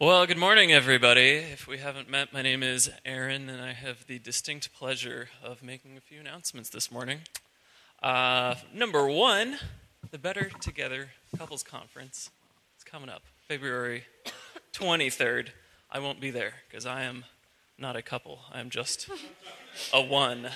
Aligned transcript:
Well, 0.00 0.26
good 0.26 0.38
morning, 0.38 0.72
everybody. 0.72 1.36
If 1.36 1.68
we 1.68 1.78
haven't 1.78 2.10
met, 2.10 2.32
my 2.32 2.42
name 2.42 2.64
is 2.64 2.90
Aaron, 3.04 3.48
and 3.48 3.62
I 3.62 3.72
have 3.72 4.08
the 4.08 4.18
distinct 4.18 4.74
pleasure 4.74 5.28
of 5.40 5.62
making 5.62 5.96
a 5.96 6.00
few 6.00 6.18
announcements 6.18 6.68
this 6.68 6.90
morning. 6.90 7.20
Uh, 8.02 8.56
number 8.74 9.06
one, 9.06 9.56
the 10.10 10.18
Better 10.18 10.50
Together 10.60 11.10
Couples 11.38 11.62
Conference 11.62 12.30
is 12.76 12.82
coming 12.82 13.08
up 13.08 13.22
February 13.46 14.02
23rd. 14.72 15.50
I 15.92 16.00
won't 16.00 16.20
be 16.20 16.32
there 16.32 16.54
because 16.68 16.86
I 16.86 17.04
am 17.04 17.24
not 17.78 17.94
a 17.94 18.02
couple, 18.02 18.40
I 18.52 18.58
am 18.58 18.70
just 18.70 19.08
a 19.92 20.02
one. 20.02 20.48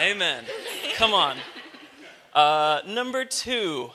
Amen. 0.00 0.44
Come 0.94 1.12
on. 1.12 1.36
Uh, 2.32 2.80
number 2.86 3.26
two, 3.26 3.90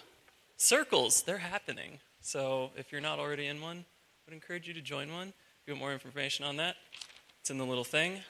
circles, 0.57 1.23
they're 1.23 1.39
happening. 1.39 1.97
So 2.21 2.69
if 2.77 2.91
you're 2.91 3.01
not 3.01 3.17
already 3.17 3.47
in 3.47 3.61
one, 3.61 3.85
would 4.25 4.33
encourage 4.33 4.67
you 4.67 4.73
to 4.73 4.81
join 4.81 5.11
one. 5.13 5.27
If 5.27 5.67
you 5.67 5.73
want 5.73 5.81
more 5.81 5.93
information 5.93 6.45
on 6.45 6.57
that, 6.57 6.75
it's 7.41 7.51
in 7.51 7.59
the 7.59 7.65
little 7.65 7.83
thing. 7.83 8.21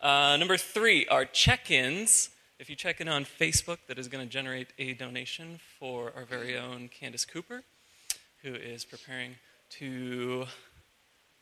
Uh, 0.00 0.36
number 0.36 0.56
three 0.56 1.06
are 1.06 1.24
check 1.24 1.70
ins. 1.70 2.30
If 2.58 2.68
you 2.68 2.74
check 2.74 3.00
in 3.00 3.06
on 3.06 3.24
Facebook, 3.24 3.78
that 3.86 4.00
is 4.00 4.08
going 4.08 4.26
to 4.26 4.30
generate 4.30 4.68
a 4.78 4.94
donation 4.94 5.60
for 5.78 6.12
our 6.16 6.24
very 6.24 6.58
own 6.58 6.88
Candace 6.88 7.24
Cooper, 7.24 7.62
who 8.42 8.54
is 8.54 8.84
preparing 8.84 9.36
to 9.70 10.46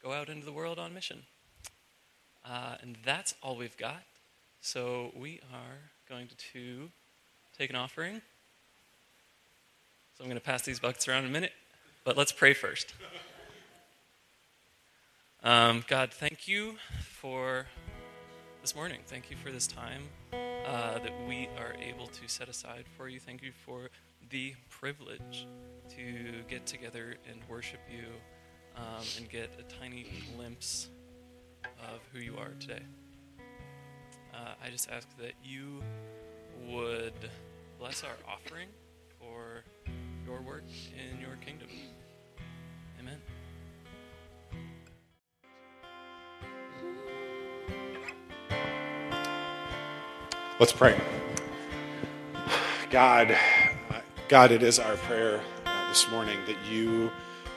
go 0.03 0.13
out 0.13 0.29
into 0.29 0.45
the 0.45 0.53
world 0.53 0.79
on 0.79 0.93
mission. 0.93 1.23
Uh, 2.45 2.77
and 2.83 2.99
that's 3.03 3.35
all 3.43 3.57
we've 3.57 3.79
got. 3.79 4.03
So 4.61 5.11
we 5.17 5.41
are 5.53 5.79
going 6.07 6.29
to 6.53 6.91
take 7.57 7.71
an 7.71 7.77
offering. 7.77 8.21
So 10.19 10.25
I'm 10.25 10.27
going 10.27 10.39
to 10.39 10.45
pass 10.45 10.63
these 10.63 10.81
buckets 10.81 11.09
around 11.09 11.25
in 11.25 11.31
a 11.31 11.33
minute, 11.33 11.53
but 12.05 12.15
let's 12.15 12.33
pray 12.33 12.53
first. 12.53 12.93
Um, 15.45 15.85
God, 15.89 16.11
thank 16.11 16.49
you 16.49 16.77
for 17.03 17.67
this 18.63 18.75
morning. 18.75 19.01
Thank 19.07 19.31
you 19.31 19.37
for 19.37 19.51
this 19.51 19.67
time 19.67 20.05
uh, 20.33 20.99
that 21.01 21.13
we 21.29 21.51
are 21.59 21.75
able 21.79 22.07
to 22.07 22.29
set 22.29 22.49
aside 22.49 22.87
for 22.97 23.11
you. 23.11 23.21
Thank 23.21 23.43
you 23.43 23.53
for 23.53 23.91
the 24.31 24.55
privilege 24.71 25.47
to 25.91 26.43
get 26.49 26.65
together 26.65 27.17
and 27.31 27.41
worship 27.47 27.81
you 27.93 28.07
um, 28.75 29.05
and 29.19 29.29
get 29.29 29.51
a 29.59 29.81
tiny 29.81 30.07
glimpse 30.35 30.89
of 31.65 32.01
who 32.15 32.21
you 32.21 32.39
are 32.39 32.53
today. 32.59 32.83
Uh, 34.33 34.55
I 34.65 34.71
just 34.71 34.91
ask 34.91 35.07
that 35.19 35.35
you 35.45 35.83
would 36.67 37.13
bless 37.79 38.03
our 38.03 38.17
offering 38.27 38.69
for 39.21 39.63
your 40.27 40.41
work 40.41 40.65
in 40.95 41.21
your 41.21 41.37
kingdom. 41.45 41.69
Amen. 42.99 43.21
Let's 50.61 50.73
pray. 50.73 50.97
God, 52.89 53.37
God, 54.29 54.53
it 54.53 54.63
is 54.63 54.79
our 54.79 54.95
prayer 54.99 55.41
uh, 55.67 55.89
this 55.89 56.09
morning 56.13 56.39
that 56.47 56.55
you 56.71 57.11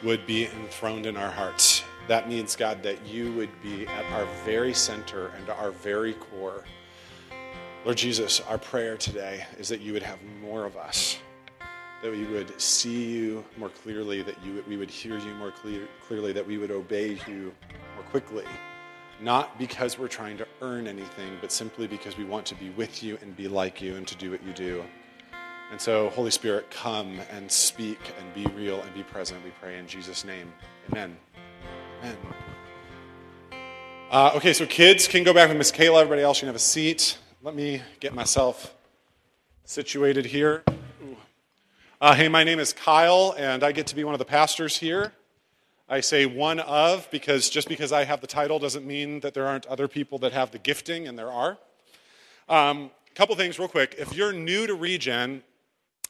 would 0.04 0.26
be 0.26 0.48
enthroned 0.48 1.06
in 1.06 1.16
our 1.16 1.30
hearts. 1.30 1.84
That 2.08 2.28
means, 2.28 2.56
God, 2.56 2.82
that 2.82 3.06
you 3.06 3.32
would 3.34 3.52
be 3.62 3.86
at 3.86 4.04
our 4.14 4.26
very 4.44 4.74
center 4.74 5.28
and 5.38 5.48
our 5.48 5.70
very 5.70 6.16
core. 6.16 6.64
Lord 7.86 7.98
Jesus, 7.98 8.42
our 8.42 8.58
prayer 8.58 8.98
today 8.98 9.46
is 9.60 9.70
that 9.70 9.80
you 9.80 9.94
would 9.94 10.02
have 10.02 10.18
more 10.42 10.66
of 10.66 10.76
us, 10.76 11.20
that 12.02 12.12
we 12.12 12.26
would 12.26 12.60
see 12.60 13.12
you 13.14 13.46
more 13.58 13.70
clearly, 13.70 14.24
that 14.24 14.44
you, 14.44 14.64
we 14.68 14.76
would 14.76 14.90
hear 14.90 15.20
you 15.20 15.36
more 15.36 15.52
clear, 15.52 15.88
clearly, 16.08 16.34
that 16.34 16.48
we 16.48 16.58
would 16.58 16.72
obey 16.72 17.20
you 17.28 17.54
more 17.96 18.06
quickly 18.10 18.46
not 19.20 19.58
because 19.58 19.98
we're 19.98 20.08
trying 20.08 20.38
to 20.38 20.47
earn 20.62 20.88
anything, 20.88 21.38
but 21.42 21.52
simply 21.52 21.88
because 21.88 22.18
we 22.18 22.24
want 22.24 22.46
to 22.48 22.56
be 22.56 22.70
with 22.72 23.04
you 23.04 23.18
and 23.22 23.36
be 23.36 23.48
like 23.48 23.82
you 23.82 23.96
and 23.96 24.08
to 24.08 24.16
do 24.16 24.32
what 24.32 24.44
you 24.44 24.54
do. 24.54 24.84
And 25.72 25.80
so, 25.80 26.10
Holy 26.10 26.32
Spirit, 26.32 26.72
come 26.72 27.20
and 27.32 27.52
speak 27.52 28.00
and 28.20 28.34
be 28.34 28.46
real 28.56 28.82
and 28.82 28.94
be 28.94 29.04
present, 29.04 29.44
we 29.44 29.52
pray 29.62 29.78
in 29.78 29.88
Jesus' 29.88 30.24
name. 30.24 30.52
Amen. 30.92 31.18
Amen. 32.02 32.18
Uh, 34.10 34.32
okay, 34.36 34.54
so 34.54 34.66
kids 34.66 35.08
can 35.08 35.24
go 35.24 35.34
back 35.34 35.50
with 35.50 35.58
Miss 35.58 35.72
Kayla. 35.72 36.02
Everybody 36.02 36.22
else 36.22 36.38
you 36.38 36.42
can 36.42 36.48
have 36.48 36.56
a 36.56 36.60
seat. 36.60 37.18
Let 37.44 37.56
me 37.56 37.82
get 38.00 38.14
myself 38.14 38.74
situated 39.66 40.26
here. 40.26 40.64
Uh, 42.00 42.14
hey, 42.14 42.30
my 42.30 42.44
name 42.44 42.60
is 42.60 42.72
Kyle, 42.74 43.36
and 43.38 43.64
I 43.64 43.72
get 43.72 43.88
to 43.88 43.96
be 43.96 44.04
one 44.04 44.14
of 44.14 44.20
the 44.20 44.26
pastors 44.26 44.78
here. 44.78 45.12
I 45.90 46.02
say 46.02 46.26
one 46.26 46.60
of 46.60 47.10
because 47.12 47.50
just 47.50 47.70
because 47.70 47.94
I 47.94 48.04
have 48.04 48.20
the 48.20 48.28
title 48.28 48.60
doesn't 48.60 48.86
mean 48.86 49.22
that 49.22 49.34
there 49.34 49.48
aren't 49.48 49.66
other 49.68 49.88
people 49.88 50.20
that 50.20 50.34
have 50.34 50.52
the 50.52 50.58
gifting, 50.58 51.08
and 51.08 51.18
there 51.18 51.32
are. 51.32 51.58
A 52.50 52.56
um, 52.56 52.92
couple 53.16 53.34
things, 53.38 53.58
real 53.58 53.70
quick. 53.70 53.96
If 53.98 54.14
you're 54.14 54.34
new 54.34 54.68
to 54.68 54.74
Regen 54.74 55.44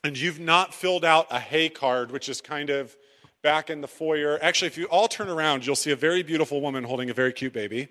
and 0.02 0.18
you've 0.18 0.40
not 0.40 0.74
filled 0.74 1.04
out 1.04 1.28
a 1.30 1.38
Hey 1.38 1.68
card, 1.68 2.10
which 2.10 2.28
is 2.28 2.40
kind 2.40 2.70
of 2.70 2.96
back 3.42 3.70
in 3.70 3.80
the 3.80 3.86
foyer, 3.86 4.40
actually, 4.42 4.66
if 4.66 4.76
you 4.76 4.86
all 4.86 5.06
turn 5.06 5.28
around, 5.28 5.64
you'll 5.64 5.76
see 5.76 5.92
a 5.92 5.96
very 5.96 6.24
beautiful 6.24 6.60
woman 6.60 6.82
holding 6.82 7.08
a 7.08 7.14
very 7.14 7.32
cute 7.32 7.52
baby. 7.52 7.86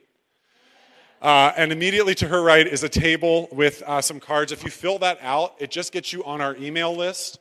Uh, 1.21 1.53
and 1.55 1.71
immediately 1.71 2.13
to 2.15 2.27
her 2.27 2.43
right 2.43 2.67
is 2.67 2.83
a 2.83 2.89
table 2.89 3.47
with 3.53 3.81
uh, 3.87 4.01
some 4.01 4.19
cards. 4.19 4.51
If 4.51 4.65
you 4.65 4.69
fill 4.69 4.99
that 4.99 5.19
out, 5.21 5.55
it 5.57 5.71
just 5.71 5.93
gets 5.93 6.11
you 6.11 6.21
on 6.25 6.41
our 6.41 6.55
email 6.57 6.93
list. 6.93 7.39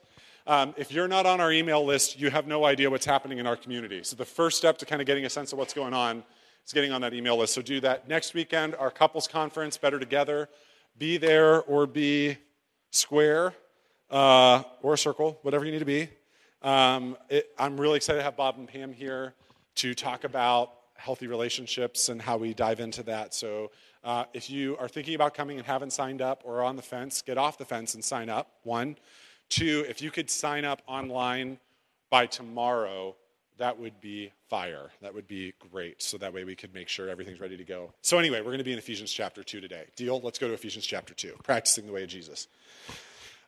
Um, 0.48 0.74
if 0.76 0.92
you're 0.92 1.08
not 1.08 1.26
on 1.26 1.40
our 1.40 1.50
email 1.50 1.84
list, 1.84 2.20
you 2.20 2.30
have 2.30 2.46
no 2.46 2.64
idea 2.64 2.88
what's 2.88 3.04
happening 3.04 3.38
in 3.38 3.48
our 3.48 3.56
community. 3.56 4.04
So 4.04 4.14
the 4.14 4.24
first 4.24 4.56
step 4.56 4.78
to 4.78 4.86
kind 4.86 5.00
of 5.00 5.06
getting 5.06 5.24
a 5.24 5.30
sense 5.30 5.52
of 5.52 5.58
what's 5.58 5.74
going 5.74 5.92
on 5.92 6.22
is 6.64 6.72
getting 6.72 6.92
on 6.92 7.00
that 7.00 7.14
email 7.14 7.36
list. 7.36 7.54
So 7.54 7.62
do 7.62 7.80
that 7.80 8.08
next 8.08 8.32
weekend. 8.32 8.76
Our 8.76 8.92
couples 8.92 9.26
conference, 9.26 9.76
Better 9.76 9.98
Together. 9.98 10.48
Be 10.98 11.16
there 11.16 11.62
or 11.62 11.88
be 11.88 12.38
square 12.92 13.54
uh, 14.08 14.62
or 14.82 14.94
a 14.94 14.98
circle, 14.98 15.40
whatever 15.42 15.64
you 15.64 15.72
need 15.72 15.80
to 15.80 15.84
be. 15.84 16.08
Um, 16.62 17.16
it, 17.28 17.50
I'm 17.58 17.76
really 17.80 17.96
excited 17.96 18.18
to 18.18 18.24
have 18.24 18.36
Bob 18.36 18.56
and 18.56 18.68
Pam 18.68 18.92
here 18.92 19.34
to 19.76 19.94
talk 19.94 20.22
about 20.22 20.74
healthy 20.94 21.26
relationships 21.26 22.08
and 22.08 22.22
how 22.22 22.36
we 22.36 22.54
dive 22.54 22.78
into 22.78 23.02
that. 23.02 23.34
So 23.34 23.72
uh, 24.04 24.24
if 24.32 24.48
you 24.48 24.76
are 24.78 24.88
thinking 24.88 25.16
about 25.16 25.34
coming 25.34 25.58
and 25.58 25.66
haven't 25.66 25.92
signed 25.92 26.22
up 26.22 26.42
or 26.44 26.62
on 26.62 26.76
the 26.76 26.82
fence, 26.82 27.20
get 27.20 27.36
off 27.36 27.58
the 27.58 27.64
fence 27.64 27.94
and 27.94 28.04
sign 28.04 28.28
up. 28.28 28.52
One. 28.62 28.96
Two, 29.48 29.84
if 29.88 30.02
you 30.02 30.10
could 30.10 30.30
sign 30.30 30.64
up 30.64 30.82
online 30.86 31.58
by 32.10 32.26
tomorrow, 32.26 33.14
that 33.58 33.78
would 33.78 34.00
be 34.00 34.32
fire. 34.48 34.90
That 35.00 35.14
would 35.14 35.26
be 35.26 35.54
great. 35.70 36.02
So 36.02 36.18
that 36.18 36.32
way 36.32 36.44
we 36.44 36.54
could 36.54 36.74
make 36.74 36.88
sure 36.88 37.08
everything's 37.08 37.40
ready 37.40 37.56
to 37.56 37.64
go. 37.64 37.92
So, 38.02 38.18
anyway, 38.18 38.40
we're 38.40 38.46
going 38.46 38.58
to 38.58 38.64
be 38.64 38.72
in 38.72 38.78
Ephesians 38.78 39.12
chapter 39.12 39.42
2 39.42 39.60
today. 39.60 39.84
Deal? 39.96 40.20
Let's 40.20 40.38
go 40.38 40.48
to 40.48 40.54
Ephesians 40.54 40.84
chapter 40.86 41.14
2, 41.14 41.36
practicing 41.42 41.86
the 41.86 41.92
way 41.92 42.02
of 42.02 42.08
Jesus. 42.08 42.48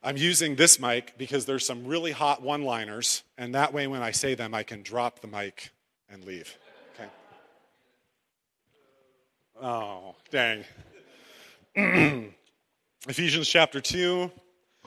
I'm 0.02 0.16
using 0.16 0.54
this 0.54 0.78
mic 0.78 1.14
because 1.18 1.44
there's 1.44 1.66
some 1.66 1.84
really 1.84 2.12
hot 2.12 2.40
one 2.40 2.62
liners, 2.62 3.24
and 3.36 3.54
that 3.54 3.72
way 3.72 3.86
when 3.86 4.02
I 4.02 4.12
say 4.12 4.34
them, 4.34 4.54
I 4.54 4.62
can 4.62 4.82
drop 4.82 5.20
the 5.20 5.26
mic 5.26 5.70
and 6.08 6.24
leave. 6.24 6.56
Okay? 6.94 7.10
Oh, 9.60 10.14
dang. 10.30 10.64
Ephesians 13.08 13.48
chapter 13.48 13.80
2. 13.80 14.30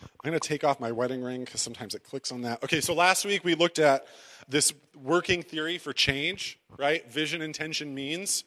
I'm 0.01 0.29
going 0.29 0.39
to 0.39 0.47
take 0.47 0.63
off 0.63 0.79
my 0.79 0.91
wedding 0.91 1.23
ring 1.23 1.43
because 1.43 1.61
sometimes 1.61 1.95
it 1.95 2.03
clicks 2.03 2.31
on 2.31 2.41
that. 2.41 2.63
Okay, 2.63 2.81
so 2.81 2.93
last 2.93 3.25
week 3.25 3.43
we 3.43 3.55
looked 3.55 3.79
at 3.79 4.05
this 4.47 4.73
working 5.01 5.41
theory 5.41 5.77
for 5.77 5.93
change, 5.93 6.59
right? 6.77 7.09
Vision, 7.11 7.41
intention, 7.41 7.95
means. 7.95 8.43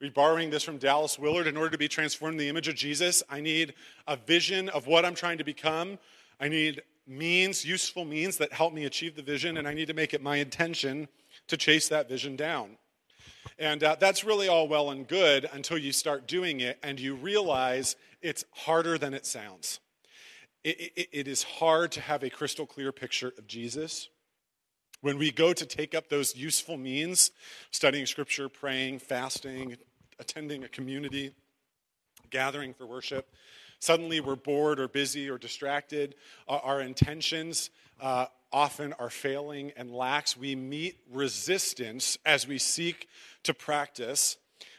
We're 0.00 0.10
borrowing 0.10 0.50
this 0.50 0.62
from 0.62 0.78
Dallas 0.78 1.18
Willard. 1.18 1.46
In 1.46 1.56
order 1.56 1.70
to 1.70 1.78
be 1.78 1.88
transformed 1.88 2.34
in 2.34 2.38
the 2.38 2.48
image 2.48 2.68
of 2.68 2.74
Jesus, 2.74 3.22
I 3.30 3.40
need 3.40 3.74
a 4.06 4.16
vision 4.16 4.68
of 4.68 4.86
what 4.86 5.04
I'm 5.04 5.14
trying 5.14 5.38
to 5.38 5.44
become. 5.44 5.98
I 6.40 6.48
need 6.48 6.82
means, 7.06 7.64
useful 7.64 8.04
means 8.04 8.36
that 8.38 8.52
help 8.52 8.74
me 8.74 8.84
achieve 8.84 9.16
the 9.16 9.22
vision, 9.22 9.56
and 9.56 9.68
I 9.68 9.74
need 9.74 9.86
to 9.86 9.94
make 9.94 10.14
it 10.14 10.22
my 10.22 10.36
intention 10.36 11.08
to 11.48 11.56
chase 11.56 11.88
that 11.88 12.08
vision 12.08 12.36
down. 12.36 12.76
And 13.58 13.82
uh, 13.84 13.96
that's 13.98 14.24
really 14.24 14.48
all 14.48 14.68
well 14.68 14.90
and 14.90 15.06
good 15.06 15.48
until 15.52 15.78
you 15.78 15.92
start 15.92 16.26
doing 16.26 16.60
it 16.60 16.78
and 16.82 16.98
you 16.98 17.14
realize 17.14 17.96
it's 18.20 18.44
harder 18.52 18.98
than 18.98 19.14
it 19.14 19.26
sounds 19.26 19.80
it, 20.64 20.92
it, 20.96 21.08
it 21.12 21.28
is 21.28 21.42
hard 21.42 21.92
to 21.92 22.00
have 22.00 22.22
a 22.22 22.30
crystal 22.30 22.66
clear 22.66 22.90
picture 22.90 23.32
of 23.38 23.46
Jesus. 23.46 24.08
When 25.02 25.18
we 25.18 25.30
go 25.30 25.52
to 25.52 25.66
take 25.66 25.94
up 25.94 26.08
those 26.08 26.34
useful 26.34 26.78
means, 26.78 27.30
studying 27.70 28.06
scripture, 28.06 28.48
praying, 28.48 29.00
fasting, 29.00 29.76
attending 30.18 30.64
a 30.64 30.68
community, 30.68 31.32
gathering 32.30 32.72
for 32.72 32.86
worship, 32.86 33.30
suddenly 33.78 34.20
we're 34.20 34.36
bored 34.36 34.80
or 34.80 34.88
busy 34.88 35.28
or 35.28 35.36
distracted. 35.36 36.14
Our 36.48 36.80
intentions 36.80 37.68
uh, 38.00 38.26
often 38.50 38.94
are 38.94 39.10
failing 39.10 39.72
and 39.76 39.90
lax. 39.90 40.36
We 40.38 40.56
meet 40.56 40.96
resistance 41.12 42.16
as 42.24 42.48
we 42.48 42.56
seek 42.56 43.08
to 43.42 43.52
practice 43.52 44.38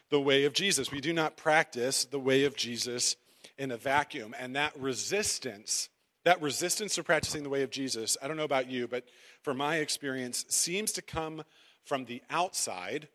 the 0.10 0.20
way 0.20 0.46
of 0.46 0.54
Jesus. 0.54 0.92
We 0.92 1.02
do 1.02 1.14
not 1.14 1.38
practice 1.38 2.06
the 2.06 2.20
way 2.20 2.46
of 2.46 2.56
Jesus 2.56 3.16
in 3.58 3.72
a 3.72 3.78
vacuum. 3.78 4.36
And 4.40 4.56
that 4.56 4.78
resistance, 4.80 5.90
that 6.24 6.42
resistance 6.42 6.96
to 6.96 7.04
practicing 7.04 7.44
the 7.44 7.50
way 7.50 7.64
of 7.64 7.70
Jesus, 7.70 8.18
I 8.22 8.28
don't 8.28 8.38
know 8.38 8.44
about 8.44 8.70
you, 8.70 8.88
but 8.88 9.06
from 9.42 9.58
my 9.58 9.78
experience, 9.78 10.46
seems 10.50 10.92
to 10.94 11.02
come 11.02 11.44
from 11.84 12.06
the 12.06 12.22
outside, 12.30 13.08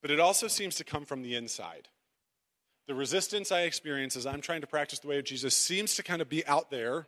but 0.00 0.10
it 0.10 0.20
also 0.20 0.48
seems 0.48 0.76
to 0.76 0.84
come 0.84 1.04
from 1.04 1.22
the 1.22 1.34
inside. 1.34 1.88
The 2.86 2.94
resistance 2.94 3.52
I 3.52 3.62
experience 3.62 4.16
as 4.16 4.26
I'm 4.26 4.40
trying 4.40 4.60
to 4.60 4.66
practice 4.66 4.98
the 4.98 5.08
way 5.08 5.18
of 5.18 5.24
Jesus 5.24 5.56
seems 5.56 5.94
to 5.96 6.02
kind 6.02 6.20
of 6.20 6.28
be 6.28 6.44
out 6.46 6.70
there, 6.70 7.06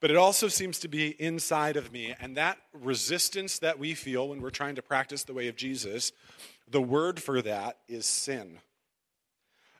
but 0.00 0.10
it 0.10 0.16
also 0.16 0.48
seems 0.48 0.78
to 0.80 0.88
be 0.88 1.08
inside 1.20 1.76
of 1.76 1.92
me. 1.92 2.14
And 2.20 2.36
that 2.36 2.58
resistance 2.72 3.58
that 3.60 3.78
we 3.78 3.94
feel 3.94 4.28
when 4.28 4.40
we're 4.40 4.50
trying 4.50 4.74
to 4.76 4.82
practice 4.82 5.24
the 5.24 5.34
way 5.34 5.48
of 5.48 5.56
Jesus, 5.56 6.12
the 6.68 6.82
word 6.82 7.20
for 7.20 7.40
that 7.42 7.78
is 7.88 8.06
sin. 8.06 8.58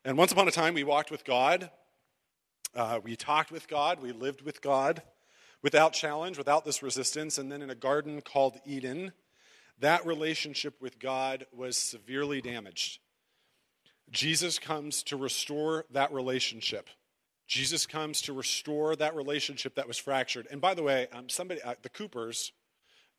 And 0.07 0.17
once 0.17 0.31
upon 0.31 0.47
a 0.47 0.53
time, 0.53 0.75
we 0.75 0.85
walked 0.85 1.11
with 1.11 1.25
God. 1.25 1.69
Uh, 2.77 3.01
we 3.03 3.17
talked 3.17 3.51
with 3.51 3.67
God. 3.67 4.01
We 4.01 4.13
lived 4.13 4.41
with 4.41 4.63
God 4.63 5.03
without 5.65 5.95
challenge, 5.95 6.39
without 6.39 6.65
this 6.65 6.81
resistance. 6.81 7.39
And 7.39 7.51
then 7.51 7.61
in 7.61 7.71
a 7.71 7.75
garden 7.75 8.21
called 8.21 8.57
Eden, 8.65 9.11
that 9.81 10.07
relationship 10.07 10.81
with 10.81 11.01
God 11.01 11.47
was 11.53 11.77
severely 11.77 12.41
damaged. 12.41 13.01
Jesus 14.09 14.61
comes 14.61 15.03
to 15.03 15.17
restore 15.17 15.87
that 15.91 16.13
relationship. 16.13 16.89
Jesus 17.49 17.85
comes 17.85 18.23
to 18.23 18.33
restore 18.33 18.95
that 18.95 19.17
relationship 19.17 19.75
that 19.75 19.89
was 19.89 19.99
fractured. 19.99 20.47
And 20.53 20.61
by 20.61 20.75
the 20.75 20.85
way, 20.85 21.09
um, 21.13 21.29
somebody, 21.29 21.61
uh, 21.63 21.75
the 21.83 21.89
Coopers, 21.89 22.53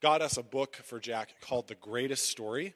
got 0.02 0.22
us 0.22 0.38
a 0.38 0.44
book 0.44 0.78
for 0.86 1.02
Jack 1.02 1.34
called 1.42 1.68
The 1.68 1.76
Greatest 1.76 2.30
Story, 2.30 2.76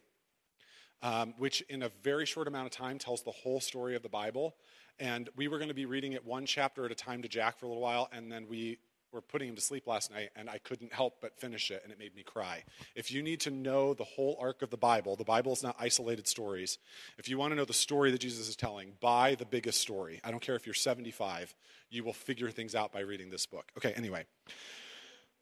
um, 1.01 1.33
which 1.37 1.61
in 1.61 1.83
a 1.83 1.89
very 2.03 2.25
short 2.25 2.47
amount 2.47 2.65
of 2.65 2.71
time 2.71 2.97
tells 2.97 3.23
the 3.23 3.31
whole 3.31 3.59
story 3.59 3.95
of 3.95 4.03
the 4.03 4.09
Bible. 4.09 4.55
And 4.99 5.29
we 5.35 5.47
were 5.47 5.57
going 5.57 5.69
to 5.69 5.75
be 5.75 5.85
reading 5.85 6.13
it 6.13 6.25
one 6.25 6.45
chapter 6.45 6.85
at 6.85 6.91
a 6.91 6.95
time 6.95 7.21
to 7.23 7.27
Jack 7.27 7.57
for 7.57 7.65
a 7.65 7.69
little 7.69 7.81
while, 7.81 8.09
and 8.11 8.31
then 8.31 8.47
we 8.47 8.77
were 9.11 9.21
putting 9.21 9.49
him 9.49 9.55
to 9.55 9.61
sleep 9.61 9.87
last 9.87 10.11
night, 10.11 10.29
and 10.35 10.49
I 10.49 10.57
couldn't 10.57 10.93
help 10.93 11.15
but 11.21 11.37
finish 11.37 11.69
it, 11.69 11.81
and 11.83 11.91
it 11.91 11.99
made 11.99 12.15
me 12.15 12.23
cry. 12.23 12.63
If 12.95 13.11
you 13.11 13.21
need 13.21 13.41
to 13.41 13.51
know 13.51 13.93
the 13.93 14.03
whole 14.03 14.37
arc 14.39 14.61
of 14.61 14.69
the 14.69 14.77
Bible, 14.77 15.15
the 15.15 15.23
Bible 15.23 15.51
is 15.51 15.63
not 15.63 15.75
isolated 15.79 16.27
stories. 16.27 16.77
If 17.17 17.27
you 17.27 17.37
want 17.37 17.51
to 17.51 17.55
know 17.55 17.65
the 17.65 17.73
story 17.73 18.11
that 18.11 18.19
Jesus 18.19 18.47
is 18.47 18.55
telling, 18.55 18.93
buy 19.01 19.35
the 19.35 19.45
biggest 19.45 19.81
story. 19.81 20.21
I 20.23 20.31
don't 20.31 20.39
care 20.39 20.55
if 20.55 20.65
you're 20.65 20.73
75, 20.73 21.53
you 21.89 22.03
will 22.03 22.13
figure 22.13 22.49
things 22.49 22.73
out 22.73 22.93
by 22.93 23.01
reading 23.01 23.29
this 23.29 23.45
book. 23.45 23.71
Okay, 23.77 23.91
anyway. 23.93 24.25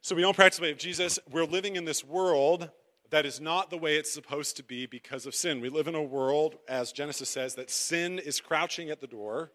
So 0.02 0.16
we 0.16 0.22
don't 0.22 0.38
way 0.38 0.72
of 0.72 0.78
Jesus. 0.78 1.20
We're 1.30 1.46
living 1.46 1.76
in 1.76 1.86
this 1.86 2.04
world 2.04 2.70
that 3.10 3.26
is 3.26 3.42
not 3.42 3.70
the 3.70 3.78
way 3.78 3.96
it's 3.96 4.12
supposed 4.12 4.58
to 4.58 4.64
be 4.64 4.86
because 4.86 5.26
of 5.26 5.36
sin. 5.36 5.62
We 5.62 5.70
live 5.70 5.88
in 5.88 5.96
a 5.96 6.04
world, 6.04 6.58
as 6.68 6.92
Genesis 6.92 7.30
says, 7.30 7.56
that 7.56 7.70
sin 7.70 8.20
is 8.20 8.40
crouching 8.40 8.90
at 8.90 9.02
the 9.02 9.08
door 9.08 9.52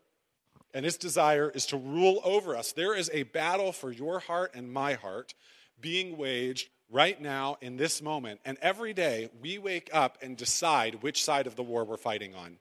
and 0.75 0.85
its 0.85 0.97
desire 0.97 1.51
is 1.55 1.67
to 1.67 1.77
rule 1.77 2.21
over 2.25 2.57
us. 2.57 2.73
There 2.73 2.95
is 2.95 3.09
a 3.15 3.23
battle 3.23 3.71
for 3.73 3.93
your 3.93 4.19
heart 4.19 4.53
and 4.55 4.73
my 4.73 4.95
heart 4.95 5.35
being 5.81 6.17
waged 6.17 6.69
right 6.91 7.21
now 7.21 7.57
in 7.61 7.77
this 7.77 8.03
moment. 8.03 8.41
And 8.45 8.59
every 8.61 8.93
day 8.93 9.31
we 9.41 9.57
wake 9.57 9.89
up 9.93 10.19
and 10.21 10.37
decide 10.37 11.03
which 11.03 11.25
side 11.25 11.47
of 11.47 11.55
the 11.55 11.63
war 11.63 11.85
we're 11.85 11.97
fighting 11.97 12.35
on. 12.35 12.59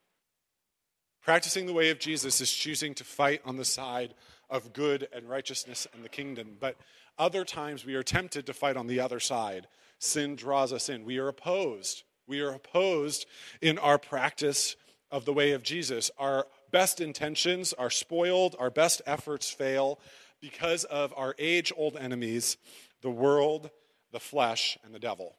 Practicing 1.22 1.66
the 1.66 1.72
way 1.72 1.90
of 1.90 1.98
Jesus 1.98 2.40
is 2.40 2.52
choosing 2.52 2.94
to 2.94 3.04
fight 3.04 3.40
on 3.44 3.56
the 3.56 3.64
side 3.64 4.14
of 4.48 4.72
good 4.72 5.08
and 5.12 5.28
righteousness 5.28 5.86
and 5.92 6.04
the 6.04 6.08
kingdom. 6.08 6.56
But 6.60 6.76
other 7.18 7.44
times 7.44 7.84
we 7.84 7.94
are 7.94 8.02
tempted 8.02 8.46
to 8.46 8.52
fight 8.52 8.76
on 8.76 8.86
the 8.86 9.00
other 9.00 9.20
side. 9.20 9.66
Sin 9.98 10.36
draws 10.36 10.72
us 10.72 10.88
in. 10.88 11.04
We 11.04 11.18
are 11.18 11.28
opposed. 11.28 12.04
We 12.26 12.40
are 12.40 12.50
opposed 12.50 13.26
in 13.60 13.78
our 13.78 13.98
practice 13.98 14.76
of 15.10 15.24
the 15.24 15.32
way 15.32 15.52
of 15.52 15.62
Jesus. 15.62 16.10
Our 16.18 16.46
best 16.70 17.00
intentions 17.00 17.72
are 17.72 17.90
spoiled, 17.90 18.56
our 18.58 18.70
best 18.70 19.02
efforts 19.06 19.50
fail 19.50 20.00
because 20.40 20.84
of 20.84 21.14
our 21.16 21.34
age 21.38 21.72
old 21.76 21.96
enemies, 21.96 22.56
the 23.00 23.10
world, 23.10 23.70
the 24.12 24.20
flesh, 24.20 24.76
and 24.84 24.94
the 24.94 24.98
devil. 24.98 25.36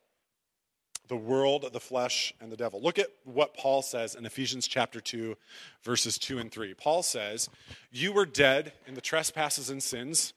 The 1.07 1.15
world, 1.15 1.69
the 1.71 1.79
flesh, 1.79 2.33
and 2.41 2.51
the 2.51 2.57
devil. 2.57 2.81
Look 2.81 2.97
at 2.97 3.09
what 3.25 3.53
Paul 3.53 3.81
says 3.81 4.15
in 4.15 4.25
Ephesians 4.25 4.67
chapter 4.67 4.99
2, 4.99 5.35
verses 5.83 6.17
2 6.17 6.39
and 6.39 6.51
3. 6.51 6.73
Paul 6.73 7.03
says, 7.03 7.49
You 7.91 8.13
were 8.13 8.25
dead 8.25 8.73
in 8.87 8.95
the 8.95 9.01
trespasses 9.01 9.69
and 9.69 9.83
sins 9.83 10.33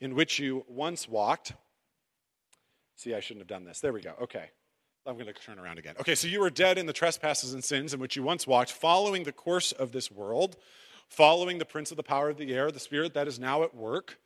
in 0.00 0.14
which 0.14 0.38
you 0.38 0.64
once 0.66 1.08
walked. 1.08 1.52
See, 2.98 3.14
I 3.14 3.20
shouldn't 3.20 3.42
have 3.42 3.48
done 3.48 3.64
this. 3.64 3.78
There 3.78 3.92
we 3.92 4.00
go. 4.00 4.14
Okay. 4.22 4.50
I'm 5.06 5.14
going 5.14 5.26
to 5.26 5.32
turn 5.32 5.60
around 5.60 5.78
again. 5.78 5.94
Okay, 6.00 6.16
so 6.16 6.26
you 6.26 6.40
were 6.40 6.50
dead 6.50 6.78
in 6.78 6.86
the 6.86 6.92
trespasses 6.92 7.54
and 7.54 7.62
sins 7.62 7.94
in 7.94 8.00
which 8.00 8.16
you 8.16 8.24
once 8.24 8.44
walked, 8.44 8.72
following 8.72 9.22
the 9.22 9.32
course 9.32 9.70
of 9.70 9.92
this 9.92 10.10
world, 10.10 10.56
following 11.08 11.58
the 11.58 11.64
prince 11.64 11.92
of 11.92 11.96
the 11.96 12.02
power 12.02 12.28
of 12.28 12.38
the 12.38 12.52
air, 12.52 12.72
the 12.72 12.80
spirit 12.80 13.14
that 13.14 13.28
is 13.28 13.38
now 13.38 13.62
at 13.62 13.72
work, 13.72 14.18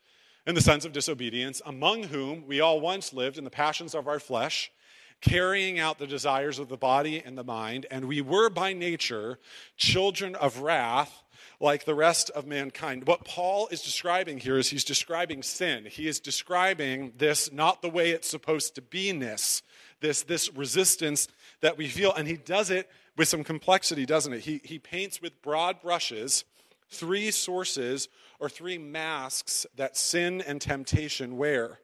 and 0.47 0.57
the 0.57 0.63
sons 0.63 0.87
of 0.87 0.93
disobedience, 0.93 1.61
among 1.67 2.05
whom 2.05 2.47
we 2.47 2.61
all 2.61 2.81
once 2.81 3.13
lived 3.13 3.37
in 3.37 3.45
the 3.45 3.51
passions 3.51 3.95
of 3.95 4.09
our 4.09 4.19
flesh, 4.19 4.73
carrying 5.21 5.79
out 5.79 5.99
the 5.99 6.07
desires 6.07 6.59
of 6.59 6.71
the 6.71 6.77
body 6.79 7.23
and 7.25 7.37
the 7.37 7.45
mind, 7.45 7.85
and 7.91 8.07
we 8.07 8.23
were 8.23 8.49
by 8.49 8.73
nature 8.73 9.39
children 9.77 10.35
of 10.35 10.61
wrath 10.61 11.23
like 11.63 11.85
the 11.85 11.95
rest 11.95 12.29
of 12.31 12.45
mankind. 12.45 13.07
What 13.07 13.25
Paul 13.25 13.69
is 13.71 13.83
describing 13.83 14.39
here 14.39 14.59
is 14.59 14.69
he's 14.69 14.83
describing 14.83 15.45
sin. 15.45 15.87
He 15.89 16.09
is 16.09 16.19
describing 16.19 17.13
this 17.17 17.53
not 17.53 17.83
the 17.83 17.89
way 17.89 18.11
it's 18.11 18.29
supposed 18.29 18.75
to 18.75 18.83
be 18.83 19.13
ness, 19.13 19.63
this, 20.01 20.25
this 20.25 20.53
resistance 20.53 21.29
that 21.61 21.79
we 21.79 21.87
feel. 21.87 22.13
And 22.15 22.27
he 22.27 22.37
does 22.37 22.71
it 22.71 22.91
with 23.17 23.29
some 23.29 23.45
complexity, 23.45 24.05
doesn't 24.05 24.33
it? 24.33 24.41
He, 24.41 24.61
he 24.65 24.81
paints 24.81 25.23
with 25.23 25.41
broad 25.41 25.81
brushes 25.81 26.45
three 26.91 27.31
sources 27.31 28.09
or 28.41 28.49
three 28.49 28.77
masks 28.77 29.65
that 29.77 29.97
sin 29.97 30.43
and 30.45 30.61
temptation 30.61 31.37
wear 31.37 31.79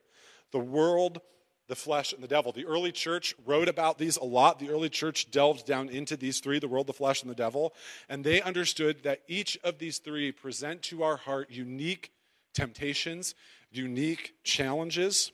the 0.51 0.59
world, 0.59 1.21
the 1.69 1.77
flesh, 1.77 2.13
and 2.13 2.23
the 2.23 2.29
devil. 2.29 2.51
The 2.51 2.67
early 2.67 2.93
church 2.93 3.35
wrote 3.47 3.69
about 3.69 3.99
these 3.99 4.17
a 4.17 4.25
lot. 4.25 4.59
The 4.59 4.71
early 4.71 4.89
church 4.89 5.31
delved 5.31 5.67
down 5.67 5.89
into 5.89 6.17
these 6.17 6.41
three 6.41 6.59
the 6.59 6.69
world, 6.69 6.87
the 6.87 6.93
flesh, 6.93 7.23
and 7.23 7.31
the 7.31 7.37
devil. 7.37 7.75
And 8.09 8.25
they 8.25 8.41
understood 8.41 9.03
that 9.05 9.21
each 9.29 9.59
of 9.63 9.79
these 9.79 9.99
three 9.99 10.33
present 10.33 10.83
to 10.85 11.03
our 11.03 11.17
heart 11.17 11.51
unique 11.51 12.11
temptations, 12.55 13.35
unique 13.71 14.35
challenges 14.43 15.33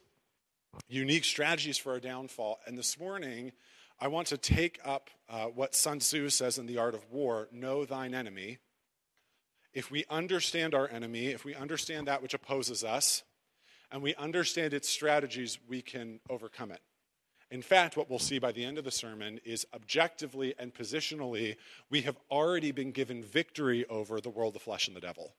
unique 0.89 1.25
strategies 1.25 1.79
for 1.79 1.93
our 1.93 2.01
downfall. 2.01 2.59
And 2.67 2.77
this 2.77 2.99
morning, 2.99 3.53
I 4.01 4.09
want 4.09 4.29
to 4.29 4.37
take 4.37 4.81
up 4.85 5.11
uh, 5.29 5.47
what 5.47 5.75
Sun 5.75 6.01
Tzu 6.01 6.29
says 6.31 6.59
in 6.59 6.67
The 6.67 6.79
Art 6.79 6.95
of 6.95 7.11
War 7.11 7.49
know 7.53 7.85
thine 7.85 8.15
enemy. 8.15 8.59
If 9.73 9.91
we 9.91 10.05
understand 10.09 10.75
our 10.75 10.89
enemy, 10.89 11.29
if 11.29 11.45
we 11.45 11.55
understand 11.55 12.07
that 12.07 12.23
which 12.23 12.35
opposes 12.35 12.85
us, 12.85 13.23
and 13.95 14.03
we 14.03 14.13
understand 14.17 14.75
its 14.75 14.89
strategies, 14.89 15.57
we 15.69 15.81
can 15.81 16.19
overcome 16.29 16.73
it. 16.73 16.81
In 17.53 17.63
fact, 17.63 17.97
what 17.97 18.11
we'll 18.11 18.19
see 18.19 18.41
by 18.41 18.51
the 18.51 18.65
end 18.65 18.77
of 18.77 18.83
the 18.83 18.91
sermon 18.91 19.39
is 19.45 19.65
objectively 19.73 20.53
and 20.59 20.75
positionally, 20.75 21.55
we 21.91 22.01
have 22.01 22.17
already 22.29 22.73
been 22.73 22.91
given 22.91 23.23
victory 23.23 23.87
over 23.89 24.21
the 24.21 24.31
world, 24.31 24.53
the 24.53 24.59
flesh, 24.59 24.89
and 24.89 24.97
the 24.97 25.01
devil. 25.01 25.33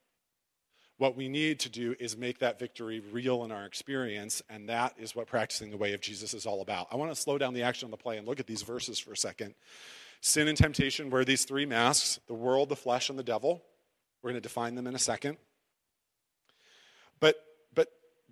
What 0.97 1.17
we 1.17 1.27
need 1.27 1.59
to 1.59 1.69
do 1.69 1.97
is 1.99 2.15
make 2.15 2.39
that 2.39 2.57
victory 2.57 3.01
real 3.11 3.43
in 3.43 3.51
our 3.51 3.65
experience, 3.65 4.41
and 4.49 4.69
that 4.69 4.93
is 4.97 5.13
what 5.13 5.27
practicing 5.27 5.69
the 5.69 5.75
way 5.75 5.91
of 5.91 5.99
Jesus 5.99 6.33
is 6.33 6.45
all 6.45 6.61
about. 6.61 6.87
I 6.91 6.95
want 6.95 7.11
to 7.11 7.21
slow 7.21 7.37
down 7.37 7.53
the 7.53 7.63
action 7.63 7.87
on 7.87 7.91
the 7.91 7.97
play 7.97 8.17
and 8.17 8.25
look 8.25 8.39
at 8.39 8.47
these 8.47 8.61
verses 8.61 8.99
for 8.99 9.11
a 9.11 9.17
second. 9.17 9.53
Sin 10.21 10.47
and 10.47 10.57
temptation 10.57 11.09
wear 11.09 11.25
these 11.25 11.43
three 11.43 11.65
masks 11.65 12.21
the 12.27 12.33
world, 12.33 12.69
the 12.69 12.77
flesh, 12.77 13.09
and 13.09 13.19
the 13.19 13.23
devil. 13.23 13.61
We're 14.23 14.29
going 14.29 14.41
to 14.41 14.47
define 14.47 14.75
them 14.75 14.87
in 14.87 14.95
a 14.95 14.99
second. 14.99 15.35
But 17.19 17.35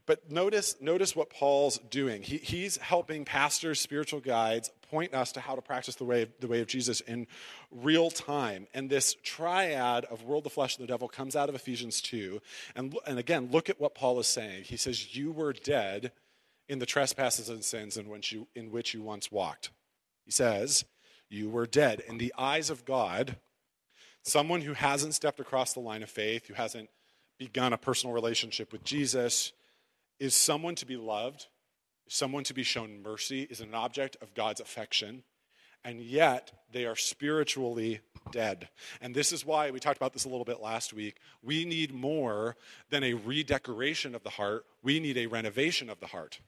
but 0.05 0.29
notice, 0.29 0.75
notice 0.81 1.15
what 1.15 1.29
Paul's 1.29 1.77
doing. 1.89 2.23
He, 2.23 2.37
he's 2.37 2.77
helping 2.77 3.23
pastors, 3.23 3.79
spiritual 3.79 4.19
guides, 4.19 4.69
point 4.89 5.13
us 5.13 5.31
to 5.31 5.39
how 5.39 5.55
to 5.55 5.61
practice 5.61 5.95
the 5.95 6.03
way, 6.03 6.27
the 6.39 6.47
way 6.47 6.59
of 6.59 6.67
Jesus 6.67 6.99
in 7.01 7.25
real 7.71 8.11
time. 8.11 8.67
And 8.73 8.89
this 8.89 9.15
triad 9.23 10.05
of 10.05 10.23
world, 10.23 10.43
the 10.43 10.49
flesh, 10.49 10.77
and 10.77 10.83
the 10.83 10.91
devil 10.91 11.07
comes 11.07 11.35
out 11.35 11.47
of 11.47 11.55
Ephesians 11.55 12.01
2. 12.01 12.41
And, 12.75 12.97
and 13.07 13.17
again, 13.17 13.49
look 13.51 13.69
at 13.69 13.79
what 13.79 13.95
Paul 13.95 14.19
is 14.19 14.27
saying. 14.27 14.65
He 14.65 14.77
says, 14.77 15.15
You 15.15 15.31
were 15.31 15.53
dead 15.53 16.11
in 16.67 16.79
the 16.79 16.85
trespasses 16.85 17.49
and 17.49 17.63
sins 17.63 17.95
in 17.95 18.09
which 18.09 18.31
you, 18.31 18.47
in 18.55 18.71
which 18.71 18.93
you 18.93 19.01
once 19.01 19.31
walked. 19.31 19.71
He 20.25 20.31
says, 20.31 20.83
You 21.29 21.49
were 21.49 21.65
dead. 21.65 22.01
In 22.07 22.17
the 22.17 22.33
eyes 22.37 22.69
of 22.69 22.83
God, 22.83 23.37
someone 24.23 24.61
who 24.61 24.73
hasn't 24.73 25.15
stepped 25.15 25.39
across 25.39 25.73
the 25.73 25.79
line 25.79 26.03
of 26.03 26.09
faith, 26.09 26.47
who 26.47 26.55
hasn't 26.55 26.89
begun 27.37 27.71
a 27.71 27.77
personal 27.77 28.13
relationship 28.13 28.71
with 28.71 28.83
Jesus, 28.83 29.53
is 30.19 30.35
someone 30.35 30.75
to 30.75 30.85
be 30.85 30.97
loved, 30.97 31.47
someone 32.07 32.43
to 32.45 32.53
be 32.53 32.63
shown 32.63 33.01
mercy, 33.01 33.43
is 33.43 33.61
an 33.61 33.73
object 33.73 34.17
of 34.21 34.33
God's 34.33 34.61
affection, 34.61 35.23
and 35.83 36.01
yet 36.01 36.51
they 36.71 36.85
are 36.85 36.95
spiritually 36.95 37.99
dead. 38.31 38.69
And 39.01 39.13
this 39.13 39.31
is 39.31 39.45
why 39.45 39.69
we 39.71 39.79
talked 39.79 39.97
about 39.97 40.13
this 40.13 40.25
a 40.25 40.29
little 40.29 40.45
bit 40.45 40.61
last 40.61 40.93
week. 40.93 41.17
We 41.41 41.65
need 41.65 41.93
more 41.93 42.55
than 42.89 43.03
a 43.03 43.13
redecoration 43.13 44.15
of 44.15 44.23
the 44.23 44.29
heart, 44.29 44.65
we 44.81 44.99
need 44.99 45.17
a 45.17 45.27
renovation 45.27 45.89
of 45.89 45.99
the 45.99 46.07
heart. 46.07 46.39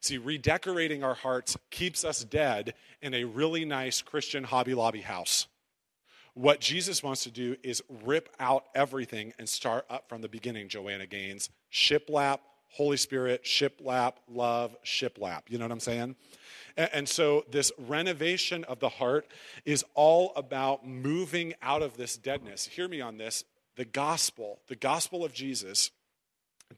See, 0.00 0.18
redecorating 0.18 1.02
our 1.02 1.14
hearts 1.14 1.56
keeps 1.70 2.04
us 2.04 2.22
dead 2.22 2.74
in 3.00 3.14
a 3.14 3.24
really 3.24 3.64
nice 3.64 4.02
Christian 4.02 4.44
Hobby 4.44 4.74
Lobby 4.74 5.00
house. 5.00 5.46
What 6.34 6.60
Jesus 6.60 7.02
wants 7.02 7.22
to 7.24 7.30
do 7.30 7.56
is 7.62 7.82
rip 8.04 8.28
out 8.38 8.66
everything 8.74 9.32
and 9.38 9.48
start 9.48 9.86
up 9.88 10.08
from 10.08 10.20
the 10.20 10.28
beginning, 10.28 10.68
Joanna 10.68 11.06
Gaines. 11.06 11.48
Shiplap, 11.72 12.40
Holy 12.70 12.96
Spirit, 12.96 13.44
shiplap, 13.44 14.14
love, 14.28 14.76
shiplap. 14.84 15.42
You 15.48 15.58
know 15.58 15.64
what 15.64 15.72
I'm 15.72 15.80
saying? 15.80 16.16
And, 16.76 17.08
so 17.08 17.46
this 17.50 17.72
renovation 17.78 18.64
of 18.64 18.80
the 18.80 18.90
heart 18.90 19.26
is 19.64 19.82
all 19.94 20.32
about 20.36 20.86
moving 20.86 21.54
out 21.62 21.80
of 21.80 21.96
this 21.96 22.18
deadness. 22.18 22.66
Hear 22.66 22.86
me 22.86 23.00
on 23.00 23.16
this. 23.16 23.44
The 23.76 23.86
gospel, 23.86 24.60
the 24.68 24.76
gospel 24.76 25.24
of 25.24 25.32
Jesus, 25.32 25.90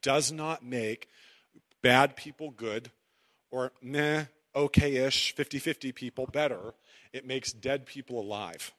does 0.00 0.30
not 0.30 0.64
make 0.64 1.08
bad 1.82 2.14
people 2.14 2.50
good 2.50 2.90
or 3.50 3.72
meh, 3.82 4.26
okay 4.54 4.96
ish, 4.96 5.34
50 5.34 5.58
50 5.58 5.92
people 5.92 6.26
better. 6.26 6.74
It 7.12 7.26
makes 7.26 7.52
dead 7.52 7.86
people 7.86 8.20
alive. 8.20 8.72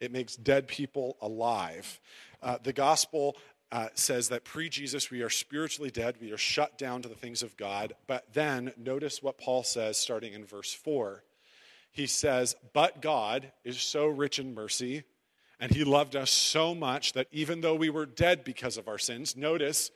It 0.00 0.12
makes 0.12 0.36
dead 0.36 0.68
people 0.68 1.16
alive. 1.22 2.00
Uh, 2.42 2.58
the 2.62 2.72
gospel 2.72 3.36
uh, 3.74 3.88
says 3.94 4.28
that 4.28 4.44
pre 4.44 4.68
Jesus, 4.68 5.10
we 5.10 5.20
are 5.22 5.28
spiritually 5.28 5.90
dead. 5.90 6.14
We 6.20 6.30
are 6.30 6.38
shut 6.38 6.78
down 6.78 7.02
to 7.02 7.08
the 7.08 7.16
things 7.16 7.42
of 7.42 7.56
God. 7.56 7.94
But 8.06 8.32
then 8.32 8.72
notice 8.76 9.20
what 9.20 9.36
Paul 9.36 9.64
says 9.64 9.96
starting 9.98 10.32
in 10.32 10.44
verse 10.44 10.72
4. 10.72 11.24
He 11.90 12.06
says, 12.06 12.54
But 12.72 13.02
God 13.02 13.50
is 13.64 13.80
so 13.80 14.06
rich 14.06 14.38
in 14.38 14.54
mercy, 14.54 15.02
and 15.58 15.72
he 15.72 15.82
loved 15.82 16.14
us 16.14 16.30
so 16.30 16.72
much 16.72 17.14
that 17.14 17.26
even 17.32 17.62
though 17.62 17.74
we 17.74 17.90
were 17.90 18.06
dead 18.06 18.44
because 18.44 18.76
of 18.76 18.86
our 18.86 18.98
sins, 18.98 19.36
notice 19.36 19.90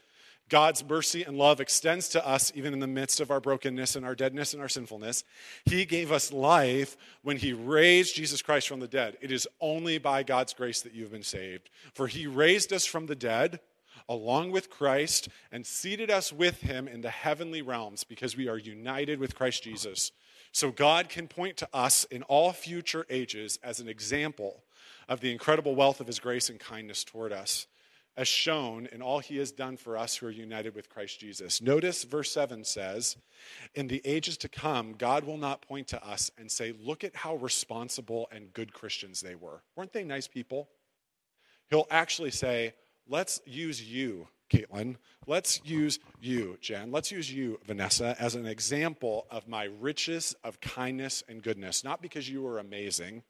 God's 0.49 0.85
mercy 0.85 1.23
and 1.23 1.37
love 1.37 1.61
extends 1.61 2.09
to 2.11 2.27
us 2.27 2.53
even 2.55 2.73
in 2.73 2.81
the 2.81 2.87
midst 2.87 3.21
of 3.21 3.31
our 3.31 3.41
brokenness 3.41 3.97
and 3.97 4.05
our 4.05 4.15
deadness 4.15 4.53
and 4.53 4.63
our 4.63 4.69
sinfulness. 4.69 5.25
He 5.65 5.85
gave 5.85 6.11
us 6.11 6.33
life 6.33 6.97
when 7.23 7.37
He 7.37 7.53
raised 7.53 8.17
Jesus 8.17 8.43
Christ 8.43 8.69
from 8.69 8.81
the 8.81 8.89
dead. 8.89 9.19
It 9.21 9.31
is 9.31 9.49
only 9.61 9.99
by 9.99 10.23
God's 10.23 10.55
grace 10.55 10.81
that 10.83 10.95
you've 10.95 11.13
been 11.13 11.23
saved. 11.23 11.71
For 11.93 12.07
He 12.07 12.27
raised 12.27 12.73
us 12.73 12.87
from 12.87 13.07
the 13.07 13.17
dead 13.17 13.61
along 14.09 14.53
with 14.53 14.71
Christ 14.71 15.29
and 15.53 15.67
seated 15.67 16.11
us 16.11 16.33
with 16.33 16.61
Him 16.63 16.89
in 16.89 17.03
the 17.03 17.11
heavenly 17.11 17.61
realms 17.61 18.05
because 18.05 18.37
we 18.37 18.49
are 18.49 18.59
united 18.59 19.21
with 19.21 19.35
Christ 19.35 19.63
Jesus. 19.63 20.13
So 20.53 20.71
God 20.71 21.11
can 21.11 21.29
point 21.29 21.59
to 21.59 21.69
us 21.75 22.05
in 22.05 22.23
all 22.23 22.53
future 22.53 23.05
ages 23.11 23.59
as 23.63 23.81
an 23.81 23.89
example 23.89 24.63
of 25.09 25.21
the 25.21 25.31
incredible 25.31 25.75
wealth 25.75 26.01
of 26.01 26.07
His 26.07 26.19
grace 26.19 26.49
and 26.49 26.59
kindness 26.59 27.05
toward 27.05 27.33
us 27.33 27.67
as 28.19 28.27
shown 28.27 28.89
in 28.91 29.01
all 29.01 29.21
he 29.21 29.37
has 29.37 29.53
done 29.53 29.77
for 29.77 29.97
us 29.97 30.17
who 30.17 30.27
are 30.27 30.31
united 30.31 30.75
with 30.75 30.91
Christ 30.91 31.21
Jesus. 31.21 31.63
Notice 31.63 32.03
verse 32.03 32.33
7 32.33 32.65
says, 32.65 33.17
In 33.77 33.87
the 33.87 34.03
ages 34.05 34.37
to 34.39 34.49
come, 34.49 34.95
God 34.99 35.23
will 35.23 35.37
not 35.37 35.63
point 35.63 35.87
to 35.89 36.05
us 36.05 36.29
and 36.37 36.51
say, 36.51 36.75
Look 36.83 37.05
at 37.05 37.15
how 37.15 37.37
responsible 37.37 38.29
and 38.33 38.53
good 38.53 38.73
Christians 38.73 39.21
they 39.21 39.37
were. 39.37 39.63
Weren't 39.77 39.93
they 39.93 40.03
nice 40.03 40.27
people? 40.27 40.69
He'll 41.71 41.87
actually 41.93 42.33
say, 42.33 42.75
Let's 43.09 43.41
use 43.47 43.81
you, 43.81 44.27
Caitlin. 44.51 44.97
Let's 45.29 45.65
use 45.65 46.01
you, 46.21 46.59
Jen. 46.61 46.91
Let's 46.91 47.13
use 47.13 47.33
you, 47.33 47.61
Vanessa, 47.67 48.17
as 48.19 48.35
an 48.35 48.47
example 48.47 49.29
of 49.31 49.47
my 49.47 49.69
riches 49.81 50.35
of 50.43 50.61
kindness 50.61 51.23
and 51.29 51.41
goodness. 51.41 51.85
Not 51.85 52.03
because 52.03 52.29
you 52.29 52.43
were 52.43 52.59
amazing 52.59 53.23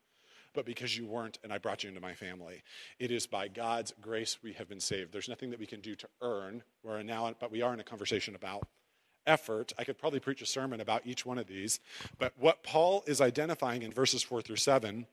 but 0.58 0.66
because 0.66 0.98
you 0.98 1.06
weren't 1.06 1.38
and 1.44 1.52
I 1.52 1.58
brought 1.58 1.84
you 1.84 1.88
into 1.88 2.00
my 2.00 2.14
family. 2.14 2.64
It 2.98 3.12
is 3.12 3.28
by 3.28 3.46
God's 3.46 3.94
grace 4.00 4.38
we 4.42 4.54
have 4.54 4.68
been 4.68 4.80
saved. 4.80 5.12
There's 5.12 5.28
nothing 5.28 5.50
that 5.50 5.60
we 5.60 5.66
can 5.66 5.80
do 5.80 5.94
to 5.94 6.08
earn. 6.20 6.64
We're 6.82 7.00
now, 7.04 7.32
but 7.38 7.52
we 7.52 7.62
are 7.62 7.72
in 7.72 7.78
a 7.78 7.84
conversation 7.84 8.34
about 8.34 8.66
effort. 9.24 9.72
I 9.78 9.84
could 9.84 9.98
probably 9.98 10.18
preach 10.18 10.42
a 10.42 10.46
sermon 10.46 10.80
about 10.80 11.06
each 11.06 11.24
one 11.24 11.38
of 11.38 11.46
these. 11.46 11.78
But 12.18 12.32
what 12.36 12.64
Paul 12.64 13.04
is 13.06 13.20
identifying 13.20 13.84
in 13.84 13.92
verses 13.92 14.24
4 14.24 14.42
through 14.42 14.56
7, 14.56 15.06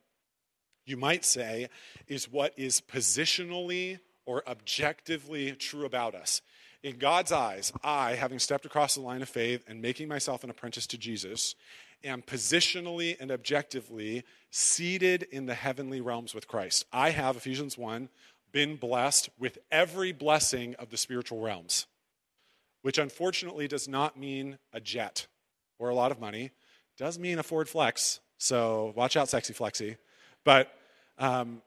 you 0.87 0.97
might 0.97 1.23
say, 1.23 1.69
is 2.07 2.27
what 2.27 2.51
is 2.57 2.81
positionally 2.81 3.99
or 4.25 4.41
objectively 4.49 5.51
true 5.51 5.85
about 5.85 6.15
us. 6.15 6.41
In 6.81 6.97
God's 6.97 7.31
eyes, 7.31 7.71
I, 7.83 8.15
having 8.15 8.39
stepped 8.39 8.65
across 8.65 8.95
the 8.95 9.01
line 9.01 9.21
of 9.21 9.29
faith 9.29 9.63
and 9.67 9.79
making 9.79 10.07
myself 10.07 10.43
an 10.43 10.49
apprentice 10.49 10.87
to 10.87 10.97
Jesus, 10.97 11.53
am 12.03 12.21
positionally 12.21 13.15
and 13.19 13.31
objectively 13.31 14.23
seated 14.51 15.23
in 15.31 15.45
the 15.45 15.53
heavenly 15.53 16.01
realms 16.01 16.33
with 16.33 16.47
Christ. 16.47 16.85
I 16.91 17.09
have, 17.11 17.35
Ephesians 17.35 17.77
1, 17.77 18.09
been 18.51 18.75
blessed 18.77 19.29
with 19.37 19.57
every 19.71 20.11
blessing 20.11 20.75
of 20.75 20.89
the 20.89 20.97
spiritual 20.97 21.41
realms, 21.41 21.87
which 22.83 22.97
unfortunately 22.97 23.67
does 23.67 23.87
not 23.87 24.17
mean 24.17 24.57
a 24.71 24.79
jet 24.79 25.27
or 25.77 25.89
a 25.89 25.95
lot 25.95 26.11
of 26.11 26.19
money. 26.19 26.45
It 26.45 26.51
does 26.97 27.19
mean 27.19 27.37
a 27.37 27.43
Ford 27.43 27.67
Flex, 27.67 28.21
so 28.37 28.93
watch 28.95 29.17
out, 29.17 29.27
sexy 29.27 29.53
flexy. 29.53 29.97
But 30.45 30.71
um, 31.17 31.61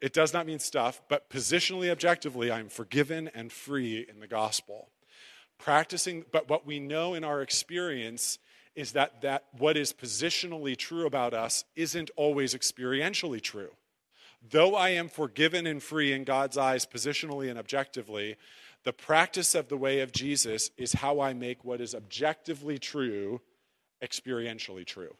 it 0.00 0.12
does 0.12 0.32
not 0.32 0.46
mean 0.46 0.58
stuff, 0.58 1.00
but 1.08 1.30
positionally, 1.30 1.90
objectively, 1.90 2.50
I'm 2.50 2.68
forgiven 2.68 3.30
and 3.34 3.52
free 3.52 4.04
in 4.08 4.18
the 4.18 4.26
gospel. 4.26 4.88
Practicing, 5.58 6.24
but 6.32 6.48
what 6.48 6.66
we 6.66 6.80
know 6.80 7.14
in 7.14 7.22
our 7.22 7.40
experience 7.40 8.38
is 8.74 8.92
that, 8.92 9.20
that 9.22 9.44
what 9.58 9.76
is 9.76 9.92
positionally 9.92 10.76
true 10.76 11.06
about 11.06 11.34
us 11.34 11.64
isn't 11.76 12.10
always 12.16 12.54
experientially 12.54 13.40
true. 13.40 13.70
Though 14.50 14.74
I 14.74 14.90
am 14.90 15.08
forgiven 15.08 15.66
and 15.66 15.82
free 15.82 16.12
in 16.12 16.24
God's 16.24 16.58
eyes, 16.58 16.86
positionally 16.86 17.48
and 17.48 17.58
objectively, 17.58 18.36
the 18.84 18.92
practice 18.92 19.54
of 19.54 19.68
the 19.68 19.76
way 19.76 20.00
of 20.00 20.12
Jesus 20.12 20.70
is 20.76 20.94
how 20.94 21.20
I 21.20 21.32
make 21.32 21.64
what 21.64 21.80
is 21.80 21.94
objectively 21.94 22.78
true 22.78 23.40
experientially 24.02 24.84
true. 24.84 25.14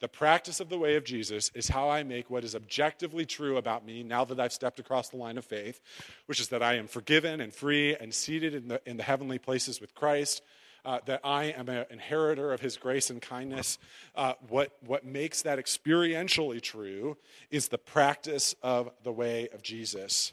The 0.00 0.08
practice 0.08 0.60
of 0.60 0.68
the 0.68 0.78
way 0.78 0.94
of 0.94 1.04
Jesus 1.04 1.50
is 1.54 1.68
how 1.68 1.90
I 1.90 2.04
make 2.04 2.30
what 2.30 2.44
is 2.44 2.54
objectively 2.54 3.26
true 3.26 3.56
about 3.56 3.84
me 3.84 4.04
now 4.04 4.24
that 4.24 4.38
I've 4.38 4.52
stepped 4.52 4.78
across 4.78 5.08
the 5.08 5.16
line 5.16 5.36
of 5.36 5.44
faith, 5.44 5.80
which 6.26 6.38
is 6.40 6.48
that 6.48 6.62
I 6.62 6.74
am 6.74 6.86
forgiven 6.86 7.40
and 7.40 7.52
free 7.52 7.96
and 7.96 8.14
seated 8.14 8.54
in 8.54 8.68
the, 8.68 8.80
in 8.86 8.96
the 8.96 9.02
heavenly 9.02 9.38
places 9.38 9.80
with 9.80 9.94
Christ, 9.94 10.42
uh, 10.84 10.98
that 11.06 11.20
I 11.24 11.44
am 11.44 11.68
an 11.68 11.86
inheritor 11.90 12.52
of 12.52 12.60
his 12.60 12.76
grace 12.76 13.10
and 13.10 13.20
kindness. 13.20 13.78
Uh, 14.14 14.34
what, 14.48 14.76
what 14.84 15.04
makes 15.04 15.42
that 15.42 15.58
experientially 15.58 16.60
true 16.60 17.16
is 17.50 17.68
the 17.68 17.78
practice 17.78 18.54
of 18.62 18.90
the 19.02 19.12
way 19.12 19.48
of 19.52 19.62
Jesus. 19.62 20.32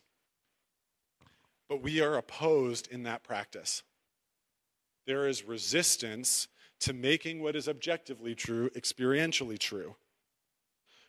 But 1.67 1.81
we 1.81 2.01
are 2.01 2.15
opposed 2.15 2.87
in 2.91 3.03
that 3.03 3.23
practice. 3.23 3.83
There 5.07 5.27
is 5.27 5.43
resistance 5.43 6.47
to 6.81 6.93
making 6.93 7.41
what 7.41 7.55
is 7.55 7.67
objectively 7.67 8.35
true 8.35 8.69
experientially 8.71 9.57
true. 9.57 9.95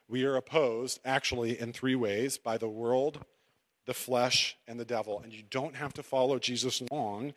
We 0.08 0.24
are 0.24 0.36
opposed, 0.36 1.00
actually, 1.04 1.58
in 1.58 1.72
three 1.72 1.96
ways 1.96 2.38
by 2.38 2.58
the 2.58 2.68
world, 2.68 3.24
the 3.86 3.94
flesh, 3.94 4.56
and 4.68 4.78
the 4.78 4.84
devil. 4.84 5.20
And 5.20 5.32
you 5.32 5.42
don't 5.50 5.74
have 5.74 5.92
to 5.94 6.02
follow 6.02 6.38
Jesus 6.38 6.82
long 6.90 7.34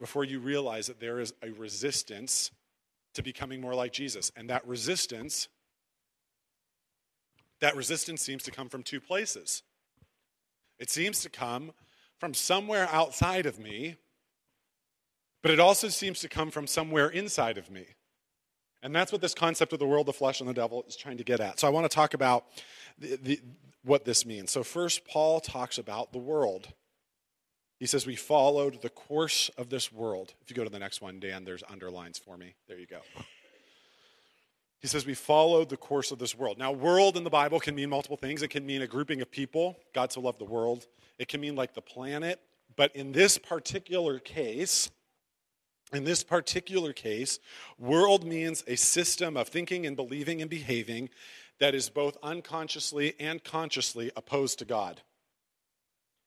before 0.00 0.24
you 0.24 0.38
realize 0.40 0.86
that 0.86 1.00
there 1.00 1.20
is 1.20 1.32
a 1.42 1.50
resistance 1.50 2.50
to 3.14 3.22
becoming 3.22 3.60
more 3.60 3.74
like 3.74 3.92
Jesus. 3.92 4.30
And 4.36 4.48
that 4.50 4.66
resistance, 4.66 5.48
that 7.60 7.76
resistance 7.76 8.22
seems 8.22 8.42
to 8.44 8.50
come 8.50 8.68
from 8.68 8.82
two 8.82 9.00
places. 9.00 9.62
It 10.78 10.90
seems 10.90 11.20
to 11.22 11.30
come 11.30 11.72
from 12.18 12.34
somewhere 12.34 12.88
outside 12.90 13.46
of 13.46 13.58
me, 13.58 13.96
but 15.42 15.50
it 15.50 15.60
also 15.60 15.88
seems 15.88 16.20
to 16.20 16.28
come 16.28 16.50
from 16.50 16.66
somewhere 16.66 17.08
inside 17.08 17.58
of 17.58 17.70
me. 17.70 17.86
And 18.82 18.94
that's 18.94 19.12
what 19.12 19.20
this 19.20 19.34
concept 19.34 19.72
of 19.72 19.78
the 19.78 19.86
world, 19.86 20.06
the 20.06 20.12
flesh, 20.12 20.40
and 20.40 20.48
the 20.48 20.54
devil 20.54 20.84
is 20.88 20.96
trying 20.96 21.18
to 21.18 21.24
get 21.24 21.40
at. 21.40 21.60
So 21.60 21.66
I 21.66 21.70
want 21.70 21.90
to 21.90 21.94
talk 21.94 22.14
about 22.14 22.46
the, 22.98 23.16
the, 23.16 23.40
what 23.84 24.04
this 24.04 24.24
means. 24.24 24.50
So, 24.50 24.62
first, 24.62 25.06
Paul 25.06 25.40
talks 25.40 25.78
about 25.78 26.12
the 26.12 26.18
world. 26.18 26.68
He 27.80 27.86
says, 27.86 28.06
We 28.06 28.14
followed 28.14 28.82
the 28.82 28.90
course 28.90 29.50
of 29.56 29.70
this 29.70 29.90
world. 29.90 30.34
If 30.42 30.50
you 30.50 30.54
go 30.54 30.62
to 30.62 30.70
the 30.70 30.78
next 30.78 31.00
one, 31.00 31.18
Dan, 31.18 31.44
there's 31.44 31.64
underlines 31.68 32.18
for 32.18 32.36
me. 32.36 32.54
There 32.68 32.78
you 32.78 32.86
go. 32.86 33.00
He 34.80 34.86
says, 34.86 35.06
We 35.06 35.14
followed 35.14 35.70
the 35.70 35.78
course 35.78 36.12
of 36.12 36.18
this 36.18 36.36
world. 36.36 36.58
Now, 36.58 36.72
world 36.72 37.16
in 37.16 37.24
the 37.24 37.30
Bible 37.30 37.58
can 37.58 37.74
mean 37.74 37.88
multiple 37.88 38.18
things. 38.18 38.42
It 38.42 38.48
can 38.48 38.66
mean 38.66 38.82
a 38.82 38.86
grouping 38.86 39.22
of 39.22 39.30
people. 39.30 39.78
God 39.94 40.12
so 40.12 40.20
loved 40.20 40.38
the 40.38 40.44
world. 40.44 40.86
It 41.18 41.28
can 41.28 41.40
mean 41.40 41.56
like 41.56 41.72
the 41.72 41.80
planet. 41.80 42.38
But 42.76 42.94
in 42.94 43.12
this 43.12 43.38
particular 43.38 44.18
case, 44.18 44.90
in 45.90 46.04
this 46.04 46.22
particular 46.22 46.92
case, 46.92 47.38
world 47.78 48.26
means 48.26 48.62
a 48.66 48.76
system 48.76 49.38
of 49.38 49.48
thinking 49.48 49.86
and 49.86 49.96
believing 49.96 50.42
and 50.42 50.50
behaving 50.50 51.08
that 51.58 51.74
is 51.74 51.88
both 51.88 52.18
unconsciously 52.22 53.14
and 53.18 53.42
consciously 53.42 54.10
opposed 54.16 54.58
to 54.58 54.64
God. 54.66 55.00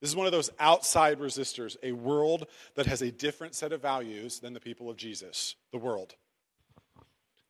This 0.04 0.10
is 0.10 0.18
one 0.18 0.26
of 0.26 0.34
those 0.34 0.50
outside 0.60 1.20
resistors, 1.20 1.78
a 1.82 1.94
world 1.94 2.48
that 2.76 2.88
has 2.88 3.02
a 3.02 3.10
different 3.10 3.56
set 3.56 3.72
of 3.72 3.82
values 3.82 4.40
than 4.40 4.52
the 4.52 4.60
people 4.60 4.90
of 4.90 4.98
Jesus, 4.98 5.56
the 5.72 5.78
world. 5.78 6.16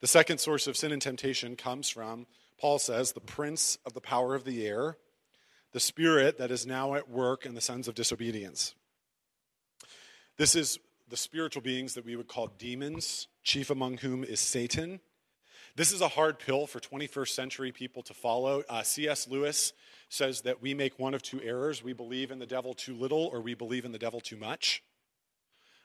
The 0.01 0.07
second 0.07 0.37
source 0.37 0.67
of 0.67 0.77
sin 0.77 0.91
and 0.91 1.01
temptation 1.01 1.55
comes 1.55 1.89
from, 1.89 2.27
Paul 2.59 2.77
says, 2.77 3.13
the 3.13 3.21
prince 3.21 3.79
of 3.87 3.93
the 3.93 4.01
power 4.01 4.35
of 4.35 4.43
the 4.43 4.67
air, 4.67 4.97
the 5.71 5.79
spirit 5.79 6.37
that 6.37 6.51
is 6.51 6.67
now 6.67 6.93
at 6.93 7.09
work 7.09 7.47
in 7.47 7.55
the 7.55 7.59
sons 7.59 7.87
of 7.87 7.95
disobedience. 7.95 8.75
This 10.37 10.53
is 10.53 10.77
the 11.09 11.17
spiritual 11.17 11.63
beings 11.63 11.95
that 11.95 12.05
we 12.05 12.15
would 12.15 12.27
call 12.27 12.51
demons, 12.59 13.29
chief 13.41 13.71
among 13.71 13.97
whom 13.97 14.23
is 14.23 14.39
Satan. 14.39 14.99
This 15.75 15.91
is 15.91 16.01
a 16.01 16.07
hard 16.07 16.37
pill 16.37 16.67
for 16.67 16.79
21st 16.79 17.29
century 17.29 17.71
people 17.71 18.03
to 18.03 18.13
follow. 18.13 18.61
Uh, 18.69 18.83
C.S. 18.83 19.27
Lewis 19.27 19.73
says 20.09 20.41
that 20.41 20.61
we 20.61 20.73
make 20.73 20.99
one 20.99 21.13
of 21.13 21.21
two 21.21 21.41
errors. 21.41 21.83
We 21.83 21.93
believe 21.93 22.31
in 22.31 22.39
the 22.39 22.45
devil 22.45 22.73
too 22.73 22.95
little 22.95 23.29
or 23.31 23.41
we 23.41 23.53
believe 23.53 23.85
in 23.85 23.91
the 23.91 23.99
devil 23.99 24.19
too 24.19 24.37
much. 24.37 24.83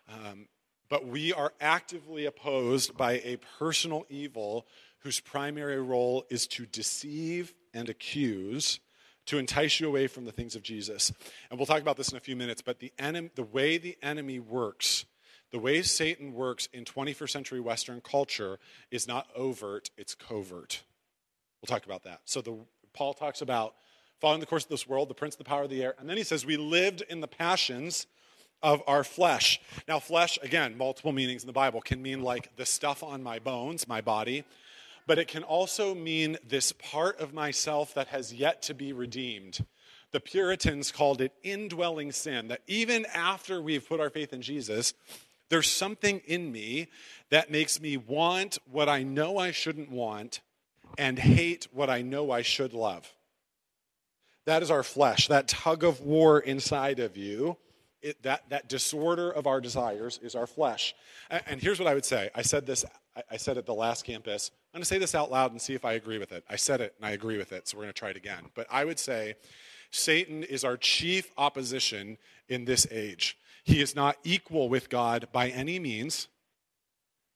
Um, 0.08 0.48
but 0.88 1.06
we 1.06 1.32
are 1.32 1.52
actively 1.60 2.24
opposed 2.24 2.96
by 2.96 3.20
a 3.24 3.38
personal 3.58 4.06
evil 4.08 4.66
whose 5.00 5.20
primary 5.20 5.80
role 5.80 6.24
is 6.30 6.46
to 6.46 6.66
deceive 6.66 7.54
and 7.74 7.88
accuse, 7.88 8.80
to 9.26 9.38
entice 9.38 9.80
you 9.80 9.86
away 9.86 10.06
from 10.06 10.24
the 10.24 10.32
things 10.32 10.56
of 10.56 10.62
Jesus. 10.62 11.12
And 11.50 11.58
we'll 11.58 11.66
talk 11.66 11.82
about 11.82 11.96
this 11.96 12.10
in 12.10 12.16
a 12.16 12.20
few 12.20 12.36
minutes, 12.36 12.62
but 12.62 12.80
the, 12.80 12.92
enemy, 12.98 13.30
the 13.34 13.44
way 13.44 13.78
the 13.78 13.96
enemy 14.02 14.40
works, 14.40 15.04
the 15.52 15.58
way 15.58 15.82
Satan 15.82 16.32
works 16.32 16.68
in 16.72 16.84
21st 16.84 17.30
century 17.30 17.60
Western 17.60 18.00
culture 18.00 18.58
is 18.90 19.06
not 19.06 19.28
overt, 19.36 19.90
it's 19.96 20.14
covert. 20.14 20.82
We'll 21.60 21.74
talk 21.74 21.86
about 21.86 22.04
that. 22.04 22.20
So 22.24 22.40
the, 22.40 22.56
Paul 22.92 23.14
talks 23.14 23.42
about 23.42 23.74
following 24.20 24.40
the 24.40 24.46
course 24.46 24.64
of 24.64 24.70
this 24.70 24.88
world, 24.88 25.08
the 25.08 25.14
prince 25.14 25.34
of 25.34 25.38
the 25.38 25.44
power 25.44 25.62
of 25.62 25.70
the 25.70 25.82
air, 25.82 25.94
and 25.98 26.08
then 26.08 26.16
he 26.16 26.24
says, 26.24 26.44
We 26.44 26.56
lived 26.56 27.02
in 27.08 27.20
the 27.20 27.28
passions 27.28 28.06
of 28.62 28.82
our 28.86 29.04
flesh. 29.04 29.60
Now, 29.86 29.98
flesh, 30.00 30.38
again, 30.42 30.76
multiple 30.76 31.12
meanings 31.12 31.42
in 31.42 31.46
the 31.46 31.52
Bible, 31.52 31.80
can 31.80 32.02
mean 32.02 32.22
like 32.22 32.54
the 32.56 32.66
stuff 32.66 33.02
on 33.02 33.22
my 33.22 33.38
bones, 33.38 33.86
my 33.86 34.00
body, 34.00 34.44
but 35.06 35.18
it 35.18 35.28
can 35.28 35.42
also 35.42 35.94
mean 35.94 36.36
this 36.46 36.72
part 36.72 37.18
of 37.20 37.32
myself 37.32 37.94
that 37.94 38.08
has 38.08 38.32
yet 38.32 38.62
to 38.62 38.74
be 38.74 38.92
redeemed. 38.92 39.64
The 40.10 40.20
Puritans 40.20 40.90
called 40.90 41.20
it 41.20 41.32
indwelling 41.42 42.12
sin, 42.12 42.48
that 42.48 42.62
even 42.66 43.06
after 43.06 43.60
we've 43.62 43.86
put 43.86 44.00
our 44.00 44.10
faith 44.10 44.32
in 44.32 44.42
Jesus, 44.42 44.94
there's 45.50 45.70
something 45.70 46.20
in 46.26 46.50
me 46.50 46.88
that 47.30 47.50
makes 47.50 47.80
me 47.80 47.96
want 47.96 48.58
what 48.70 48.88
I 48.88 49.02
know 49.02 49.38
I 49.38 49.50
shouldn't 49.50 49.90
want 49.90 50.40
and 50.96 51.18
hate 51.18 51.68
what 51.72 51.88
I 51.88 52.02
know 52.02 52.30
I 52.30 52.42
should 52.42 52.72
love. 52.72 53.12
That 54.48 54.62
is 54.62 54.70
our 54.70 54.82
flesh, 54.82 55.28
that 55.28 55.46
tug 55.46 55.84
of 55.84 56.00
war 56.00 56.40
inside 56.40 57.00
of 57.00 57.18
you 57.18 57.58
it, 58.00 58.22
that, 58.22 58.48
that 58.48 58.66
disorder 58.66 59.30
of 59.30 59.46
our 59.46 59.60
desires 59.60 60.18
is 60.22 60.34
our 60.34 60.46
flesh. 60.46 60.94
And, 61.28 61.42
and 61.46 61.60
here's 61.60 61.78
what 61.78 61.86
I 61.86 61.92
would 61.92 62.06
say 62.06 62.30
I 62.34 62.40
said 62.40 62.64
this, 62.64 62.82
I, 63.14 63.22
I 63.32 63.36
said 63.36 63.58
at 63.58 63.66
the 63.66 63.74
last 63.74 64.06
campus. 64.06 64.50
I'm 64.72 64.78
going 64.78 64.82
to 64.84 64.88
say 64.88 64.96
this 64.96 65.14
out 65.14 65.30
loud 65.30 65.50
and 65.50 65.60
see 65.60 65.74
if 65.74 65.84
I 65.84 65.92
agree 65.92 66.16
with 66.16 66.32
it. 66.32 66.44
I 66.48 66.56
said 66.56 66.80
it 66.80 66.94
and 66.96 67.04
I 67.04 67.10
agree 67.10 67.36
with 67.36 67.52
it, 67.52 67.68
so 67.68 67.76
we're 67.76 67.84
going 67.84 67.92
to 67.92 67.98
try 67.98 68.08
it 68.08 68.16
again. 68.16 68.44
But 68.54 68.66
I 68.70 68.86
would 68.86 68.98
say 68.98 69.34
Satan 69.90 70.42
is 70.44 70.64
our 70.64 70.78
chief 70.78 71.30
opposition 71.36 72.16
in 72.48 72.64
this 72.64 72.86
age. 72.90 73.36
He 73.64 73.82
is 73.82 73.94
not 73.94 74.16
equal 74.24 74.70
with 74.70 74.88
God 74.88 75.28
by 75.30 75.50
any 75.50 75.78
means, 75.78 76.26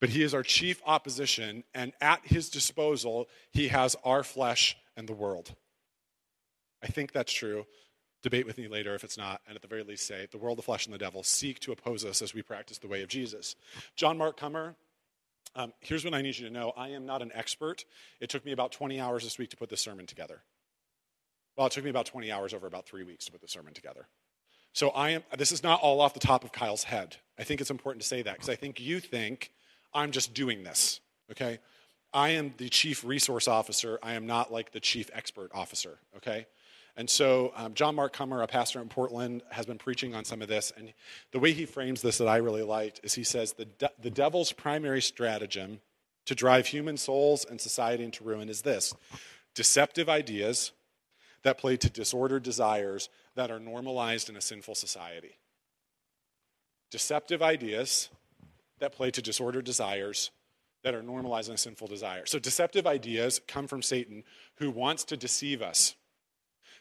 but 0.00 0.09
he 0.09 0.23
is 0.23 0.33
our 0.33 0.42
chief 0.42 0.81
opposition, 0.87 1.64
and 1.75 1.92
at 2.00 2.23
his 2.25 2.49
disposal, 2.49 3.28
he 3.50 3.69
has 3.69 3.97
our 4.02 4.23
flesh 4.23 4.78
and 4.97 5.07
the 5.07 5.12
world. 5.12 5.54
I 6.83 6.89
think 6.89 7.12
that's 7.12 7.33
true. 7.33 7.67
Debate 8.23 8.47
with 8.47 8.59
me 8.59 8.69
later 8.69 8.95
if 8.95 9.03
it's 9.03 9.19
not, 9.19 9.41
and 9.47 9.57
at 9.57 9.62
the 9.62 9.69
very 9.69 9.83
least 9.83 10.07
say, 10.07 10.29
the 10.31 10.39
world, 10.39 10.59
the 10.59 10.62
flesh, 10.62 10.87
and 10.87 10.95
the 10.95 10.99
devil 10.99 11.23
seek 11.23 11.59
to 11.61 11.73
oppose 11.73 12.05
us 12.05 12.23
as 12.23 12.35
we 12.35 12.43
practice 12.43 12.79
the 12.79 12.87
way 12.87 13.03
of 13.03 13.09
Jesus. 13.09 13.57
John 13.97 14.17
Mark 14.17 14.37
Comer, 14.37 14.77
um, 15.55 15.73
here's 15.81 16.05
what 16.05 16.15
I 16.15 16.23
need 16.23 16.39
you 16.39 16.47
to 16.47 16.53
know 16.53 16.73
I 16.77 16.89
am 16.91 17.05
not 17.05 17.21
an 17.21 17.33
expert. 17.35 17.85
It 18.21 18.31
took 18.31 18.45
me 18.45 18.53
about 18.53 18.73
20 18.73 19.01
hours 19.01 19.25
this 19.25 19.39
week 19.39 19.51
to 19.51 19.57
put 19.57 19.69
this 19.69 19.81
sermon 19.81 20.07
together. 20.07 20.43
Well, 21.57 21.67
it 21.67 21.73
took 21.73 21.85
me 21.85 21.91
about 21.91 22.07
20 22.07 22.31
hours 22.33 22.55
over 22.55 22.67
about 22.67 22.87
three 22.87 23.03
weeks 23.03 23.27
to 23.27 23.33
put 23.33 23.41
the 23.41 23.49
sermon 23.49 23.75
together. 23.75 24.07
So 24.73 24.89
I 24.91 25.11
am, 25.11 25.23
this 25.37 25.53
is 25.53 25.62
not 25.62 25.81
all 25.81 26.01
off 26.01 26.15
the 26.15 26.21
top 26.21 26.45
of 26.45 26.53
Kyle's 26.53 26.85
head. 26.85 27.17
I 27.39 27.45
think 27.45 27.61
it's 27.61 27.71
important 27.71 28.03
to 28.03 28.09
say 28.09 28.23
that 28.23 28.35
because 28.35 28.49
I 28.49 28.55
think 28.55 28.81
you 28.81 29.01
think 29.01 29.53
I'm 29.93 30.12
just 30.12 30.33
doing 30.33 30.62
this, 30.62 31.01
okay? 31.31 31.59
I 32.15 32.31
am 32.31 32.55
the 32.57 32.71
chief 32.71 33.05
resource 33.05 33.49
officer. 33.49 33.99
I 34.03 34.15
am 34.15 34.27
not 34.27 34.51
like 34.51 34.73
the 34.73 34.81
chief 34.81 35.11
expert 35.12 35.51
officer, 35.53 35.99
okay? 36.17 36.47
And 36.96 37.08
so, 37.08 37.52
um, 37.56 37.72
John 37.72 37.94
Mark 37.94 38.12
Comer, 38.12 38.42
a 38.42 38.46
pastor 38.46 38.80
in 38.80 38.88
Portland, 38.88 39.42
has 39.50 39.64
been 39.64 39.78
preaching 39.78 40.14
on 40.14 40.25
some 40.25 40.42
of 40.42 40.49
this. 40.49 40.72
And 40.76 40.92
the 41.30 41.38
way 41.38 41.52
he 41.52 41.64
frames 41.64 42.02
this 42.02 42.18
that 42.18 42.28
I 42.28 42.37
really 42.37 42.62
liked 42.62 43.00
is 43.02 43.14
he 43.14 43.25
says 43.25 43.54
the, 43.54 43.64
de- 43.64 43.90
the 44.00 44.11
devil's 44.11 44.52
primary 44.52 45.00
stratagem 45.00 45.80
to 46.26 46.34
drive 46.34 46.66
human 46.66 46.99
souls 46.99 47.46
and 47.49 47.61
society 47.61 48.04
into 48.04 48.25
ruin 48.25 48.49
is 48.49 48.62
this 48.62 48.94
deceptive 49.54 50.08
ideas 50.08 50.72
that 51.42 51.58
play 51.58 51.76
to 51.76 51.90
disordered 51.90 52.42
desires 52.42 53.09
that 53.35 53.50
are 53.50 53.59
normalized 53.59 54.28
in 54.28 54.37
a 54.37 54.40
sinful 54.40 54.74
society. 54.74 55.38
Deceptive 56.90 57.42
ideas 57.42 58.11
that 58.81 58.94
play 58.94 59.11
to 59.11 59.22
disordered 59.22 59.64
desires 59.64 60.31
that 60.85 60.94
are 60.94 61.02
normalized 61.02 61.48
in 61.48 61.55
a 61.55 61.59
sinful 61.59 61.87
desire. 61.87 62.26
So, 62.26 62.38
deceptive 62.38 62.87
ideas 62.87 63.40
come 63.46 63.66
from 63.66 63.83
Satan 63.83 64.24
who 64.57 64.70
wants 64.70 65.05
to 65.05 65.16
deceive 65.16 65.62
us 65.62 65.94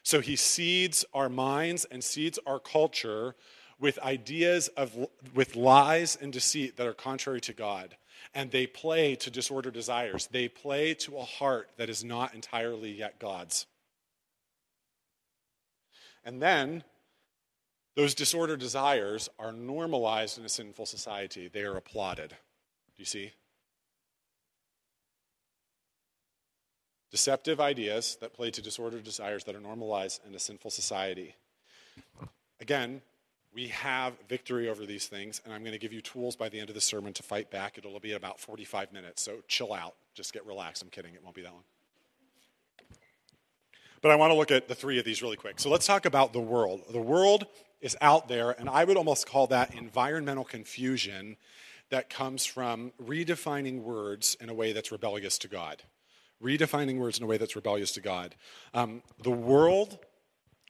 so 0.02 0.20
he 0.20 0.36
seeds 0.36 1.04
our 1.14 1.28
minds 1.28 1.84
and 1.84 2.02
seeds 2.02 2.38
our 2.46 2.58
culture 2.58 3.34
with 3.78 3.98
ideas 4.00 4.68
of 4.68 4.96
with 5.34 5.56
lies 5.56 6.16
and 6.20 6.32
deceit 6.32 6.76
that 6.76 6.86
are 6.86 6.94
contrary 6.94 7.40
to 7.42 7.52
God. 7.52 7.96
And 8.34 8.50
they 8.50 8.66
play 8.66 9.14
to 9.16 9.30
disordered 9.30 9.74
desires. 9.74 10.28
They 10.30 10.48
play 10.48 10.94
to 10.94 11.18
a 11.18 11.24
heart 11.24 11.70
that 11.76 11.90
is 11.90 12.04
not 12.04 12.34
entirely 12.34 12.92
yet 12.92 13.18
God's. 13.18 13.66
And 16.24 16.40
then 16.40 16.84
those 17.96 18.14
disordered 18.14 18.60
desires 18.60 19.28
are 19.38 19.52
normalized 19.52 20.38
in 20.38 20.44
a 20.44 20.48
sinful 20.48 20.86
society. 20.86 21.48
They 21.48 21.62
are 21.62 21.76
applauded. 21.76 22.30
Do 22.30 22.36
you 22.96 23.04
see? 23.04 23.32
Deceptive 27.12 27.60
ideas 27.60 28.16
that 28.22 28.32
play 28.32 28.50
to 28.50 28.62
disordered 28.62 29.04
desires 29.04 29.44
that 29.44 29.54
are 29.54 29.60
normalized 29.60 30.22
in 30.26 30.34
a 30.34 30.38
sinful 30.38 30.70
society. 30.70 31.36
Again, 32.58 33.02
we 33.54 33.68
have 33.68 34.14
victory 34.30 34.70
over 34.70 34.86
these 34.86 35.06
things, 35.06 35.42
and 35.44 35.52
I'm 35.52 35.60
going 35.60 35.72
to 35.72 35.78
give 35.78 35.92
you 35.92 36.00
tools 36.00 36.36
by 36.36 36.48
the 36.48 36.58
end 36.58 36.70
of 36.70 36.74
the 36.74 36.80
sermon 36.80 37.12
to 37.12 37.22
fight 37.22 37.50
back. 37.50 37.76
It'll 37.76 38.00
be 38.00 38.14
about 38.14 38.40
45 38.40 38.92
minutes, 38.94 39.20
so 39.20 39.36
chill 39.46 39.74
out. 39.74 39.94
Just 40.14 40.32
get 40.32 40.46
relaxed. 40.46 40.82
I'm 40.82 40.88
kidding, 40.88 41.14
it 41.14 41.22
won't 41.22 41.36
be 41.36 41.42
that 41.42 41.52
long. 41.52 41.64
But 44.00 44.10
I 44.10 44.16
want 44.16 44.32
to 44.32 44.34
look 44.34 44.50
at 44.50 44.66
the 44.66 44.74
three 44.74 44.98
of 44.98 45.04
these 45.04 45.22
really 45.22 45.36
quick. 45.36 45.60
So 45.60 45.68
let's 45.68 45.86
talk 45.86 46.06
about 46.06 46.32
the 46.32 46.40
world. 46.40 46.80
The 46.90 47.00
world 47.00 47.46
is 47.82 47.96
out 48.00 48.26
there, 48.26 48.52
and 48.58 48.70
I 48.70 48.84
would 48.84 48.96
almost 48.96 49.26
call 49.26 49.46
that 49.48 49.74
environmental 49.74 50.44
confusion 50.44 51.36
that 51.90 52.08
comes 52.08 52.46
from 52.46 52.92
redefining 53.04 53.82
words 53.82 54.34
in 54.40 54.48
a 54.48 54.54
way 54.54 54.72
that's 54.72 54.90
rebellious 54.90 55.36
to 55.38 55.48
God 55.48 55.82
redefining 56.42 56.98
words 56.98 57.18
in 57.18 57.24
a 57.24 57.26
way 57.26 57.36
that's 57.36 57.56
rebellious 57.56 57.92
to 57.92 58.00
God. 58.00 58.34
Um, 58.74 59.02
the 59.22 59.30
world, 59.30 59.98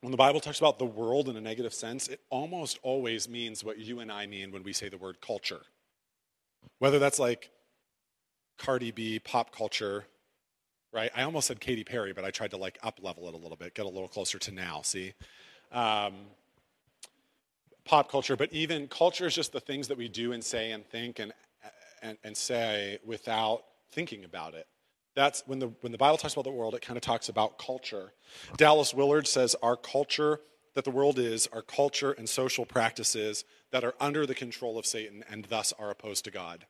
when 0.00 0.10
the 0.10 0.16
Bible 0.16 0.40
talks 0.40 0.58
about 0.58 0.78
the 0.78 0.86
world 0.86 1.28
in 1.28 1.36
a 1.36 1.40
negative 1.40 1.74
sense, 1.74 2.08
it 2.08 2.20
almost 2.30 2.78
always 2.82 3.28
means 3.28 3.64
what 3.64 3.78
you 3.78 4.00
and 4.00 4.12
I 4.12 4.26
mean 4.26 4.52
when 4.52 4.62
we 4.62 4.72
say 4.72 4.88
the 4.88 4.98
word 4.98 5.20
culture. 5.20 5.62
Whether 6.78 6.98
that's 6.98 7.18
like 7.18 7.50
Cardi 8.58 8.90
B, 8.90 9.18
pop 9.18 9.54
culture, 9.54 10.04
right? 10.92 11.10
I 11.16 11.22
almost 11.22 11.48
said 11.48 11.60
Katy 11.60 11.84
Perry, 11.84 12.12
but 12.12 12.24
I 12.24 12.30
tried 12.30 12.50
to 12.50 12.56
like 12.56 12.78
up 12.82 13.00
level 13.02 13.26
it 13.28 13.34
a 13.34 13.36
little 13.36 13.56
bit, 13.56 13.74
get 13.74 13.86
a 13.86 13.88
little 13.88 14.08
closer 14.08 14.38
to 14.38 14.52
now, 14.52 14.82
see? 14.82 15.14
Um, 15.72 16.14
pop 17.84 18.10
culture, 18.10 18.36
but 18.36 18.52
even 18.52 18.88
culture 18.88 19.26
is 19.26 19.34
just 19.34 19.52
the 19.52 19.60
things 19.60 19.88
that 19.88 19.96
we 19.96 20.08
do 20.08 20.32
and 20.32 20.44
say 20.44 20.72
and 20.72 20.86
think 20.86 21.18
and, 21.18 21.32
and, 22.02 22.18
and 22.22 22.36
say 22.36 22.98
without 23.04 23.64
thinking 23.90 24.24
about 24.24 24.54
it. 24.54 24.66
That's 25.14 25.42
when 25.46 25.58
the, 25.58 25.68
when 25.80 25.92
the 25.92 25.98
Bible 25.98 26.16
talks 26.16 26.34
about 26.34 26.44
the 26.44 26.50
world, 26.50 26.74
it 26.74 26.82
kind 26.82 26.96
of 26.96 27.02
talks 27.02 27.28
about 27.28 27.58
culture. 27.58 28.12
Dallas 28.56 28.94
Willard 28.94 29.26
says 29.26 29.54
our 29.62 29.76
culture, 29.76 30.40
that 30.74 30.84
the 30.84 30.90
world 30.90 31.18
is, 31.18 31.46
our 31.52 31.62
culture 31.62 32.12
and 32.12 32.28
social 32.28 32.64
practices 32.64 33.44
that 33.70 33.84
are 33.84 33.94
under 34.00 34.26
the 34.26 34.34
control 34.34 34.78
of 34.78 34.86
Satan 34.86 35.24
and 35.30 35.44
thus 35.46 35.72
are 35.78 35.90
opposed 35.90 36.24
to 36.24 36.30
God. 36.30 36.66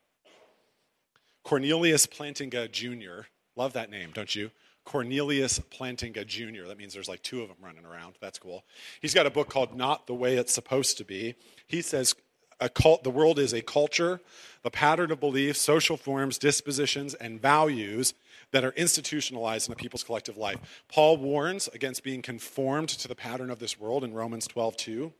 Cornelius 1.45 2.07
Plantinga 2.07 2.71
Jr., 2.71 3.27
love 3.57 3.73
that 3.73 3.91
name, 3.91 4.11
don't 4.13 4.35
you? 4.35 4.51
Cornelius 4.85 5.61
Plantinga 5.61 6.27
Jr. 6.27 6.67
That 6.67 6.79
means 6.79 6.95
there's 6.95 7.09
like 7.09 7.23
two 7.23 7.43
of 7.43 7.49
them 7.49 7.59
running 7.63 7.85
around. 7.85 8.15
That's 8.21 8.39
cool. 8.39 8.65
He's 9.01 9.15
got 9.15 9.27
a 9.27 9.31
book 9.31 9.49
called 9.49 9.77
Not 9.77 10.07
the 10.07 10.15
Way 10.15 10.37
It's 10.37 10.53
Supposed 10.53 10.99
to 10.99 11.05
Be. 11.05 11.37
He 11.67 11.83
says 11.83 12.15
a 12.61 12.69
cult, 12.69 13.05
the 13.05 13.11
world 13.11 13.39
is 13.39 13.53
a 13.53 13.63
culture, 13.63 14.21
a 14.65 14.71
pattern 14.71 15.11
of 15.11 15.21
beliefs, 15.21 15.61
social 15.61 15.97
forms, 15.97 16.39
dispositions, 16.39 17.15
and 17.15 17.41
values 17.41 18.15
that 18.53 18.65
are 18.65 18.73
institutionalized 18.73 19.69
in 19.69 19.73
a 19.73 19.77
people's 19.77 20.05
collective 20.05 20.37
life. 20.37 20.85
Paul 20.89 21.17
warns 21.17 21.69
against 21.69 22.05
being 22.05 22.23
conformed 22.23 22.89
to 22.91 23.09
the 23.09 23.15
pattern 23.15 23.51
of 23.51 23.59
this 23.59 23.79
world 23.81 24.05
in 24.05 24.15
Romans 24.15 24.47
12 24.47 24.77
2. 24.77 25.13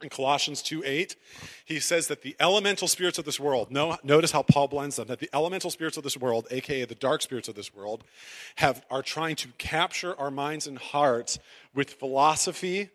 In 0.00 0.08
Colossians 0.10 0.62
2 0.62 0.84
8, 0.84 1.16
he 1.64 1.80
says 1.80 2.06
that 2.06 2.22
the 2.22 2.36
elemental 2.38 2.86
spirits 2.86 3.18
of 3.18 3.24
this 3.24 3.40
world, 3.40 3.72
no, 3.72 3.96
notice 4.04 4.30
how 4.30 4.42
Paul 4.42 4.68
blends 4.68 4.94
them, 4.94 5.08
that 5.08 5.18
the 5.18 5.30
elemental 5.32 5.70
spirits 5.70 5.96
of 5.96 6.04
this 6.04 6.16
world, 6.16 6.46
aka 6.52 6.84
the 6.84 6.94
dark 6.94 7.20
spirits 7.20 7.48
of 7.48 7.56
this 7.56 7.74
world, 7.74 8.04
have, 8.56 8.84
are 8.92 9.02
trying 9.02 9.34
to 9.36 9.48
capture 9.58 10.16
our 10.16 10.30
minds 10.30 10.68
and 10.68 10.78
hearts 10.78 11.40
with 11.74 11.90
philosophy 11.90 12.90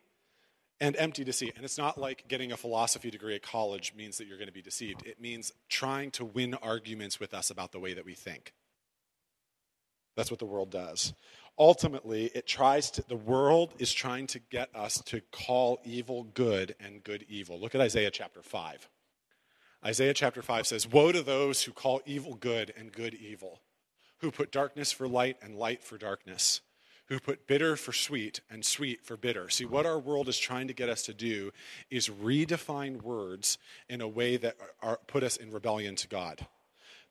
and 0.79 0.95
empty 0.95 1.25
deceit. 1.25 1.53
And 1.57 1.65
it's 1.65 1.77
not 1.77 1.97
like 1.97 2.25
getting 2.29 2.53
a 2.53 2.57
philosophy 2.57 3.11
degree 3.11 3.35
at 3.35 3.41
college 3.41 3.93
means 3.97 4.17
that 4.17 4.27
you're 4.27 4.37
going 4.37 4.47
to 4.47 4.53
be 4.53 4.61
deceived. 4.61 5.05
It 5.05 5.19
means 5.19 5.51
trying 5.67 6.11
to 6.11 6.25
win 6.25 6.53
arguments 6.55 7.19
with 7.19 7.33
us 7.33 7.49
about 7.49 7.73
the 7.73 7.79
way 7.79 7.93
that 7.93 8.05
we 8.05 8.13
think. 8.13 8.53
That's 10.15 10.31
what 10.31 10.39
the 10.39 10.45
world 10.45 10.69
does. 10.69 11.13
Ultimately, 11.57 12.25
it 12.33 12.47
tries 12.47 12.89
to, 12.91 13.03
the 13.07 13.15
world 13.15 13.73
is 13.77 13.93
trying 13.93 14.27
to 14.27 14.39
get 14.39 14.69
us 14.75 15.01
to 15.05 15.21
call 15.31 15.79
evil 15.83 16.23
good 16.33 16.75
and 16.79 17.03
good 17.03 17.25
evil. 17.29 17.59
Look 17.59 17.75
at 17.75 17.81
Isaiah 17.81 18.11
chapter 18.11 18.41
5. 18.41 18.89
Isaiah 19.85 20.13
chapter 20.13 20.41
5 20.41 20.65
says, 20.65 20.87
Woe 20.87 21.11
to 21.11 21.21
those 21.21 21.63
who 21.63 21.71
call 21.71 22.01
evil 22.05 22.35
good 22.35 22.73
and 22.75 22.91
good 22.91 23.13
evil, 23.13 23.59
who 24.19 24.31
put 24.31 24.51
darkness 24.51 24.91
for 24.91 25.07
light 25.07 25.37
and 25.43 25.55
light 25.55 25.83
for 25.83 25.97
darkness, 25.97 26.61
who 27.07 27.19
put 27.19 27.45
bitter 27.45 27.75
for 27.75 27.91
sweet 27.91 28.39
and 28.49 28.65
sweet 28.65 29.05
for 29.05 29.17
bitter. 29.17 29.49
See, 29.49 29.65
what 29.65 29.85
our 29.85 29.99
world 29.99 30.29
is 30.29 30.39
trying 30.39 30.67
to 30.69 30.73
get 30.73 30.89
us 30.89 31.03
to 31.03 31.13
do 31.13 31.51
is 31.91 32.09
redefine 32.09 33.01
words 33.01 33.57
in 33.89 34.01
a 34.01 34.07
way 34.07 34.37
that 34.37 34.55
are, 34.81 34.99
put 35.05 35.21
us 35.21 35.35
in 35.35 35.51
rebellion 35.51 35.95
to 35.97 36.07
God. 36.07 36.47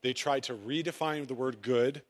They 0.01 0.15
try 0.15 0.41
to 0.41 0.55
redefine 0.55 1.29
the 1.29 1.35
word 1.35 1.63
good 1.63 2.03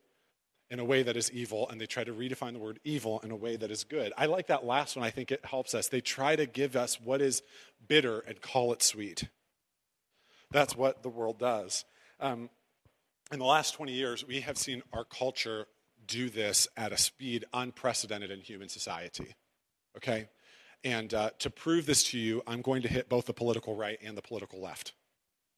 in 0.72 0.80
a 0.80 0.85
way 0.85 1.02
that 1.02 1.18
is 1.18 1.30
evil, 1.32 1.68
and 1.68 1.78
they 1.78 1.85
try 1.85 2.02
to 2.02 2.14
redefine 2.14 2.54
the 2.54 2.58
word 2.58 2.80
evil 2.82 3.20
in 3.22 3.30
a 3.30 3.37
way 3.37 3.56
that 3.56 3.70
is 3.70 3.85
good. 3.85 4.11
I 4.16 4.24
like 4.24 4.46
that 4.46 4.64
last 4.64 4.96
one. 4.96 5.04
I 5.04 5.11
think 5.11 5.30
it 5.30 5.44
helps 5.44 5.74
us. 5.74 5.88
They 5.88 6.00
try 6.00 6.35
to 6.35 6.46
give 6.46 6.76
us 6.76 6.98
what 6.98 7.20
is 7.20 7.42
bitter 7.87 8.20
and 8.20 8.40
call 8.40 8.72
it 8.72 8.82
sweet. 8.82 9.28
That's 10.50 10.74
what 10.74 11.02
the 11.02 11.11
world 11.11 11.38
does. 11.38 11.85
Um, 12.20 12.48
in 13.30 13.38
the 13.38 13.44
last 13.44 13.74
20 13.74 13.92
years, 13.92 14.26
we 14.26 14.40
have 14.40 14.56
seen 14.56 14.82
our 14.94 15.04
culture 15.04 15.66
do 16.06 16.30
this 16.30 16.66
at 16.74 16.90
a 16.90 16.96
speed 16.96 17.44
unprecedented 17.52 18.30
in 18.30 18.40
human 18.40 18.70
society. 18.70 19.37
Okay? 19.98 20.30
And 20.85 21.12
uh, 21.12 21.30
to 21.40 21.50
prove 21.50 21.85
this 21.85 22.02
to 22.04 22.18
you, 22.18 22.42
I'm 22.46 22.62
going 22.62 22.80
to 22.80 22.88
hit 22.88 23.11
both 23.11 23.26
the 23.26 23.35
political 23.35 23.76
right 23.76 23.98
and 24.02 24.16
the 24.16 24.22
political 24.22 24.58
left. 24.62 24.94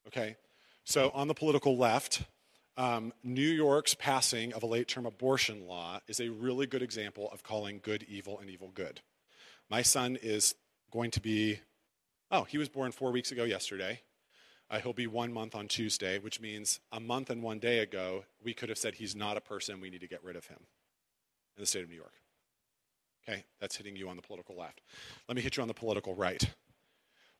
Okay? 0.08 0.34
So, 0.82 1.12
on 1.14 1.28
the 1.28 1.34
political 1.34 1.78
left, 1.78 2.24
um, 2.76 3.12
New 3.22 3.42
York's 3.48 3.94
passing 3.94 4.52
of 4.52 4.62
a 4.62 4.66
late 4.66 4.88
term 4.88 5.06
abortion 5.06 5.66
law 5.66 6.00
is 6.08 6.20
a 6.20 6.30
really 6.30 6.66
good 6.66 6.82
example 6.82 7.28
of 7.32 7.42
calling 7.42 7.80
good 7.82 8.04
evil 8.08 8.38
and 8.38 8.50
evil 8.50 8.70
good. 8.74 9.00
My 9.70 9.82
son 9.82 10.18
is 10.20 10.54
going 10.90 11.10
to 11.12 11.20
be, 11.20 11.60
oh, 12.30 12.44
he 12.44 12.58
was 12.58 12.68
born 12.68 12.92
four 12.92 13.12
weeks 13.12 13.32
ago 13.32 13.44
yesterday. 13.44 14.00
Uh, 14.70 14.80
he'll 14.80 14.92
be 14.92 15.06
one 15.06 15.32
month 15.32 15.54
on 15.54 15.68
Tuesday, 15.68 16.18
which 16.18 16.40
means 16.40 16.80
a 16.90 16.98
month 16.98 17.30
and 17.30 17.42
one 17.42 17.58
day 17.58 17.80
ago, 17.80 18.24
we 18.42 18.54
could 18.54 18.68
have 18.68 18.78
said 18.78 18.94
he's 18.94 19.14
not 19.14 19.36
a 19.36 19.40
person, 19.40 19.80
we 19.80 19.90
need 19.90 20.00
to 20.00 20.08
get 20.08 20.24
rid 20.24 20.36
of 20.36 20.46
him 20.46 20.58
in 21.56 21.62
the 21.62 21.66
state 21.66 21.84
of 21.84 21.90
New 21.90 21.96
York. 21.96 22.14
Okay, 23.28 23.44
that's 23.60 23.76
hitting 23.76 23.96
you 23.96 24.08
on 24.08 24.16
the 24.16 24.22
political 24.22 24.56
left. 24.56 24.80
Let 25.28 25.36
me 25.36 25.42
hit 25.42 25.56
you 25.56 25.62
on 25.62 25.68
the 25.68 25.74
political 25.74 26.14
right. 26.14 26.42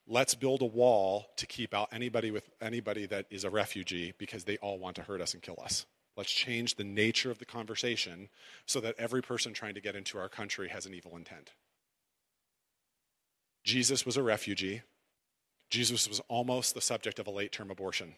Let's 0.07 0.35
build 0.35 0.61
a 0.61 0.65
wall 0.65 1.27
to 1.37 1.47
keep 1.47 1.73
out 1.73 1.89
anybody 1.91 2.29
with 2.29 2.49
anybody 2.61 3.07
that 3.07 3.25
is 3.31 3.43
a 3.43 3.49
refugee 3.49 4.13
because 4.17 4.43
they 4.43 4.57
all 4.57 4.77
want 4.77 4.95
to 4.97 5.01
hurt 5.01 5.21
us 5.21 5.33
and 5.33 5.41
kill 5.41 5.57
us. 5.63 5.85
Let's 6.15 6.31
change 6.31 6.75
the 6.75 6.83
nature 6.83 7.31
of 7.31 7.39
the 7.39 7.45
conversation 7.45 8.29
so 8.65 8.79
that 8.79 8.95
every 8.97 9.21
person 9.21 9.53
trying 9.53 9.73
to 9.73 9.81
get 9.81 9.95
into 9.95 10.17
our 10.17 10.29
country 10.29 10.69
has 10.69 10.85
an 10.85 10.93
evil 10.93 11.15
intent. 11.17 11.51
Jesus 13.63 14.05
was 14.05 14.15
a 14.15 14.23
refugee. 14.23 14.83
Jesus 15.69 16.07
was 16.07 16.21
almost 16.29 16.75
the 16.75 16.81
subject 16.81 17.17
of 17.17 17.27
a 17.27 17.31
late 17.31 17.51
term 17.51 17.71
abortion. 17.71 18.15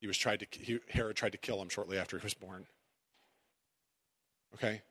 He 0.00 0.06
was 0.06 0.18
tried 0.18 0.40
to, 0.40 0.46
he, 0.50 0.80
Herod 0.88 1.16
tried 1.16 1.32
to 1.32 1.38
kill 1.38 1.62
him 1.62 1.68
shortly 1.68 1.96
after 1.96 2.18
he 2.18 2.24
was 2.24 2.34
born. 2.34 2.66
Okay? 4.54 4.82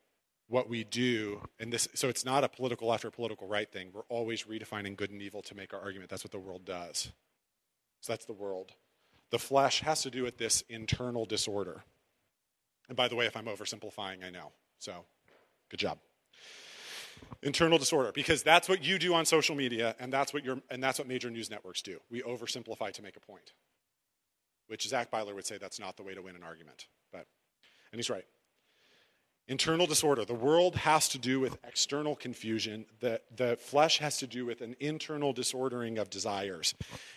What 0.49 0.67
we 0.67 0.83
do, 0.83 1.41
and 1.59 1.71
this, 1.71 1.87
so 1.93 2.09
it's 2.09 2.25
not 2.25 2.43
a 2.43 2.49
political 2.49 2.87
left 2.89 3.05
or 3.05 3.11
political 3.11 3.47
right 3.47 3.71
thing. 3.71 3.91
We're 3.93 4.01
always 4.09 4.43
redefining 4.43 4.97
good 4.97 5.11
and 5.11 5.21
evil 5.21 5.41
to 5.43 5.55
make 5.55 5.73
our 5.73 5.79
argument. 5.79 6.09
That's 6.09 6.23
what 6.23 6.31
the 6.31 6.39
world 6.39 6.65
does. 6.65 7.11
So 8.01 8.13
that's 8.13 8.25
the 8.25 8.33
world. 8.33 8.71
The 9.29 9.39
flesh 9.39 9.81
has 9.81 10.01
to 10.01 10.09
do 10.09 10.23
with 10.23 10.37
this 10.37 10.63
internal 10.67 11.25
disorder. 11.25 11.83
And 12.87 12.97
by 12.97 13.07
the 13.07 13.15
way, 13.15 13.27
if 13.27 13.37
I'm 13.37 13.45
oversimplifying, 13.45 14.25
I 14.25 14.31
know. 14.31 14.51
So, 14.79 15.05
good 15.69 15.79
job 15.79 15.99
internal 17.41 17.77
disorder 17.77 18.11
because 18.11 18.43
that's 18.43 18.67
what 18.67 18.83
you 18.83 18.99
do 18.99 19.13
on 19.13 19.25
social 19.25 19.55
media 19.55 19.95
and 19.99 20.11
that's 20.11 20.33
what 20.33 20.43
your 20.43 20.61
and 20.69 20.83
that's 20.83 20.99
what 20.99 21.07
major 21.07 21.29
news 21.29 21.49
networks 21.49 21.81
do 21.81 21.99
we 22.09 22.21
oversimplify 22.21 22.91
to 22.91 23.01
make 23.01 23.15
a 23.15 23.19
point 23.19 23.53
which 24.67 24.87
zach 24.87 25.09
byler 25.09 25.33
would 25.33 25.45
say 25.45 25.57
that's 25.57 25.79
not 25.79 25.95
the 25.95 26.03
way 26.03 26.13
to 26.13 26.21
win 26.21 26.35
an 26.35 26.43
argument 26.43 26.87
but 27.11 27.25
and 27.91 27.99
he's 27.99 28.09
right 28.09 28.25
internal 29.49 29.85
disorder 29.85 30.23
the 30.23 30.33
world 30.33 30.75
has 30.75 31.09
to 31.09 31.17
do 31.17 31.39
with 31.39 31.57
external 31.67 32.15
confusion 32.15 32.85
the, 33.01 33.19
the 33.35 33.57
flesh 33.57 33.97
has 33.97 34.17
to 34.17 34.27
do 34.27 34.45
with 34.45 34.61
an 34.61 34.75
internal 34.79 35.33
disordering 35.33 35.97
of 35.97 36.09
desires 36.09 36.75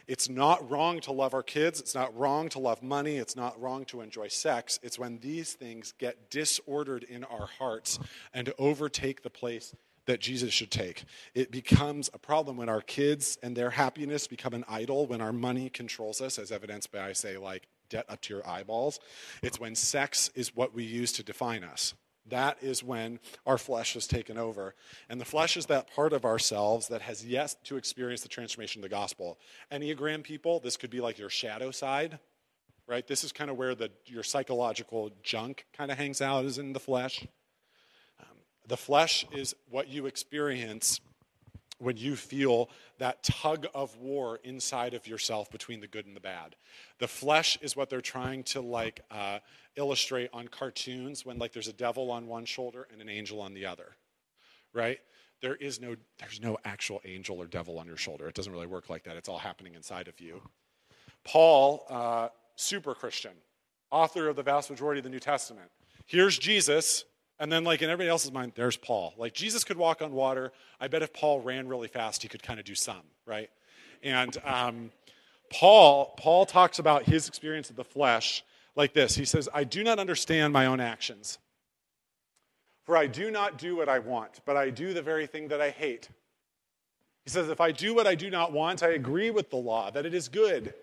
it's 0.09 0.29
not 0.29 0.69
wrong 0.69 0.99
to 0.99 1.13
love 1.13 1.35
our 1.35 1.43
kids 1.43 1.79
it's 1.79 1.95
not 1.95 2.17
wrong 2.17 2.49
to 2.49 2.59
love 2.59 2.83
money 2.83 3.17
it's 3.17 3.37
not 3.37 3.61
wrong 3.61 3.85
to 3.85 4.01
enjoy 4.01 4.27
sex 4.27 4.81
it's 4.83 4.99
when 4.99 5.19
these 5.19 5.53
things 5.53 5.93
get 5.99 6.31
disordered 6.31 7.05
in 7.05 7.23
our 7.25 7.47
hearts 7.59 7.99
and 8.33 8.53
overtake 8.59 9.23
the 9.23 9.31
place 9.31 9.75
that 10.07 10.21
Jesus 10.21 10.53
should 10.53 10.71
take. 10.71 11.05
It 11.35 11.51
becomes 11.51 12.11
a 12.13 12.19
problem 12.19 12.57
when 12.57 12.69
our 12.69 12.81
kids 12.81 13.39
and 13.43 13.57
their 13.57 13.71
happiness 13.71 14.27
become 14.27 14.53
an 14.53 14.65
idol, 14.69 15.07
when 15.07 15.21
our 15.21 15.33
money 15.33 15.71
controls 15.71 16.21
us, 16.21 16.41
as 16.41 16.51
evidenced 16.51 16.91
by, 16.91 17.07
I 17.07 17.13
say, 17.13 17.39
like 17.39 17.69
debt 17.89 18.07
up 18.09 18.21
to 18.23 18.35
your 18.35 18.49
eyeballs. 18.49 18.99
It's 19.43 19.61
when 19.61 19.75
sex 19.75 20.31
is 20.35 20.57
what 20.57 20.75
we 20.75 20.83
use 20.83 21.13
to 21.13 21.23
define 21.23 21.63
us. 21.63 21.95
That 22.29 22.59
is 22.63 22.85
when 22.85 23.19
our 23.47 23.59
flesh 23.59 23.97
is 23.97 24.07
taken 24.07 24.39
over. 24.39 24.75
And 25.09 25.21
the 25.21 25.25
flesh 25.25 25.57
is 25.57 25.67
that 25.67 25.93
part 25.95 26.13
of 26.13 26.25
ourselves 26.25 26.89
that 26.89 27.03
has 27.03 27.25
yet 27.25 27.57
to 27.65 27.77
experience 27.77 28.23
the 28.23 28.29
transformation 28.29 28.81
of 28.81 28.83
the 28.83 28.95
gospel. 28.95 29.39
Enneagram 29.73 30.23
people, 30.23 30.61
this 30.61 30.77
could 30.77 30.91
be 30.91 31.01
like 31.01 31.19
your 31.19 31.31
shadow 31.31 31.71
side, 31.71 32.19
right? 32.87 33.07
This 33.07 33.25
is 33.25 33.33
kind 33.33 33.51
of 33.51 33.57
where 33.57 33.75
the, 33.75 33.91
your 34.07 34.23
psychological 34.23 35.11
junk 35.23 35.67
kind 35.77 35.91
of 35.91 35.99
hangs 35.99 36.21
out, 36.21 36.45
is 36.45 36.59
in 36.59 36.73
the 36.73 36.81
flesh. 36.81 37.27
Um, 38.21 38.37
the 38.69 38.77
flesh 38.77 39.27
is 39.33 39.55
what 39.69 39.89
you 39.89 40.07
experience 40.07 41.01
when 41.83 41.97
you 41.97 42.15
feel 42.15 42.71
that 42.99 43.23
tug 43.23 43.67
of 43.75 43.97
war 43.97 44.39
inside 44.45 44.95
of 44.95 45.07
yourself 45.07 45.51
between 45.51 45.81
the 45.81 45.87
good 45.87 46.07
and 46.07 46.15
the 46.15 46.21
bad. 46.21 46.55
The 46.99 47.09
flesh 47.09 47.59
is 47.61 47.77
what 47.77 47.91
they're 47.91 48.01
trying 48.01 48.45
to 48.45 48.61
like 48.61 49.01
uh, 49.11 49.41
illustrate 49.77 50.31
on 50.33 50.49
cartoons 50.49 51.27
when 51.27 51.39
like 51.39 51.53
there's 51.53 51.69
a 51.69 51.73
devil 51.73 52.11
on 52.11 52.27
one 52.27 52.45
shoulder 52.45 52.87
and 52.93 53.03
an 53.03 53.09
angel 53.09 53.41
on 53.41 53.53
the 53.53 53.67
other, 53.67 53.97
right? 54.73 55.01
There 55.41 55.57
is 55.57 55.81
no 55.81 55.97
there's 56.21 56.41
no 56.41 56.57
actual 56.65 57.01
angel 57.05 57.43
or 57.43 57.47
devil 57.47 57.79
on 57.79 57.87
your 57.87 57.97
shoulder. 57.97 58.29
It 58.29 58.35
doesn't 58.35 58.53
really 58.53 58.69
work 58.69 58.89
like 58.89 59.03
that. 59.05 59.17
It's 59.17 59.29
all 59.29 59.39
happening 59.39 59.75
inside 59.75 60.07
of 60.07 60.21
you. 60.21 60.41
Paul, 61.25 61.85
uh, 61.91 62.29
super 62.55 62.95
Christian, 62.95 63.33
author 63.91 64.29
of 64.29 64.37
the 64.37 64.43
vast 64.43 64.71
majority 64.71 65.01
of 65.01 65.05
the 65.05 65.11
New 65.11 65.21
Testament. 65.21 65.69
Here's 66.07 66.39
Jesus 66.39 67.05
and 67.39 67.51
then, 67.51 67.65
like 67.65 67.83
in 67.83 67.91
everybody 67.91 68.09
else's 68.09 68.33
mind, 68.33 68.53
there's 68.55 68.77
Paul. 68.77 69.15
Like 69.17 69.35
Jesus 69.35 69.65
could 69.65 69.77
walk 69.77 70.03
on 70.03 70.13
water. 70.13 70.53
I 70.81 70.89
bet 70.89 71.03
if 71.03 71.13
Paul 71.13 71.41
ran 71.41 71.69
really 71.69 71.89
fast, 71.89 72.23
he 72.23 72.29
could 72.29 72.43
kind 72.43 72.61
of 72.61 72.65
do 72.65 72.75
some, 72.75 73.03
right? 73.27 73.51
And 74.03 74.37
um, 74.45 74.91
Paul, 75.51 76.15
Paul 76.17 76.47
talks 76.47 76.79
about 76.79 77.05
his 77.05 77.29
experience 77.29 77.71
of 77.71 77.77
the 77.77 77.85
flesh 77.85 78.45
like 78.77 78.95
this. 78.95 79.15
He 79.15 79.25
says, 79.25 79.49
"I 79.53 79.65
do 79.65 79.83
not 79.83 79.99
understand 79.99 80.53
my 80.53 80.67
own 80.67 80.81
actions, 80.81 81.39
for 82.85 82.97
I 82.97 83.07
do 83.07 83.31
not 83.31 83.59
do 83.59 83.77
what 83.77 83.89
I 83.89 83.99
want, 83.99 84.41
but 84.45 84.57
I 84.57 84.71
do 84.71 84.95
the 84.95 85.03
very 85.03 85.27
thing 85.27 85.49
that 85.49 85.61
I 85.61 85.71
hate." 85.71 86.09
He 87.25 87.31
says, 87.31 87.49
"If 87.49 87.61
I 87.61 87.73
do 87.73 87.95
what 87.95 88.07
I 88.07 88.15
do 88.15 88.31
not 88.31 88.53
want, 88.53 88.83
I 88.83 88.91
agree 88.91 89.31
with 89.31 89.51
the 89.51 89.57
law 89.57 89.91
that 89.91 90.07
it 90.07 90.15
is 90.15 90.29
good." 90.29 90.75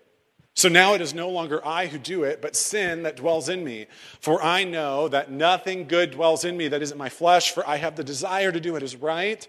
So 0.54 0.68
now 0.68 0.94
it 0.94 1.00
is 1.00 1.14
no 1.14 1.30
longer 1.30 1.64
I 1.64 1.86
who 1.86 1.98
do 1.98 2.24
it, 2.24 2.42
but 2.42 2.56
sin 2.56 3.04
that 3.04 3.16
dwells 3.16 3.48
in 3.48 3.64
me. 3.64 3.86
For 4.20 4.42
I 4.42 4.64
know 4.64 5.08
that 5.08 5.30
nothing 5.30 5.86
good 5.86 6.10
dwells 6.10 6.44
in 6.44 6.56
me 6.56 6.68
that 6.68 6.82
isn't 6.82 6.98
my 6.98 7.08
flesh, 7.08 7.52
for 7.52 7.66
I 7.68 7.76
have 7.76 7.96
the 7.96 8.04
desire 8.04 8.52
to 8.52 8.60
do 8.60 8.72
what 8.72 8.82
is 8.82 8.96
right, 8.96 9.46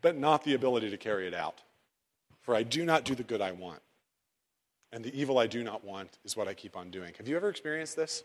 but 0.00 0.16
not 0.16 0.44
the 0.44 0.54
ability 0.54 0.90
to 0.90 0.96
carry 0.96 1.26
it 1.26 1.34
out. 1.34 1.62
For 2.42 2.54
I 2.54 2.62
do 2.62 2.84
not 2.84 3.04
do 3.04 3.14
the 3.14 3.22
good 3.22 3.42
I 3.42 3.52
want, 3.52 3.82
and 4.90 5.04
the 5.04 5.14
evil 5.18 5.38
I 5.38 5.46
do 5.46 5.62
not 5.62 5.84
want 5.84 6.18
is 6.24 6.36
what 6.36 6.48
I 6.48 6.54
keep 6.54 6.76
on 6.76 6.90
doing. 6.90 7.12
Have 7.18 7.28
you 7.28 7.36
ever 7.36 7.50
experienced 7.50 7.94
this? 7.94 8.24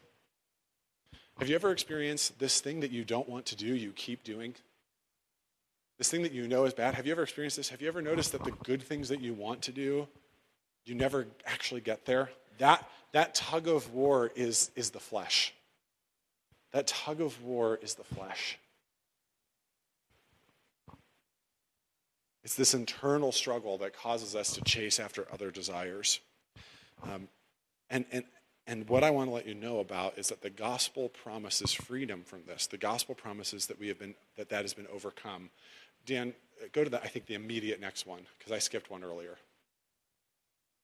Have 1.40 1.50
you 1.50 1.56
ever 1.56 1.72
experienced 1.72 2.40
this 2.40 2.62
thing 2.62 2.80
that 2.80 2.92
you 2.92 3.04
don't 3.04 3.28
want 3.28 3.46
to 3.48 3.56
do, 3.56 3.68
you 3.68 3.92
keep 3.92 4.24
doing? 4.24 4.56
This 5.98 6.10
thing 6.10 6.24
that 6.24 6.32
you 6.32 6.48
know 6.48 6.66
is 6.66 6.74
bad? 6.74 6.96
Have 6.96 7.06
you 7.06 7.12
ever 7.12 7.24
experienced 7.24 7.58
this? 7.58 7.70
Have 7.70 7.82
you 7.82 7.88
ever 7.88 8.02
noticed 8.02 8.32
that 8.32 8.44
the 8.44 8.52
good 8.64 8.82
things 8.82 9.10
that 9.10 9.20
you 9.20 9.34
want 9.34 9.62
to 9.64 9.72
do, 9.72 10.08
you 10.86 10.96
never 10.96 11.28
actually 11.46 11.82
get 11.82 12.06
there. 12.06 12.30
That, 12.58 12.88
that 13.12 13.36
tug 13.36 13.68
of 13.68 13.94
war 13.94 14.32
is, 14.36 14.72
is 14.76 14.92
the 14.92 15.00
flesh. 15.00 15.54
That 16.72 16.88
tug 16.88 17.22
of 17.22 17.42
war 17.44 17.80
is 17.82 17.96
the 17.96 18.04
flesh. 18.04 18.58
It's 22.44 22.56
this 22.56 22.74
internal 22.74 23.32
struggle 23.32 23.78
that 23.78 23.96
causes 23.96 24.36
us 24.36 24.54
to 24.54 24.62
chase 24.62 25.00
after 25.00 25.26
other 25.32 25.50
desires. 25.50 26.20
Um, 27.04 27.30
and, 27.90 28.06
and, 28.12 28.26
and 28.68 28.90
what 28.90 29.04
I 29.04 29.12
want 29.12 29.30
to 29.30 29.34
let 29.34 29.48
you 29.48 29.54
know 29.54 29.80
about 29.80 30.18
is 30.18 30.28
that 30.28 30.42
the 30.42 30.50
gospel 30.50 31.10
promises 31.10 31.72
freedom 31.72 32.24
from 32.26 32.42
this. 32.46 32.68
The 32.68 32.78
gospel 32.78 33.16
promises 33.16 33.68
that 33.68 33.80
we 33.80 33.88
have 33.88 34.00
been 34.00 34.16
that 34.38 34.50
that 34.50 34.62
has 34.64 34.74
been 34.74 34.88
overcome. 34.88 35.50
Dan, 36.06 36.34
go 36.74 36.84
to 36.84 36.90
the 36.90 37.02
I 37.02 37.08
think 37.08 37.28
the 37.28 37.36
immediate 37.36 37.80
next 37.80 38.06
one 38.06 38.22
because 38.38 38.52
I 38.52 38.60
skipped 38.60 38.90
one 38.90 39.04
earlier. 39.04 39.38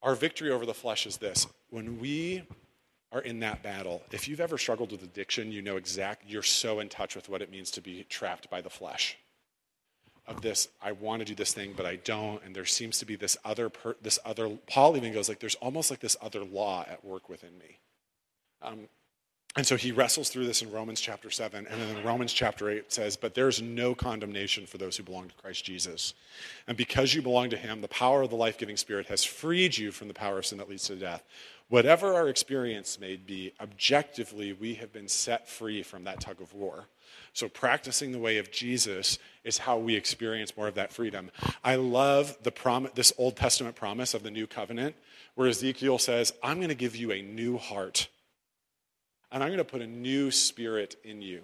Our 0.02 0.16
victory 0.16 0.52
over 0.52 0.66
the 0.66 0.74
flesh 0.74 1.06
is 1.06 1.18
this 1.18 1.48
when 1.70 2.00
we 2.00 2.44
are 3.12 3.22
in 3.22 3.40
that 3.40 3.64
battle, 3.64 4.04
if 4.12 4.28
you've 4.28 4.40
ever 4.40 4.58
struggled 4.58 4.92
with 4.92 5.04
addiction, 5.04 5.52
you 5.52 5.62
know 5.62 5.78
exact, 5.78 6.30
you're 6.30 6.44
so 6.44 6.80
in 6.80 6.90
touch 6.90 7.16
with 7.16 7.28
what 7.28 7.42
it 7.42 7.50
means 7.50 7.72
to 7.72 7.82
be 7.82 8.06
trapped 8.08 8.50
by 8.50 8.62
the 8.62 8.70
flesh. 8.70 9.18
of 10.28 10.42
this 10.42 10.68
i 10.80 10.92
want 10.92 11.20
to 11.22 11.26
do 11.26 11.34
this 11.34 11.54
thing 11.54 11.74
but 11.76 11.86
i 11.88 11.96
don't 11.96 12.44
and 12.44 12.56
there 12.56 12.66
seems 12.66 13.00
to 13.00 13.06
be 13.06 13.16
this 13.16 13.36
other 13.44 13.68
per, 13.68 13.96
this 14.00 14.20
other 14.24 14.48
paul 14.68 14.96
even 14.96 15.12
goes 15.12 15.28
like 15.28 15.40
there's 15.40 15.56
almost 15.56 15.90
like 15.90 16.00
this 16.00 16.16
other 16.22 16.44
law 16.44 16.86
at 16.88 17.04
work 17.04 17.30
within 17.30 17.58
me 17.58 17.80
um, 18.62 18.88
and 19.56 19.66
so 19.66 19.76
he 19.76 19.92
wrestles 19.92 20.30
through 20.30 20.46
this 20.46 20.62
in 20.62 20.72
romans 20.72 21.02
chapter 21.02 21.30
7 21.30 21.66
and 21.68 21.82
then 21.82 21.96
in 21.96 22.04
romans 22.06 22.34
chapter 22.34 22.70
8 22.70 22.92
says 22.92 23.16
but 23.16 23.34
there's 23.34 23.62
no 23.62 23.96
condemnation 23.96 24.66
for 24.66 24.78
those 24.78 24.98
who 24.98 25.04
belong 25.04 25.28
to 25.28 25.36
christ 25.36 25.66
jesus. 25.66 26.14
And 26.68 26.78
because 26.78 27.14
you 27.14 27.22
belong 27.22 27.50
to 27.50 27.58
him 27.58 27.82
the 27.82 27.88
power 27.88 28.22
of 28.22 28.30
the 28.30 28.36
life-giving 28.36 28.78
spirit 28.78 29.08
has 29.08 29.24
freed 29.24 29.78
you 29.78 29.92
from 29.92 30.08
the 30.08 30.14
power 30.14 30.40
of 30.40 30.46
sin 30.46 30.58
that 30.60 30.70
leads 30.70 30.86
to 30.88 30.96
death. 30.96 31.24
Whatever 31.68 32.16
our 32.16 32.30
experience 32.30 33.00
may 33.00 33.16
be 33.16 33.54
objectively 33.60 34.54
we 34.54 34.76
have 34.76 34.92
been 34.94 35.08
set 35.08 35.48
free 35.48 35.84
from 35.84 36.04
that 36.04 36.20
tug 36.20 36.42
of 36.42 36.54
war. 36.54 36.88
So, 37.34 37.48
practicing 37.48 38.12
the 38.12 38.20
way 38.20 38.38
of 38.38 38.52
Jesus 38.52 39.20
is 39.44 39.60
how 39.60 39.78
we 39.78 39.96
experience 39.96 40.56
more 40.58 40.68
of 40.68 40.76
that 40.76 40.92
freedom. 40.92 41.32
I 41.64 41.76
love 41.76 42.38
the 42.44 42.52
prom- 42.52 42.90
this 42.96 43.14
Old 43.18 43.36
Testament 43.36 43.76
promise 43.76 44.14
of 44.14 44.24
the 44.24 44.32
new 44.32 44.48
covenant, 44.48 44.96
where 45.36 45.48
Ezekiel 45.48 46.00
says, 46.00 46.34
I'm 46.44 46.58
going 46.58 46.70
to 46.70 46.76
give 46.76 46.96
you 46.96 47.12
a 47.12 47.22
new 47.22 47.58
heart, 47.58 48.08
and 49.32 49.44
I'm 49.44 49.50
going 49.50 49.60
to 49.60 49.64
put 49.64 49.82
a 49.82 49.88
new 49.88 50.32
spirit 50.32 50.96
in 51.04 51.22
you. 51.22 51.42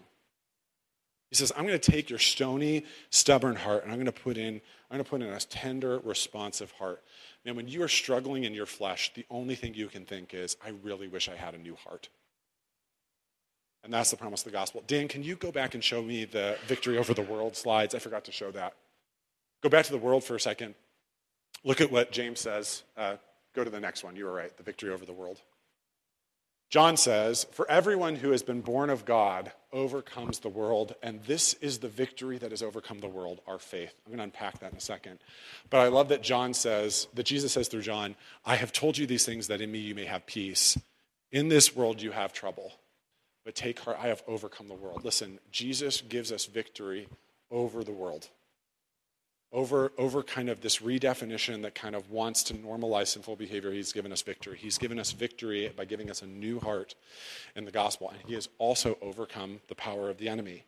He 1.29 1.35
says, 1.35 1.51
I'm 1.55 1.65
going 1.65 1.79
to 1.79 1.91
take 1.91 2.09
your 2.09 2.19
stony, 2.19 2.85
stubborn 3.09 3.55
heart, 3.55 3.83
and 3.83 3.91
I'm 3.91 3.97
going 3.97 4.05
to 4.05 4.11
put 4.11 4.37
in, 4.37 4.61
I'm 4.89 4.97
going 4.97 5.03
to 5.03 5.09
put 5.09 5.21
in 5.21 5.27
a 5.27 5.39
tender, 5.39 5.99
responsive 5.99 6.71
heart. 6.71 7.03
Now, 7.43 7.53
when 7.53 7.67
you 7.67 7.83
are 7.83 7.87
struggling 7.87 8.43
in 8.43 8.53
your 8.53 8.65
flesh, 8.65 9.11
the 9.13 9.25
only 9.29 9.55
thing 9.55 9.73
you 9.73 9.87
can 9.87 10.05
think 10.05 10.33
is, 10.33 10.55
I 10.63 10.69
really 10.83 11.07
wish 11.07 11.27
I 11.27 11.35
had 11.35 11.53
a 11.53 11.57
new 11.57 11.75
heart. 11.75 12.09
And 13.83 13.93
that's 13.93 14.11
the 14.11 14.17
promise 14.17 14.41
of 14.41 14.45
the 14.45 14.57
gospel. 14.57 14.83
Dan, 14.87 15.07
can 15.07 15.23
you 15.23 15.35
go 15.35 15.51
back 15.51 15.75
and 15.75 15.83
show 15.83 16.01
me 16.01 16.25
the 16.25 16.57
victory 16.65 16.97
over 16.97 17.13
the 17.13 17.21
world 17.21 17.55
slides? 17.55 17.93
I 17.93 17.99
forgot 17.99 18.25
to 18.25 18.31
show 18.31 18.49
that. 18.51 18.73
Go 19.61 19.69
back 19.69 19.85
to 19.85 19.91
the 19.91 19.97
world 19.97 20.23
for 20.23 20.35
a 20.35 20.39
second. 20.39 20.73
Look 21.63 21.81
at 21.81 21.91
what 21.91 22.11
James 22.11 22.39
says. 22.39 22.83
Uh, 22.97 23.17
go 23.53 23.63
to 23.63 23.69
the 23.69 23.79
next 23.79 24.03
one. 24.03 24.15
You 24.15 24.25
were 24.25 24.33
right, 24.33 24.55
the 24.57 24.63
victory 24.63 24.91
over 24.91 25.05
the 25.05 25.13
world. 25.13 25.41
John 26.69 26.97
says, 26.97 27.45
For 27.51 27.69
everyone 27.69 28.15
who 28.15 28.31
has 28.31 28.43
been 28.43 28.61
born 28.61 28.89
of 28.89 29.05
God 29.05 29.51
overcomes 29.71 30.39
the 30.39 30.49
world, 30.49 30.95
and 31.03 31.23
this 31.23 31.53
is 31.55 31.79
the 31.79 31.87
victory 31.87 32.37
that 32.37 32.51
has 32.51 32.63
overcome 32.63 32.99
the 32.99 33.07
world, 33.07 33.41
our 33.47 33.59
faith. 33.59 33.93
I'm 34.05 34.11
going 34.11 34.17
to 34.17 34.23
unpack 34.23 34.59
that 34.59 34.71
in 34.71 34.77
a 34.77 34.81
second. 34.81 35.19
But 35.69 35.79
I 35.79 35.87
love 35.87 36.09
that 36.09 36.23
John 36.23 36.53
says, 36.53 37.07
that 37.13 37.25
Jesus 37.25 37.53
says 37.53 37.67
through 37.67 37.83
John, 37.83 38.15
I 38.45 38.55
have 38.55 38.73
told 38.73 38.97
you 38.97 39.05
these 39.05 39.25
things 39.25 39.47
that 39.47 39.61
in 39.61 39.71
me 39.71 39.79
you 39.79 39.95
may 39.95 40.05
have 40.05 40.25
peace. 40.25 40.77
In 41.31 41.49
this 41.49 41.75
world 41.75 42.01
you 42.01 42.11
have 42.11 42.33
trouble 42.33 42.73
but 43.45 43.55
take 43.55 43.79
heart, 43.79 43.97
I 44.01 44.07
have 44.07 44.23
overcome 44.27 44.67
the 44.67 44.73
world. 44.73 45.05
Listen, 45.05 45.39
Jesus 45.51 46.01
gives 46.01 46.31
us 46.31 46.45
victory 46.45 47.07
over 47.51 47.83
the 47.83 47.91
world. 47.91 48.29
Over, 49.51 49.93
over 49.97 50.21
kind 50.21 50.49
of 50.49 50.59
this 50.59 50.79
redefinition 50.79 51.61
that 51.61 51.75
kind 51.75 51.95
of 51.95 52.09
wants 52.11 52.43
to 52.43 52.53
normalize 52.53 53.07
sinful 53.07 53.37
behavior, 53.37 53.71
he's 53.71 53.93
given 53.93 54.11
us 54.11 54.21
victory. 54.21 54.57
He's 54.57 54.77
given 54.77 54.99
us 54.99 55.11
victory 55.13 55.71
by 55.75 55.85
giving 55.85 56.09
us 56.09 56.21
a 56.21 56.27
new 56.27 56.59
heart 56.59 56.95
in 57.55 57.63
the 57.63 57.71
gospel, 57.71 58.09
and 58.09 58.19
he 58.27 58.33
has 58.33 58.49
also 58.57 58.97
overcome 59.01 59.61
the 59.69 59.75
power 59.75 60.09
of 60.09 60.17
the 60.17 60.27
enemy. 60.27 60.65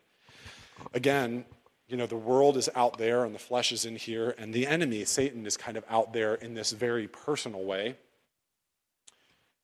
Again, 0.94 1.44
you 1.88 1.96
know, 1.96 2.06
the 2.06 2.16
world 2.16 2.56
is 2.56 2.68
out 2.74 2.98
there 2.98 3.24
and 3.24 3.34
the 3.34 3.38
flesh 3.38 3.72
is 3.72 3.84
in 3.84 3.96
here, 3.96 4.34
and 4.38 4.52
the 4.52 4.66
enemy, 4.66 5.04
Satan, 5.04 5.46
is 5.46 5.56
kind 5.56 5.76
of 5.76 5.84
out 5.88 6.12
there 6.12 6.34
in 6.34 6.54
this 6.54 6.72
very 6.72 7.08
personal 7.08 7.64
way. 7.64 7.96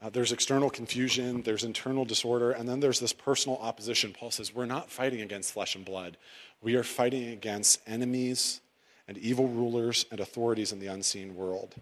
Uh, 0.03 0.11
there's 0.11 0.33
external 0.33 0.71
confusion, 0.71 1.43
there's 1.43 1.65
internal 1.65 2.05
disorder, 2.05 2.51
and 2.51 2.69
then 2.69 2.81
there's 2.81 3.01
this 3.01 3.13
personal 3.13 3.59
opposition. 3.59 4.13
Paul 4.13 4.31
says, 4.31 4.55
We're 4.55 4.67
not 4.67 4.91
fighting 4.91 5.21
against 5.21 5.53
flesh 5.53 5.75
and 5.75 5.85
blood. 5.85 6.17
We 6.61 6.75
are 6.75 6.83
fighting 6.83 7.29
against 7.29 7.81
enemies 7.87 8.61
and 9.09 9.19
evil 9.19 9.49
rulers 9.49 10.07
and 10.11 10.21
authorities 10.21 10.73
in 10.73 10.79
the 10.79 10.87
unseen 10.87 11.35
world. 11.35 11.75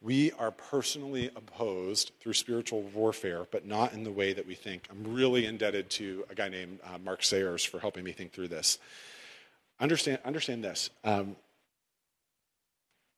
We 0.00 0.32
are 0.32 0.50
personally 0.50 1.30
opposed 1.36 2.10
through 2.20 2.32
spiritual 2.32 2.82
warfare, 2.82 3.46
but 3.50 3.64
not 3.64 3.92
in 3.92 4.02
the 4.02 4.10
way 4.10 4.32
that 4.32 4.46
we 4.46 4.54
think. 4.54 4.88
I'm 4.90 5.14
really 5.14 5.46
indebted 5.46 5.90
to 5.90 6.24
a 6.28 6.34
guy 6.34 6.48
named 6.48 6.80
uh, 6.82 6.98
Mark 6.98 7.22
Sayers 7.22 7.64
for 7.64 7.78
helping 7.78 8.02
me 8.02 8.10
think 8.10 8.32
through 8.32 8.48
this. 8.48 8.78
Understand, 9.78 10.18
understand 10.24 10.64
this. 10.64 10.90
Um, 11.04 11.36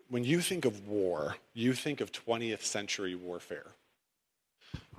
when 0.08 0.24
you 0.24 0.40
think 0.40 0.66
of 0.66 0.86
war, 0.86 1.36
you 1.54 1.72
think 1.72 2.00
of 2.00 2.12
20th 2.12 2.62
century 2.62 3.14
warfare. 3.14 3.68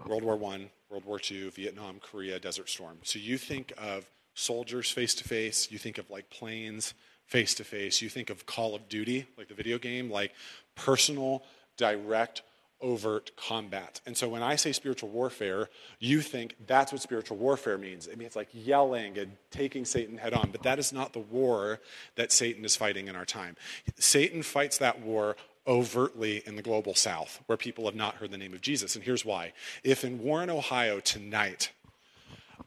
World 0.08 0.24
War 0.24 0.36
I, 0.54 0.70
World 0.90 1.06
War 1.06 1.20
II, 1.30 1.50
Vietnam, 1.50 2.00
Korea, 2.02 2.40
Desert 2.40 2.70
Storm. 2.70 2.98
So 3.04 3.20
you 3.20 3.38
think 3.38 3.74
of 3.78 4.06
soldiers 4.36 4.92
face 4.92 5.16
to 5.16 5.24
face, 5.24 5.72
you 5.72 5.80
think 5.80 5.98
of 5.98 6.10
like 6.10 6.30
planes 6.30 6.94
face 7.26 7.56
to 7.56 7.64
face, 7.64 8.02
you 8.02 8.10
think 8.10 8.30
of 8.30 8.46
Call 8.46 8.76
of 8.76 8.88
Duty, 8.88 9.26
like 9.38 9.48
the 9.48 9.56
video 9.56 9.80
game, 9.80 10.12
like 10.12 10.32
personal, 10.76 11.44
direct, 11.78 12.44
overt 12.82 13.32
combat. 13.36 14.02
And 14.06 14.16
so 14.16 14.30
when 14.30 14.44
I 14.44 14.58
say 14.58 14.72
spiritual 14.72 15.10
warfare, 15.10 15.70
you 16.00 16.22
think 16.22 16.56
that's 16.68 16.92
what 16.92 17.02
spiritual 17.02 17.38
warfare 17.38 17.78
means. 17.78 18.06
It 18.08 18.18
means 18.18 18.36
like 18.36 18.50
yelling 18.54 19.18
and 19.18 19.32
taking 19.50 19.86
Satan 19.86 20.18
head 20.18 20.34
on. 20.34 20.52
But 20.52 20.64
that 20.64 20.78
is 20.78 20.94
not 20.94 21.14
the 21.14 21.20
war 21.20 21.80
that 22.16 22.32
Satan 22.32 22.64
is 22.64 22.76
fighting 22.76 23.08
in 23.08 23.16
our 23.16 23.26
time. 23.26 23.56
Satan 23.98 24.44
fights 24.44 24.78
that 24.78 25.02
war 25.02 25.36
overtly 25.68 26.44
in 26.46 26.56
the 26.56 26.62
global 26.62 26.94
south 26.94 27.42
where 27.48 27.58
people 27.58 27.86
have 27.86 27.96
not 27.96 28.16
heard 28.16 28.30
the 28.30 28.38
name 28.38 28.54
of 28.54 28.62
Jesus. 28.62 28.96
And 28.96 29.04
here's 29.04 29.26
why. 29.26 29.54
If 29.84 30.04
in 30.04 30.22
Warren, 30.22 30.50
Ohio 30.50 31.00
tonight, 31.00 31.72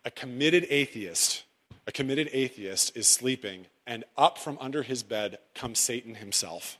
a 0.04 0.10
committed 0.10 0.66
atheist, 0.68 1.44
a 1.86 1.92
committed 1.92 2.28
atheist 2.32 2.96
is 2.96 3.08
sleeping 3.08 3.66
and 3.86 4.04
up 4.16 4.38
from 4.38 4.58
under 4.60 4.82
his 4.82 5.02
bed 5.02 5.38
comes 5.54 5.78
Satan 5.78 6.16
himself. 6.16 6.78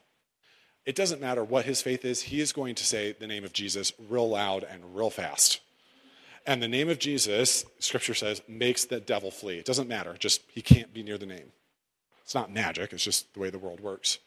It 0.85 0.95
doesn't 0.95 1.21
matter 1.21 1.43
what 1.43 1.65
his 1.65 1.81
faith 1.81 2.05
is, 2.05 2.23
he 2.23 2.41
is 2.41 2.53
going 2.53 2.75
to 2.75 2.85
say 2.85 3.11
the 3.11 3.27
name 3.27 3.43
of 3.43 3.53
Jesus 3.53 3.91
real 4.09 4.29
loud 4.29 4.63
and 4.63 4.95
real 4.95 5.09
fast. 5.09 5.61
And 6.45 6.63
the 6.63 6.67
name 6.67 6.89
of 6.89 6.99
Jesus, 6.99 7.65
scripture 7.79 8.13
says, 8.13 8.41
makes 8.47 8.85
the 8.85 8.99
devil 8.99 9.29
flee. 9.29 9.57
It 9.57 9.65
doesn't 9.65 9.87
matter, 9.87 10.15
just 10.17 10.41
he 10.51 10.61
can't 10.61 10.93
be 10.93 11.03
near 11.03 11.17
the 11.17 11.25
name. 11.25 11.51
It's 12.23 12.35
not 12.35 12.51
magic, 12.51 12.93
it's 12.93 13.03
just 13.03 13.33
the 13.33 13.39
way 13.39 13.49
the 13.49 13.59
world 13.59 13.79
works. 13.79 14.19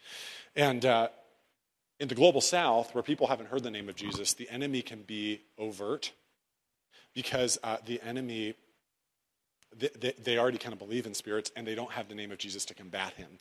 And 0.55 0.85
uh, 0.85 1.09
in 1.99 2.09
the 2.09 2.15
global 2.15 2.41
south, 2.41 2.95
where 2.95 3.03
people 3.03 3.29
haven't 3.29 3.47
heard 3.47 3.63
the 3.63 3.71
name 3.71 3.89
of 3.89 3.97
Jesus, 3.97 4.35
the 4.35 4.51
enemy 4.51 4.83
can 4.83 5.03
be 5.03 5.43
overt 5.59 6.13
because 7.15 7.59
uh, 7.63 7.77
the 7.87 8.01
enemy, 8.03 8.55
they, 9.79 10.13
they, 10.23 10.39
already 10.39 10.59
kind 10.59 10.73
of 10.73 10.79
believe 10.79 11.07
in 11.07 11.15
spirits 11.15 11.51
and 11.57 11.67
they 11.67 11.75
don't 11.75 11.93
have 11.93 12.09
the 12.09 12.15
name 12.15 12.31
of 12.31 12.39
Jesus 12.39 12.65
to 12.67 12.75
combat 12.75 13.15
him. 13.15 13.39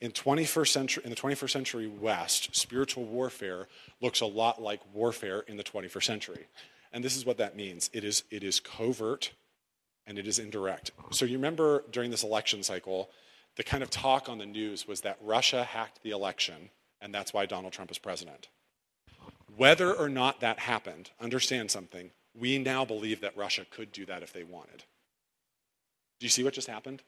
In, 0.00 0.12
21st 0.12 0.68
century, 0.68 1.02
in 1.04 1.10
the 1.10 1.16
21st 1.16 1.50
century 1.50 1.86
West, 1.86 2.54
spiritual 2.54 3.04
warfare 3.04 3.68
looks 4.00 4.20
a 4.20 4.26
lot 4.26 4.60
like 4.60 4.80
warfare 4.94 5.40
in 5.40 5.56
the 5.56 5.64
21st 5.64 6.04
century. 6.04 6.46
And 6.92 7.04
this 7.04 7.16
is 7.16 7.26
what 7.26 7.38
that 7.38 7.56
means 7.56 7.90
it 7.92 8.04
is, 8.04 8.24
it 8.30 8.44
is 8.44 8.60
covert 8.60 9.32
and 10.06 10.18
it 10.18 10.26
is 10.26 10.38
indirect. 10.38 10.90
So 11.10 11.24
you 11.24 11.36
remember 11.36 11.84
during 11.90 12.10
this 12.10 12.24
election 12.24 12.62
cycle, 12.62 13.10
the 13.56 13.64
kind 13.64 13.82
of 13.82 13.90
talk 13.90 14.28
on 14.28 14.38
the 14.38 14.46
news 14.46 14.86
was 14.86 15.02
that 15.02 15.18
Russia 15.22 15.64
hacked 15.64 16.02
the 16.02 16.10
election 16.10 16.70
and 17.00 17.12
that's 17.12 17.34
why 17.34 17.46
Donald 17.46 17.72
Trump 17.72 17.90
is 17.90 17.98
president. 17.98 18.48
Whether 19.56 19.92
or 19.92 20.08
not 20.08 20.40
that 20.40 20.60
happened, 20.60 21.10
understand 21.20 21.70
something. 21.70 22.10
We 22.34 22.58
now 22.58 22.84
believe 22.84 23.20
that 23.20 23.36
Russia 23.36 23.66
could 23.68 23.92
do 23.92 24.06
that 24.06 24.22
if 24.22 24.32
they 24.32 24.44
wanted. 24.44 24.84
Do 26.22 26.26
you 26.26 26.30
see 26.30 26.44
what 26.44 26.54
just 26.54 26.68
happened? 26.68 27.02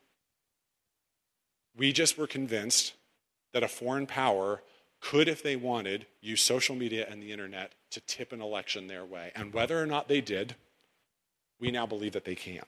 We 1.77 1.92
just 1.92 2.18
were 2.18 2.27
convinced 2.27 2.94
that 3.53 3.62
a 3.62 3.68
foreign 3.68 4.09
power 4.09 4.61
could, 4.98 5.29
if 5.29 5.40
they 5.40 5.55
wanted, 5.55 6.07
use 6.20 6.42
social 6.42 6.74
media 6.74 7.07
and 7.09 7.22
the 7.22 7.31
internet 7.31 7.74
to 7.92 8.00
tip 8.00 8.33
an 8.33 8.42
election 8.42 8.88
their 8.88 9.05
way. 9.05 9.31
And 9.37 9.55
whether 9.55 9.81
or 9.81 9.87
not 9.87 10.09
they 10.09 10.20
did, 10.20 10.57
we 11.61 11.70
now 11.70 11.87
believe 11.87 12.11
that 12.14 12.24
they 12.24 12.35
can. 12.35 12.64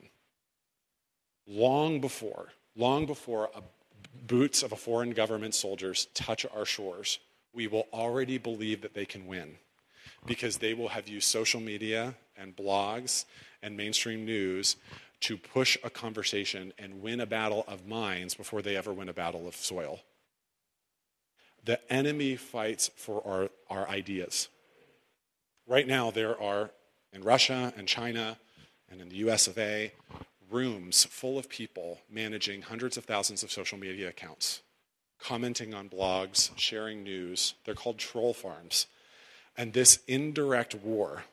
Long 1.45 1.99
before, 1.99 2.53
long 2.77 3.05
before 3.05 3.49
a 3.53 3.61
boots 4.25 4.63
of 4.63 4.71
a 4.71 4.77
foreign 4.77 5.11
government 5.11 5.53
soldiers 5.53 6.07
touch 6.13 6.45
our 6.55 6.63
shores, 6.63 7.19
we 7.53 7.67
will 7.67 7.87
already 7.91 8.37
believe 8.37 8.79
that 8.83 8.93
they 8.93 9.05
can 9.05 9.27
win 9.27 9.55
because 10.25 10.59
they 10.59 10.73
will 10.73 10.87
have 10.87 11.09
used 11.09 11.27
social 11.27 11.59
media 11.59 12.15
and 12.37 12.55
blogs 12.55 13.25
and 13.61 13.75
mainstream 13.75 14.23
news 14.23 14.77
to 15.21 15.37
push 15.37 15.77
a 15.83 15.89
conversation 15.89 16.73
and 16.77 17.01
win 17.01 17.19
a 17.19 17.25
battle 17.25 17.63
of 17.67 17.87
minds 17.87 18.33
before 18.33 18.61
they 18.61 18.75
ever 18.75 18.93
win 18.93 19.09
a 19.09 19.13
battle 19.13 19.47
of 19.47 19.55
soil. 19.55 20.01
The 21.63 21.79
enemy 21.91 22.35
fights 22.35 22.91
for 22.95 23.25
our, 23.25 23.49
our 23.69 23.89
ideas. 23.89 24.47
Right 25.67 25.87
now, 25.87 26.11
there 26.11 26.39
are 26.41 26.71
in 27.11 27.23
Russia 27.23 27.73
and 27.75 27.87
China 27.87 28.37
and 28.89 29.01
in 29.01 29.09
the 29.09 29.17
US 29.17 29.47
of 29.47 29.57
A 29.57 29.91
rooms 30.49 31.03
full 31.03 31.37
of 31.37 31.49
people 31.49 31.99
managing 32.09 32.61
hundreds 32.61 32.95
of 32.95 33.05
thousands 33.05 33.43
of 33.43 33.51
social 33.51 33.77
media 33.77 34.07
accounts, 34.07 34.61
commenting 35.19 35.73
on 35.73 35.89
blogs, 35.89 36.51
sharing 36.55 37.03
news. 37.03 37.55
They're 37.65 37.73
called 37.73 37.97
troll 37.97 38.33
farms. 38.33 38.87
And 39.57 39.73
this 39.73 39.99
indirect 40.07 40.75
war 40.75 41.23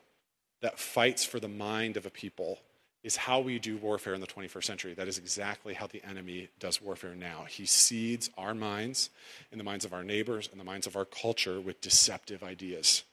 that 0.61 0.79
fights 0.79 1.23
for 1.23 1.39
the 1.39 1.47
mind 1.47 1.95
of 1.95 2.05
a 2.05 2.09
people 2.09 2.59
is 3.05 3.15
how 3.15 3.39
we 3.39 3.59
do 3.59 3.77
warfare 3.77 4.15
in 4.15 4.19
the 4.19 4.25
21st 4.25 4.63
century. 4.63 4.93
That 4.95 5.07
is 5.07 5.19
exactly 5.19 5.75
how 5.75 5.85
the 5.85 6.03
enemy 6.03 6.49
does 6.57 6.81
warfare 6.81 7.13
now. 7.13 7.45
He 7.47 7.67
seeds 7.67 8.31
our 8.35 8.55
minds, 8.55 9.11
in 9.51 9.59
the 9.59 9.63
minds 9.63 9.85
of 9.85 9.93
our 9.93 10.03
neighbors, 10.03 10.49
in 10.51 10.57
the 10.57 10.63
minds 10.63 10.87
of 10.87 10.95
our 10.95 11.05
culture, 11.05 11.61
with 11.61 11.81
deceptive 11.81 12.41
ideas. 12.41 13.03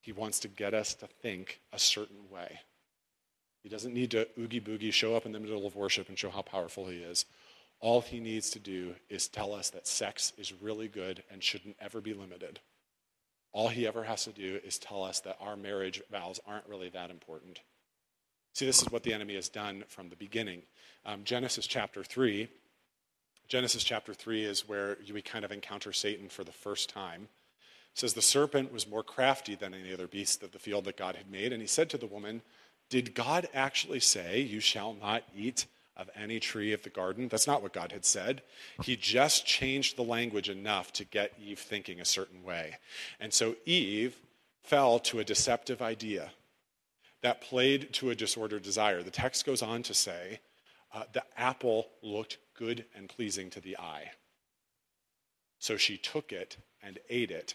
He 0.00 0.12
wants 0.12 0.38
to 0.40 0.48
get 0.48 0.74
us 0.74 0.94
to 0.94 1.08
think 1.08 1.58
a 1.72 1.78
certain 1.80 2.30
way. 2.30 2.60
He 3.64 3.68
doesn't 3.68 3.92
need 3.92 4.12
to 4.12 4.28
oogie 4.38 4.60
boogie 4.60 4.92
show 4.92 5.16
up 5.16 5.26
in 5.26 5.32
the 5.32 5.40
middle 5.40 5.66
of 5.66 5.74
worship 5.74 6.08
and 6.08 6.16
show 6.16 6.30
how 6.30 6.42
powerful 6.42 6.86
he 6.86 6.98
is. 6.98 7.26
All 7.80 8.00
he 8.00 8.20
needs 8.20 8.48
to 8.50 8.60
do 8.60 8.94
is 9.10 9.26
tell 9.26 9.52
us 9.54 9.70
that 9.70 9.88
sex 9.88 10.32
is 10.38 10.52
really 10.52 10.86
good 10.86 11.24
and 11.32 11.42
shouldn't 11.42 11.76
ever 11.80 12.00
be 12.00 12.14
limited. 12.14 12.60
All 13.50 13.70
he 13.70 13.88
ever 13.88 14.04
has 14.04 14.22
to 14.26 14.30
do 14.30 14.60
is 14.64 14.78
tell 14.78 15.02
us 15.02 15.18
that 15.20 15.38
our 15.40 15.56
marriage 15.56 16.00
vows 16.12 16.38
aren't 16.46 16.68
really 16.68 16.90
that 16.90 17.10
important. 17.10 17.58
See, 18.52 18.66
this 18.66 18.82
is 18.82 18.90
what 18.90 19.02
the 19.02 19.12
enemy 19.12 19.34
has 19.34 19.48
done 19.48 19.84
from 19.88 20.08
the 20.08 20.16
beginning. 20.16 20.62
Um, 21.06 21.24
Genesis 21.24 21.66
chapter 21.66 22.02
3. 22.02 22.48
Genesis 23.48 23.82
chapter 23.82 24.12
3 24.12 24.44
is 24.44 24.68
where 24.68 24.98
we 25.12 25.22
kind 25.22 25.44
of 25.44 25.52
encounter 25.52 25.92
Satan 25.92 26.28
for 26.28 26.44
the 26.44 26.52
first 26.52 26.90
time. 26.90 27.28
It 27.92 27.98
says, 27.98 28.14
The 28.14 28.22
serpent 28.22 28.72
was 28.72 28.88
more 28.88 29.02
crafty 29.02 29.54
than 29.54 29.74
any 29.74 29.92
other 29.92 30.06
beast 30.06 30.42
of 30.42 30.52
the 30.52 30.58
field 30.58 30.84
that 30.84 30.98
God 30.98 31.16
had 31.16 31.30
made. 31.30 31.52
And 31.52 31.62
he 31.62 31.68
said 31.68 31.88
to 31.90 31.98
the 31.98 32.06
woman, 32.06 32.42
Did 32.90 33.14
God 33.14 33.48
actually 33.54 34.00
say, 34.00 34.40
You 34.40 34.60
shall 34.60 34.92
not 34.92 35.22
eat 35.34 35.66
of 35.96 36.10
any 36.14 36.38
tree 36.38 36.72
of 36.72 36.82
the 36.82 36.90
garden? 36.90 37.28
That's 37.28 37.46
not 37.46 37.62
what 37.62 37.72
God 37.72 37.90
had 37.90 38.04
said. 38.04 38.42
He 38.82 38.96
just 38.96 39.46
changed 39.46 39.96
the 39.96 40.02
language 40.02 40.50
enough 40.50 40.92
to 40.94 41.04
get 41.04 41.32
Eve 41.42 41.58
thinking 41.58 42.00
a 42.00 42.04
certain 42.04 42.44
way. 42.44 42.76
And 43.18 43.32
so 43.32 43.56
Eve 43.64 44.16
fell 44.62 44.98
to 45.00 45.20
a 45.20 45.24
deceptive 45.24 45.80
idea 45.80 46.32
that 47.22 47.40
played 47.40 47.92
to 47.94 48.10
a 48.10 48.14
disordered 48.14 48.62
desire. 48.62 49.02
The 49.02 49.10
text 49.10 49.44
goes 49.44 49.62
on 49.62 49.82
to 49.84 49.94
say 49.94 50.40
uh, 50.92 51.04
the 51.12 51.24
apple 51.36 51.88
looked 52.02 52.38
good 52.56 52.84
and 52.94 53.08
pleasing 53.08 53.50
to 53.50 53.60
the 53.60 53.76
eye. 53.76 54.12
So 55.58 55.76
she 55.76 55.96
took 55.96 56.32
it 56.32 56.56
and 56.82 56.98
ate 57.10 57.30
it 57.30 57.54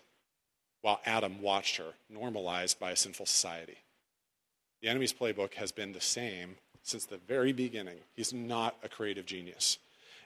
while 0.82 0.99
Adam 1.06 1.41
watched 1.41 1.78
her, 1.78 1.93
normalized 2.10 2.80
by 2.80 2.91
a 2.91 2.95
sinful 2.95 3.26
society. 3.26 3.78
The 4.82 4.89
enemy's 4.89 5.13
playbook 5.13 5.54
has 5.54 5.71
been 5.71 5.93
the 5.93 6.02
same 6.02 6.58
since 6.82 7.06
the 7.06 7.17
very 7.17 7.54
beginning. 7.54 7.99
He's 8.13 8.34
not 8.34 8.76
a 8.84 8.89
creative 8.89 9.26
genius. 9.26 9.78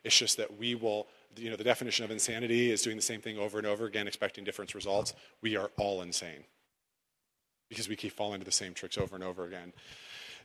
It's 0.03 0.17
just 0.17 0.37
that 0.37 0.57
we 0.57 0.73
will, 0.73 1.05
you 1.35 1.51
know, 1.51 1.55
the 1.55 1.63
definition 1.63 2.03
of 2.03 2.09
insanity 2.09 2.71
is 2.71 2.81
doing 2.81 2.95
the 2.95 3.03
same 3.03 3.21
thing 3.21 3.37
over 3.37 3.59
and 3.59 3.67
over 3.67 3.85
again, 3.85 4.07
expecting 4.07 4.43
different 4.43 4.73
results. 4.73 5.13
We 5.41 5.55
are 5.55 5.69
all 5.77 6.01
insane 6.01 6.43
because 7.69 7.89
we 7.89 7.95
keep 7.95 8.13
falling 8.13 8.35
into 8.35 8.45
the 8.45 8.51
same 8.51 8.73
tricks 8.73 8.97
over 8.97 9.15
and 9.15 9.23
over 9.23 9.45
again. 9.45 9.73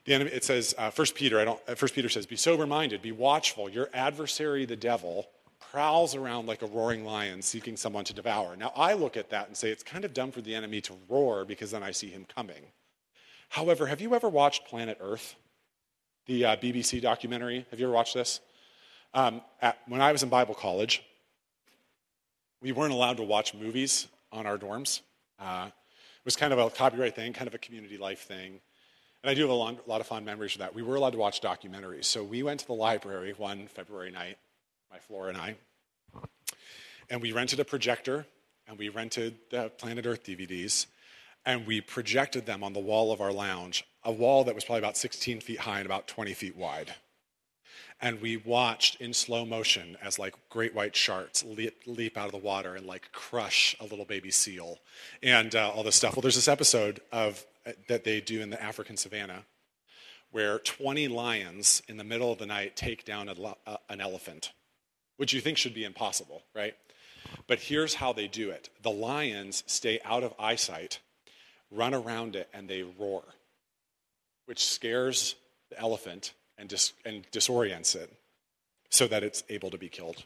The 0.05 0.15
enemy, 0.15 0.31
it 0.33 0.45
says, 0.45 0.75
uh, 0.79 0.91
First 0.91 1.15
Peter, 1.15 1.39
I 1.39 1.45
don't, 1.45 1.61
uh, 1.69 1.75
First 1.75 1.95
Peter 1.95 2.09
says, 2.09 2.27
be 2.27 2.37
sober-minded, 2.37 3.03
be 3.03 3.13
watchful. 3.13 3.69
Your 3.69 3.89
adversary, 3.95 4.65
the 4.65 4.77
devil, 4.77 5.29
prowls 5.71 6.15
around 6.15 6.47
like 6.47 6.63
a 6.63 6.67
roaring 6.67 7.05
lion 7.05 7.41
seeking 7.41 7.77
someone 7.77 8.05
to 8.05 8.13
devour. 8.13 8.57
Now, 8.57 8.73
I 8.77 8.95
look 8.95 9.17
at 9.17 9.31
that 9.31 9.47
and 9.47 9.57
say 9.57 9.71
it's 9.71 9.83
kind 9.83 10.05
of 10.05 10.13
dumb 10.13 10.33
for 10.33 10.41
the 10.41 10.55
enemy 10.55 10.81
to 10.83 10.95
roar 11.09 11.45
because 11.45 11.71
then 11.71 11.83
I 11.83 11.93
see 11.93 12.09
him 12.09 12.27
coming. 12.35 12.63
However, 13.49 13.87
have 13.87 14.01
you 14.01 14.15
ever 14.15 14.29
watched 14.29 14.67
Planet 14.67 14.99
Earth, 15.01 15.37
the 16.27 16.45
uh, 16.45 16.57
BBC 16.57 17.01
documentary? 17.01 17.67
Have 17.71 17.79
you 17.79 17.87
ever 17.87 17.95
watched 17.95 18.15
this? 18.15 18.41
Um, 19.15 19.41
at, 19.61 19.79
when 19.87 20.01
I 20.01 20.11
was 20.11 20.23
in 20.23 20.29
Bible 20.29 20.55
college, 20.55 21.03
we 22.61 22.73
weren't 22.73 22.93
allowed 22.93 23.19
to 23.19 23.23
watch 23.23 23.55
movies 23.55 24.09
on 24.33 24.47
our 24.47 24.59
dorms. 24.59 25.01
Uh, 25.39 25.69
was 26.25 26.37
kind 26.37 26.53
of 26.53 26.59
a 26.59 26.71
copyright 26.71 27.15
thing, 27.15 27.33
kind 27.33 27.49
of 27.49 27.55
a 27.55 27.59
community 27.59 27.99
life 27.99 28.21
thing. 28.21 28.61
And 29.23 29.31
I 29.31 29.35
do 29.35 29.43
have 29.43 29.51
a 29.51 29.55
lot, 29.55 29.79
a 29.87 29.91
lot 29.91 30.01
of 30.01 30.07
fond 30.07 30.25
memories 30.25 30.55
of 30.55 30.61
that. 30.61 30.75
We 30.75 30.83
were 30.83 30.97
allowed 30.97 31.13
to 31.13 31.19
watch 31.19 31.41
documentaries. 31.41 32.05
So 32.05 32.25
we 32.25 32.43
went 32.43 32.61
to 32.61 32.67
the 32.67 32.75
library 32.75 33.35
one 33.37 33.67
February 33.69 34.11
night, 34.11 34.39
my 34.91 34.99
floor 34.99 35.29
and 35.29 35.39
I, 35.39 35.57
and 37.09 37.23
we 37.23 37.33
rented 37.33 37.61
a 37.61 37.65
projector 37.65 38.27
and 38.67 38.79
we 38.79 38.89
rented 38.89 39.37
the 39.51 39.71
Planet 39.71 40.07
Earth 40.07 40.25
DVDs 40.25 40.87
and 41.45 41.67
we 41.67 41.81
projected 41.81 42.47
them 42.47 42.63
on 42.63 42.73
the 42.73 42.81
wall 42.81 43.13
of 43.13 43.21
our 43.21 43.33
lounge, 43.33 43.85
a 44.05 44.13
wall 44.13 44.45
that 44.45 44.55
was 44.55 44.65
probably 44.65 44.79
about 44.79 44.97
16 44.97 45.41
feet 45.41 45.61
high 45.61 45.79
and 45.79 45.87
about 45.87 46.07
20 46.07 46.35
feet 46.35 46.57
wide 46.57 46.95
and 48.01 48.21
we 48.21 48.37
watched 48.37 49.01
in 49.01 49.15
slow 49.15 49.45
motion 49.45 49.97
as 50.03 50.19
like 50.19 50.35
great 50.51 50.75
white 50.75 50.97
sharks 50.97 51.45
leap, 51.45 51.75
leap 51.87 52.17
out 52.17 52.27
of 52.27 52.33
the 52.33 52.39
water 52.39 52.75
and 52.75 52.87
like 52.87 53.11
crush 53.13 53.77
a 53.81 53.85
little 53.85 54.05
baby 54.05 54.31
seal 54.31 54.79
and 55.23 55.55
uh, 55.55 55.71
all 55.71 55.83
this 55.83 55.97
stuff. 55.97 56.17
Well 56.17 56.23
there's 56.23 56.35
this 56.35 56.49
episode 56.49 57.01
of 57.13 57.45
uh, 57.67 57.73
that 57.89 58.05
they 58.05 58.21
do 58.21 58.41
in 58.41 58.51
the 58.51 58.63
african 58.63 58.97
savannah 58.97 59.45
where 60.31 60.59
20 60.59 61.09
lions 61.09 61.83
in 61.89 61.97
the 61.97 62.05
middle 62.05 62.33
of 62.33 62.39
the 62.39 62.47
night 62.47 62.75
take 62.75 63.05
down 63.05 63.29
a, 63.29 63.35
uh, 63.67 63.77
an 63.89 64.01
elephant 64.01 64.53
which 65.17 65.33
you 65.33 65.41
think 65.41 65.57
should 65.57 65.75
be 65.75 65.85
impossible 65.85 66.43
right? 66.55 66.75
But 67.47 67.61
here's 67.61 67.95
how 67.95 68.13
they 68.13 68.27
do 68.27 68.51
it. 68.51 68.69
The 68.83 68.91
lions 68.91 69.63
stay 69.67 70.01
out 70.05 70.25
of 70.25 70.35
eyesight 70.39 70.99
run 71.71 71.95
around 71.95 72.37
it 72.37 72.49
and 72.53 72.69
they 72.69 72.83
roar 72.83 73.23
which 74.47 74.65
scares 74.65 75.37
the 75.71 75.79
elephant 75.79 76.33
and, 76.59 76.69
dis- 76.69 76.93
and 77.05 77.25
disorients 77.31 77.95
it 77.95 78.13
so 78.91 79.07
that 79.07 79.23
it's 79.23 79.43
able 79.49 79.71
to 79.71 79.79
be 79.79 79.89
killed. 79.89 80.25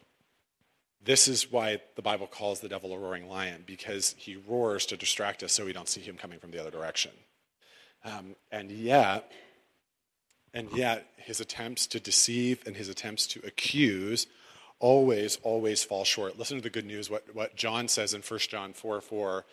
This 1.03 1.29
is 1.29 1.53
why 1.53 1.81
the 1.95 2.03
Bible 2.03 2.27
calls 2.27 2.61
the 2.61 2.69
devil 2.69 2.93
a 2.93 2.99
roaring 2.99 3.29
lion, 3.29 3.63
because 3.65 4.15
he 4.19 4.37
roars 4.37 4.87
to 4.87 4.97
distract 4.97 5.43
us 5.43 5.53
so 5.53 5.65
we 5.65 5.73
don't 5.73 5.89
see 5.89 6.01
him 6.01 6.17
coming 6.17 6.41
from 6.41 6.51
the 6.51 6.61
other 6.61 6.71
direction. 6.71 7.13
Um, 8.05 8.35
and 8.51 8.71
yet, 8.73 9.31
and 10.53 10.69
yet, 10.73 11.07
his 11.17 11.41
attempts 11.41 11.87
to 11.89 12.01
deceive 12.01 12.63
and 12.67 12.77
his 12.77 12.89
attempts 12.89 13.27
to 13.29 13.41
accuse 13.47 14.27
always, 14.79 15.39
always 15.43 15.85
fall 15.85 16.05
short. 16.05 16.39
Listen 16.39 16.57
to 16.57 16.63
the 16.63 16.71
good 16.71 16.87
news, 16.87 17.09
what, 17.09 17.35
what 17.35 17.57
John 17.57 17.89
says 17.89 18.15
in 18.15 18.23
1 18.23 18.41
John 18.41 18.73
4 18.73 19.01
4. 19.01 19.45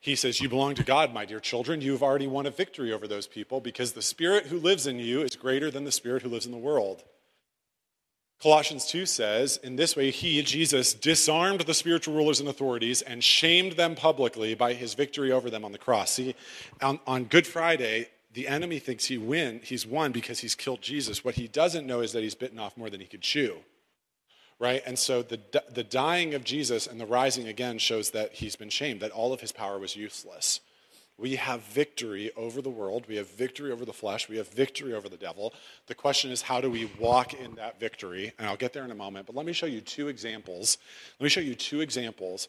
He 0.00 0.16
says, 0.16 0.40
You 0.40 0.48
belong 0.48 0.74
to 0.76 0.82
God, 0.82 1.12
my 1.12 1.26
dear 1.26 1.40
children. 1.40 1.82
You 1.82 1.92
have 1.92 2.02
already 2.02 2.26
won 2.26 2.46
a 2.46 2.50
victory 2.50 2.92
over 2.92 3.06
those 3.06 3.26
people 3.26 3.60
because 3.60 3.92
the 3.92 4.02
Spirit 4.02 4.46
who 4.46 4.58
lives 4.58 4.86
in 4.86 4.98
you 4.98 5.20
is 5.20 5.36
greater 5.36 5.70
than 5.70 5.84
the 5.84 5.92
Spirit 5.92 6.22
who 6.22 6.30
lives 6.30 6.46
in 6.46 6.52
the 6.52 6.58
world. 6.58 7.04
Colossians 8.40 8.86
2 8.86 9.04
says, 9.04 9.58
In 9.58 9.76
this 9.76 9.94
way, 9.94 10.10
he, 10.10 10.40
Jesus, 10.40 10.94
disarmed 10.94 11.60
the 11.60 11.74
spiritual 11.74 12.14
rulers 12.14 12.40
and 12.40 12.48
authorities 12.48 13.02
and 13.02 13.22
shamed 13.22 13.72
them 13.72 13.94
publicly 13.94 14.54
by 14.54 14.72
his 14.72 14.94
victory 14.94 15.30
over 15.30 15.50
them 15.50 15.66
on 15.66 15.72
the 15.72 15.78
cross. 15.78 16.12
See, 16.12 16.34
on, 16.80 16.98
on 17.06 17.24
Good 17.24 17.46
Friday, 17.46 18.08
the 18.32 18.48
enemy 18.48 18.78
thinks 18.78 19.04
he 19.04 19.18
win, 19.18 19.60
he's 19.62 19.86
won 19.86 20.12
because 20.12 20.38
he's 20.38 20.54
killed 20.54 20.80
Jesus. 20.80 21.22
What 21.22 21.34
he 21.34 21.46
doesn't 21.46 21.86
know 21.86 22.00
is 22.00 22.12
that 22.12 22.22
he's 22.22 22.34
bitten 22.34 22.58
off 22.58 22.78
more 22.78 22.88
than 22.88 23.00
he 23.00 23.06
could 23.06 23.20
chew 23.20 23.58
right? 24.60 24.82
And 24.86 24.96
so 24.98 25.22
the, 25.22 25.40
the 25.72 25.82
dying 25.82 26.34
of 26.34 26.44
Jesus 26.44 26.86
and 26.86 27.00
the 27.00 27.06
rising 27.06 27.48
again 27.48 27.78
shows 27.78 28.10
that 28.10 28.34
he's 28.34 28.54
been 28.54 28.68
shamed, 28.68 29.00
that 29.00 29.10
all 29.10 29.32
of 29.32 29.40
his 29.40 29.50
power 29.50 29.78
was 29.78 29.96
useless. 29.96 30.60
We 31.16 31.36
have 31.36 31.62
victory 31.62 32.30
over 32.36 32.62
the 32.62 32.70
world. 32.70 33.06
We 33.08 33.16
have 33.16 33.28
victory 33.30 33.72
over 33.72 33.84
the 33.84 33.92
flesh. 33.92 34.28
We 34.28 34.36
have 34.36 34.48
victory 34.48 34.94
over 34.94 35.08
the 35.08 35.16
devil. 35.16 35.52
The 35.86 35.94
question 35.94 36.30
is, 36.30 36.42
how 36.42 36.60
do 36.60 36.70
we 36.70 36.90
walk 36.98 37.34
in 37.34 37.56
that 37.56 37.80
victory? 37.80 38.32
And 38.38 38.46
I'll 38.46 38.56
get 38.56 38.72
there 38.72 38.84
in 38.84 38.90
a 38.90 38.94
moment, 38.94 39.26
but 39.26 39.34
let 39.34 39.44
me 39.44 39.52
show 39.52 39.66
you 39.66 39.80
two 39.80 40.08
examples. 40.08 40.78
Let 41.18 41.24
me 41.24 41.30
show 41.30 41.40
you 41.40 41.54
two 41.54 41.80
examples 41.80 42.48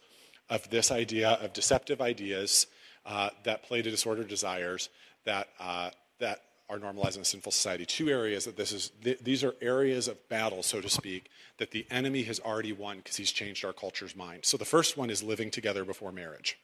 of 0.50 0.70
this 0.70 0.92
idea 0.92 1.32
of 1.32 1.54
deceptive 1.54 2.02
ideas 2.02 2.68
uh, 3.06 3.30
that 3.44 3.64
play 3.64 3.82
to 3.82 3.90
disordered 3.90 4.28
desires 4.28 4.90
that, 5.26 5.48
uh, 5.60 5.90
that 6.20 6.44
are 6.72 6.80
normalized 6.80 7.18
in 7.18 7.22
a 7.22 7.26
sinful 7.26 7.52
society. 7.52 7.86
Two 7.86 8.10
areas 8.10 8.46
that 8.46 8.56
this 8.56 8.72
is, 8.72 8.92
th- 9.04 9.20
these 9.20 9.44
are 9.44 9.54
areas 9.62 10.08
of 10.08 10.30
battle, 10.30 10.64
so 10.64 10.80
to 10.80 10.90
speak, 10.90 11.30
that 11.58 11.72
the 11.72 11.86
enemy 11.92 12.24
has 12.24 12.40
already 12.40 12.72
won 12.72 12.98
because 12.98 13.18
he's 13.18 13.32
changed 13.32 13.66
our 13.66 13.74
culture's 13.74 14.16
mind. 14.16 14.46
So 14.46 14.56
the 14.56 14.66
first 14.66 14.96
one 14.96 15.10
is 15.10 15.22
living 15.22 15.52
together 15.52 15.84
before 15.84 16.14
marriage. 16.14 16.58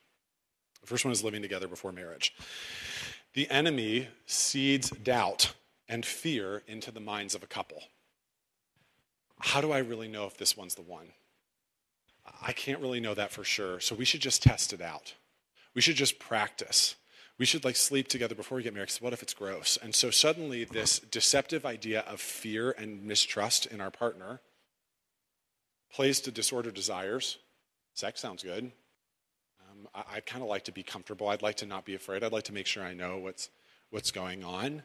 The 0.81 0.87
first 0.87 1.03
one 1.03 1.11
is 1.11 1.25
living 1.25 1.41
together 1.41 1.67
before 1.67 1.91
marriage. 1.91 2.33
The 3.33 3.49
enemy 3.49 4.07
seeds 4.25 4.89
doubt 4.91 5.53
and 5.89 6.05
fear 6.05 6.63
into 6.67 6.89
the 6.89 7.01
minds 7.01 7.35
of 7.35 7.43
a 7.43 7.47
couple. 7.47 7.83
How 9.39 9.59
do 9.59 9.73
I 9.73 9.79
really 9.79 10.07
know 10.07 10.25
if 10.25 10.37
this 10.37 10.55
one's 10.55 10.75
the 10.75 10.81
one? 10.81 11.07
I 12.41 12.53
can't 12.53 12.79
really 12.79 13.01
know 13.01 13.13
that 13.13 13.31
for 13.31 13.43
sure. 13.43 13.81
So 13.81 13.93
we 13.93 14.05
should 14.05 14.21
just 14.21 14.41
test 14.41 14.71
it 14.71 14.81
out. 14.81 15.15
We 15.73 15.81
should 15.81 15.95
just 15.95 16.17
practice 16.17 16.95
we 17.37 17.45
should 17.45 17.63
like 17.63 17.75
sleep 17.75 18.07
together 18.07 18.35
before 18.35 18.57
we 18.57 18.63
get 18.63 18.73
married 18.73 18.87
because 18.87 19.01
what 19.01 19.13
if 19.13 19.21
it's 19.21 19.33
gross? 19.33 19.77
And 19.81 19.93
so 19.93 20.09
suddenly 20.09 20.63
this 20.63 20.99
deceptive 20.99 21.65
idea 21.65 22.01
of 22.01 22.19
fear 22.19 22.71
and 22.71 23.03
mistrust 23.03 23.67
in 23.67 23.79
our 23.79 23.91
partner 23.91 24.41
plays 25.91 26.19
to 26.21 26.31
disorder 26.31 26.71
desires. 26.71 27.37
Sex 27.93 28.21
sounds 28.21 28.43
good. 28.43 28.71
Um, 29.69 29.87
I, 29.93 30.15
would 30.15 30.25
kind 30.25 30.41
of 30.41 30.49
like 30.49 30.63
to 30.65 30.71
be 30.71 30.83
comfortable. 30.83 31.29
I'd 31.29 31.41
like 31.41 31.57
to 31.57 31.65
not 31.65 31.85
be 31.85 31.95
afraid. 31.95 32.23
I'd 32.23 32.31
like 32.31 32.43
to 32.45 32.53
make 32.53 32.65
sure 32.65 32.83
i 32.83 32.93
know 32.93 33.17
what's 33.17 33.49
what's 33.89 34.11
going 34.11 34.43
on. 34.43 34.83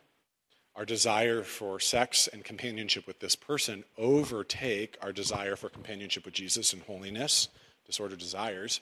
Our 0.74 0.84
desire 0.84 1.42
for 1.42 1.80
sex 1.80 2.28
and 2.28 2.44
companionship 2.44 3.07
with 3.07 3.20
this 3.20 3.36
person 3.36 3.84
overtake 3.98 4.96
our 5.03 5.12
desire 5.12 5.57
for 5.57 5.68
companionship 5.68 6.24
with 6.24 6.32
jesus 6.32 6.72
and 6.72 6.80
holiness 6.82 7.48
disorder 7.84 8.16
desires 8.16 8.80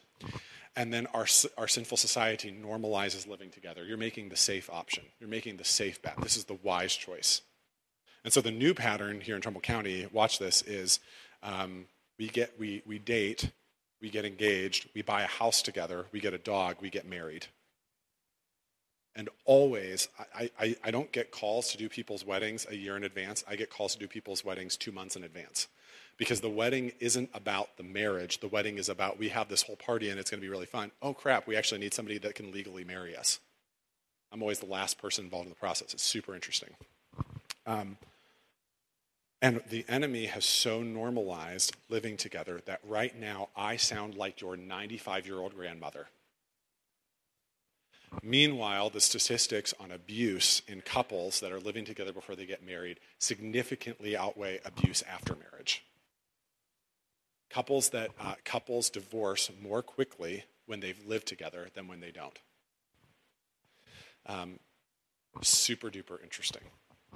And 0.77 0.93
then 0.93 1.07
our, 1.09 1.27
our 1.59 1.68
sinful 1.68 1.97
society 1.97 2.53
normalizes 2.53 3.27
living 3.27 3.51
together. 3.51 3.85
You're 3.85 3.97
making 3.97 4.29
the 4.29 4.37
safe 4.37 4.71
option. 4.71 5.05
You're 5.18 5.29
making 5.29 5.57
the 5.57 5.64
safe 5.64 6.01
bet. 6.01 6.21
This 6.23 6.37
is 6.37 6.45
the 6.45 6.59
wise 6.62 6.95
choice. 6.95 7.43
And 8.23 8.33
so 8.33 8.41
the 8.41 8.51
new 8.51 8.75
pattern 8.75 9.21
here 9.21 9.35
in 9.35 9.43
Trumbull 9.43 9.62
County, 9.62 10.07
watch 10.12 10.39
this, 10.39 10.62
is 10.62 11.01
um, 11.43 11.87
we, 12.18 12.29
get, 12.29 12.53
we, 12.59 12.83
we 12.87 12.99
date, 12.99 13.51
we 14.01 14.11
get 14.11 14.25
engaged, 14.25 14.89
we 14.95 15.03
buy 15.03 15.23
a 15.23 15.27
house 15.27 15.62
together, 15.62 16.07
we 16.12 16.21
get 16.21 16.35
a 16.35 16.39
dog, 16.39 16.77
we 16.81 16.91
get 16.91 17.09
married. 17.09 17.47
And 19.16 19.29
always, 19.45 20.09
I, 20.35 20.51
I, 20.59 20.77
I 20.85 20.91
don't 20.91 21.11
get 21.11 21.33
calls 21.33 21.73
to 21.73 21.79
do 21.79 21.89
people's 21.89 22.25
weddings 22.25 22.66
a 22.71 22.77
year 22.77 22.97
in 22.97 23.03
advance. 23.03 23.43
I 23.49 23.57
get 23.57 23.71
calls 23.71 23.95
to 23.95 23.99
do 23.99 24.07
people's 24.07 24.45
weddings 24.45 24.77
two 24.77 24.93
months 24.93 25.16
in 25.16 25.25
advance. 25.25 25.66
Because 26.21 26.43
the 26.43 26.51
wedding 26.51 26.93
isn't 27.01 27.31
about 27.33 27.79
the 27.79 27.83
marriage. 27.83 28.41
The 28.41 28.49
wedding 28.49 28.77
is 28.77 28.91
about 28.91 29.18
we 29.18 29.31
have 29.31 29.49
this 29.49 29.62
whole 29.62 29.77
party 29.77 30.11
and 30.11 30.21
it's 30.21 30.31
going 30.31 30.39
to 30.39 30.45
be 30.45 30.51
really 30.51 30.66
fun. 30.66 30.91
Oh, 31.01 31.14
crap, 31.14 31.47
we 31.47 31.57
actually 31.57 31.81
need 31.81 31.95
somebody 31.95 32.18
that 32.18 32.35
can 32.35 32.53
legally 32.53 32.85
marry 32.85 33.16
us. 33.16 33.41
I'm 34.31 34.43
always 34.43 34.59
the 34.59 34.66
last 34.66 34.99
person 34.99 35.25
involved 35.25 35.47
in 35.47 35.49
the 35.49 35.59
process. 35.59 35.95
It's 35.95 36.03
super 36.03 36.35
interesting. 36.35 36.75
Um, 37.66 37.97
and 39.41 39.62
the 39.71 39.87
enemy 39.89 40.27
has 40.27 40.45
so 40.45 40.83
normalized 40.83 41.75
living 41.89 42.18
together 42.18 42.61
that 42.66 42.81
right 42.87 43.18
now 43.18 43.49
I 43.57 43.79
sound 43.79 44.14
like 44.14 44.43
your 44.43 44.59
95 44.59 45.27
year 45.27 45.39
old 45.39 45.55
grandmother. 45.55 46.09
Meanwhile, 48.23 48.91
the 48.91 49.01
statistics 49.01 49.73
on 49.81 49.91
abuse 49.91 50.61
in 50.68 50.83
couples 50.83 51.41
that 51.41 51.51
are 51.51 51.61
living 51.61 51.87
together 51.87 52.12
before 52.12 52.37
they 52.37 52.45
get 52.45 52.62
married 52.62 53.01
significantly 53.18 54.14
outweigh 54.14 54.61
abuse 54.66 55.03
after 55.11 55.35
marriage. 55.35 55.83
Couples 57.51 57.91
that 57.91 58.11
uh, 58.21 58.35
couples 58.45 58.91
divorce 58.91 59.51
more 59.61 59.83
quickly 59.83 60.45
when 60.67 60.81
they've 60.81 61.05
lived 61.07 61.27
together 61.27 61.69
than 61.75 61.89
when 61.89 62.01
they 62.01 62.13
don't. 62.13 62.39
Um, 64.27 64.61
super 65.43 65.91
duper 65.91 66.23
interesting. 66.23 66.63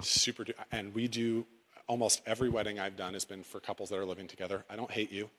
Super, 0.01 0.43
du- 0.43 0.53
and 0.71 0.93
we 0.93 1.07
do 1.07 1.45
almost 1.87 2.21
every 2.25 2.49
wedding 2.49 2.79
I've 2.79 2.97
done 2.97 3.13
has 3.13 3.23
been 3.25 3.43
for 3.43 3.59
couples 3.59 3.89
that 3.89 3.97
are 3.97 4.05
living 4.05 4.27
together. 4.27 4.65
I 4.69 4.75
don't 4.75 4.91
hate 4.91 5.11
you. 5.11 5.29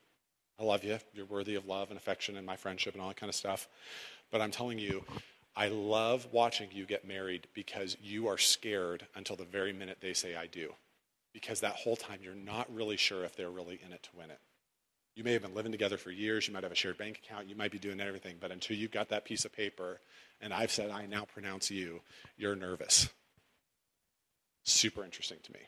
I 0.59 0.63
love 0.63 0.83
you. 0.83 0.97
You're 1.13 1.25
worthy 1.25 1.55
of 1.55 1.67
love 1.67 1.89
and 1.89 1.97
affection 1.97 2.35
and 2.35 2.45
my 2.45 2.55
friendship 2.55 2.93
and 2.93 3.01
all 3.01 3.09
that 3.09 3.17
kind 3.17 3.29
of 3.29 3.35
stuff. 3.35 3.67
But 4.31 4.41
I'm 4.41 4.51
telling 4.51 4.79
you, 4.79 5.03
I 5.55 5.67
love 5.67 6.27
watching 6.31 6.69
you 6.71 6.85
get 6.85 7.07
married 7.07 7.47
because 7.53 7.97
you 8.01 8.27
are 8.27 8.37
scared 8.37 9.05
until 9.15 9.35
the 9.35 9.45
very 9.45 9.73
minute 9.73 9.97
they 10.01 10.13
say 10.13 10.35
I 10.35 10.47
do. 10.47 10.73
Because 11.33 11.59
that 11.59 11.73
whole 11.73 11.95
time 11.95 12.19
you're 12.23 12.33
not 12.33 12.73
really 12.73 12.97
sure 12.97 13.23
if 13.23 13.35
they're 13.35 13.51
really 13.51 13.79
in 13.85 13.93
it 13.93 14.01
to 14.03 14.09
win 14.17 14.31
it. 14.31 14.39
You 15.17 15.23
may 15.23 15.33
have 15.33 15.41
been 15.41 15.55
living 15.55 15.71
together 15.71 15.97
for 15.97 16.11
years, 16.11 16.47
you 16.47 16.53
might 16.53 16.61
have 16.61 16.71
a 16.71 16.75
shared 16.75 16.99
bank 16.99 17.21
account, 17.25 17.49
you 17.49 17.55
might 17.55 17.71
be 17.71 17.79
doing 17.79 17.99
everything, 17.99 18.35
but 18.39 18.51
until 18.51 18.77
you've 18.77 18.91
got 18.91 19.09
that 19.09 19.25
piece 19.25 19.45
of 19.45 19.51
paper 19.51 19.99
and 20.39 20.53
I've 20.53 20.69
said 20.69 20.91
I 20.91 21.07
now 21.07 21.25
pronounce 21.25 21.71
you, 21.71 22.01
you're 22.37 22.55
nervous. 22.55 23.09
Super 24.63 25.03
interesting 25.03 25.39
to 25.41 25.51
me. 25.53 25.61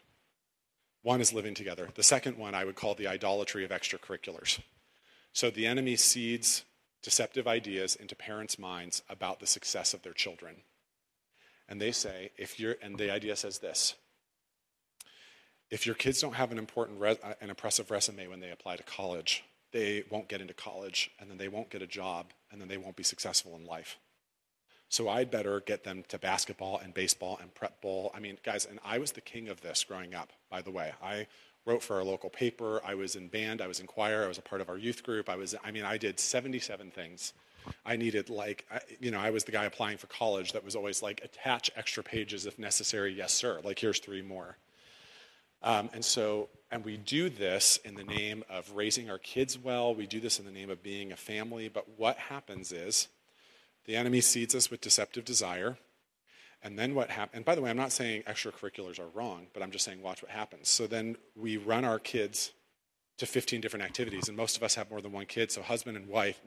One 1.02 1.20
is 1.20 1.34
living 1.34 1.56
together. 1.56 1.89
The 1.95 2.04
second 2.04 2.38
one 2.38 2.54
I 2.54 2.64
would 2.64 2.76
call 2.76 2.93
the 2.93 3.08
idolatry 3.08 3.66
of 3.66 3.72
extracurriculars. 3.72 4.60
So 5.34 5.50
the 5.50 5.66
enemy 5.66 5.95
seeds 5.95 6.64
deceptive 7.02 7.47
ideas 7.47 7.95
into 7.95 8.16
parents' 8.16 8.60
minds 8.60 9.02
about 9.10 9.39
the 9.39 9.47
success 9.47 9.95
of 9.95 10.04
their 10.04 10.14
children. 10.14 10.58
And 11.68 11.82
they 11.82 11.91
say, 11.91 12.30
if 12.38 12.60
you're, 12.60 12.76
and 12.84 13.00
the 13.00 13.12
idea 13.12 13.36
says 13.36 13.58
this 13.58 13.95
if 15.70 15.86
your 15.86 15.95
kids 15.95 16.22
don't 16.22 16.34
have 16.34 16.51
an 16.51 16.57
important, 16.57 16.99
res, 16.99 17.17
uh, 17.24 17.34
an 17.41 17.49
impressive 17.49 17.91
resume 17.91 18.28
when 18.28 18.39
they 18.39 18.51
apply 18.51 18.76
to 18.76 18.84
college, 18.84 19.43
they 19.72 20.03
won't 20.09 20.28
get 20.28 20.41
into 20.41 20.53
college, 20.53 21.11
and 21.20 21.30
then 21.30 21.38
they 21.38 21.47
won't 21.47 21.70
get 21.70 21.82
a 21.82 21.88
job, 21.88 22.28
and 22.51 22.59
then 22.59 22.67
they 22.67 22.78
won't 22.78 22.95
be 22.95 23.03
successful 23.03 23.55
in 23.55 23.65
life. 23.65 23.97
So 24.89 25.07
I'd 25.07 25.30
better 25.30 25.59
get 25.59 25.84
them 25.84 26.03
to 26.07 26.17
basketball 26.17 26.80
and 26.80 26.93
baseball 26.93 27.38
and 27.39 27.53
prep 27.53 27.80
bowl. 27.80 28.11
I 28.15 28.20
mean, 28.20 28.39
guys, 28.43 28.65
and 28.65 28.80
I 28.84 28.97
was 28.97 29.11
the 29.11 29.22
king 29.22 29.47
of 29.47 29.61
this 29.61 29.84
growing 29.84 30.15
up, 30.15 30.32
by 30.49 30.63
the 30.63 30.72
way. 30.72 30.93
I 31.01 31.28
wrote 31.65 31.84
for 31.84 31.97
our 31.97 32.03
local 32.03 32.32
paper. 32.32 32.82
I 32.84 32.95
was 32.95 33.15
in 33.15 33.28
band. 33.28 33.61
I 33.61 33.67
was 33.67 33.80
in 33.80 33.86
choir. 33.86 34.24
I 34.24 34.28
was 34.28 34.39
a 34.39 34.41
part 34.41 34.61
of 34.61 34.70
our 34.70 34.78
youth 34.78 35.03
group. 35.03 35.30
I 35.30 35.36
was, 35.36 35.53
I 35.63 35.70
mean, 35.70 35.86
I 35.86 35.99
did 35.99 36.20
77 36.20 36.89
things. 36.89 37.34
I 37.86 37.97
needed, 37.97 38.32
like, 38.32 38.65
you 38.99 39.11
know, 39.11 39.20
I 39.20 39.30
was 39.30 39.43
the 39.43 39.51
guy 39.51 39.65
applying 39.65 39.97
for 39.97 40.07
college 40.07 40.53
that 40.53 40.65
was 40.65 40.76
always 40.76 41.03
like, 41.03 41.22
attach 41.24 41.70
extra 41.76 42.01
pages 42.01 42.47
if 42.47 42.57
necessary. 42.57 43.13
Yes, 43.13 43.32
sir. 43.32 43.61
Like, 43.63 43.78
here's 43.78 43.99
three 43.99 44.24
more. 44.24 44.57
Um, 45.62 45.89
and 45.93 46.03
so, 46.03 46.49
and 46.72 46.86
we 46.86 46.97
do 46.97 47.30
this 47.30 47.80
in 47.84 47.95
the 47.95 48.03
name 48.03 48.43
of 48.49 48.72
raising 48.72 49.10
our 49.10 49.18
kids 49.18 49.57
well. 49.57 49.93
We 49.93 50.07
do 50.07 50.20
this 50.20 50.39
in 50.39 50.45
the 50.45 50.51
name 50.51 50.70
of 50.70 50.82
being 50.82 51.12
a 51.12 51.18
family. 51.18 51.68
But 51.68 51.97
what 51.97 52.18
happens 52.18 52.72
is, 52.72 53.07
the 53.86 53.95
enemy 53.95 54.22
seeds 54.22 54.53
us 54.53 54.70
with 54.70 54.82
deceptive 54.82 55.26
desire. 55.26 55.78
And 56.62 56.78
then 56.78 56.93
what 56.93 57.10
happens, 57.10 57.38
and 57.38 57.45
by 57.45 57.55
the 57.55 57.62
way, 57.62 57.70
I'm 57.70 57.78
not 57.78 57.91
saying 57.91 58.24
extracurriculars 58.24 58.99
are 58.99 59.07
wrong, 59.14 59.47
but 59.53 59.64
I'm 59.64 59.72
just 59.72 59.86
saying 59.86 60.01
watch 60.01 60.22
what 60.22 60.32
happens. 60.32 60.68
So 60.70 60.88
then 60.88 61.16
we 61.36 61.57
run 61.57 61.86
our 61.86 61.99
kids 61.99 62.51
to 63.18 63.26
15 63.26 63.62
different 63.62 63.86
activities, 63.86 64.28
and 64.28 64.36
most 64.36 64.57
of 64.57 64.64
us 64.64 64.76
have 64.76 64.89
more 64.89 65.01
than 65.01 65.12
one 65.12 65.26
kid, 65.26 65.51
so 65.51 65.62
husband 65.62 65.97
and 65.97 66.07
wife, 66.07 66.39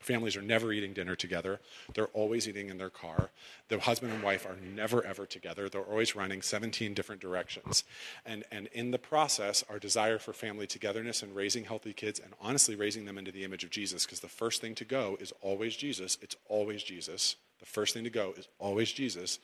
Families 0.00 0.36
are 0.36 0.42
never 0.42 0.72
eating 0.72 0.92
dinner 0.92 1.16
together. 1.16 1.60
They're 1.94 2.06
always 2.08 2.48
eating 2.48 2.68
in 2.68 2.78
their 2.78 2.90
car. 2.90 3.30
The 3.68 3.80
husband 3.80 4.12
and 4.12 4.22
wife 4.22 4.46
are 4.46 4.56
never, 4.56 5.04
ever 5.04 5.26
together. 5.26 5.68
They're 5.68 5.82
always 5.82 6.14
running 6.14 6.40
17 6.40 6.94
different 6.94 7.20
directions. 7.20 7.84
And, 8.24 8.44
and 8.52 8.68
in 8.68 8.92
the 8.92 8.98
process, 8.98 9.64
our 9.68 9.78
desire 9.78 10.18
for 10.18 10.32
family 10.32 10.66
togetherness 10.66 11.22
and 11.22 11.34
raising 11.34 11.64
healthy 11.64 11.92
kids 11.92 12.20
and 12.20 12.32
honestly 12.40 12.76
raising 12.76 13.06
them 13.06 13.18
into 13.18 13.32
the 13.32 13.44
image 13.44 13.64
of 13.64 13.70
Jesus, 13.70 14.04
because 14.04 14.20
the 14.20 14.28
first 14.28 14.60
thing 14.60 14.74
to 14.76 14.84
go 14.84 15.16
is 15.20 15.32
always 15.40 15.76
Jesus. 15.76 16.16
It's 16.22 16.36
always 16.48 16.82
Jesus. 16.82 17.36
The 17.58 17.66
first 17.66 17.92
thing 17.92 18.04
to 18.04 18.10
go 18.10 18.34
is 18.36 18.46
always 18.60 18.92
Jesus. 18.92 19.40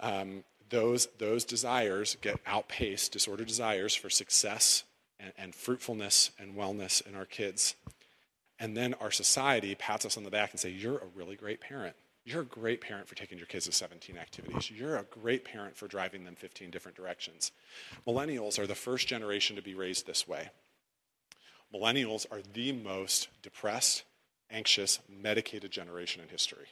Um, 0.00 0.44
those, 0.68 1.08
those 1.18 1.44
desires 1.44 2.16
get 2.20 2.40
outpaced, 2.46 3.12
disordered 3.12 3.46
desires 3.46 3.94
for 3.94 4.10
success 4.10 4.84
and, 5.18 5.32
and 5.38 5.54
fruitfulness 5.54 6.30
and 6.38 6.54
wellness 6.54 7.06
in 7.06 7.14
our 7.14 7.24
kids. 7.24 7.74
And 8.58 8.76
then 8.76 8.94
our 8.94 9.10
society 9.10 9.74
pats 9.74 10.06
us 10.06 10.16
on 10.16 10.24
the 10.24 10.30
back 10.30 10.50
and 10.50 10.60
say, 10.60 10.70
You're 10.70 10.98
a 10.98 11.06
really 11.14 11.36
great 11.36 11.60
parent. 11.60 11.94
You're 12.24 12.42
a 12.42 12.44
great 12.46 12.80
parent 12.80 13.06
for 13.06 13.14
taking 13.14 13.38
your 13.38 13.46
kids 13.46 13.66
to 13.66 13.72
17 13.72 14.18
activities. 14.18 14.68
You're 14.70 14.96
a 14.96 15.04
great 15.04 15.44
parent 15.44 15.76
for 15.76 15.86
driving 15.86 16.24
them 16.24 16.34
15 16.34 16.70
different 16.72 16.96
directions. 16.96 17.52
Millennials 18.04 18.58
are 18.58 18.66
the 18.66 18.74
first 18.74 19.06
generation 19.06 19.54
to 19.54 19.62
be 19.62 19.74
raised 19.74 20.06
this 20.06 20.26
way. 20.26 20.48
Millennials 21.72 22.26
are 22.32 22.40
the 22.52 22.72
most 22.72 23.28
depressed, 23.42 24.02
anxious, 24.50 24.98
medicated 25.08 25.70
generation 25.70 26.20
in 26.20 26.28
history. 26.28 26.66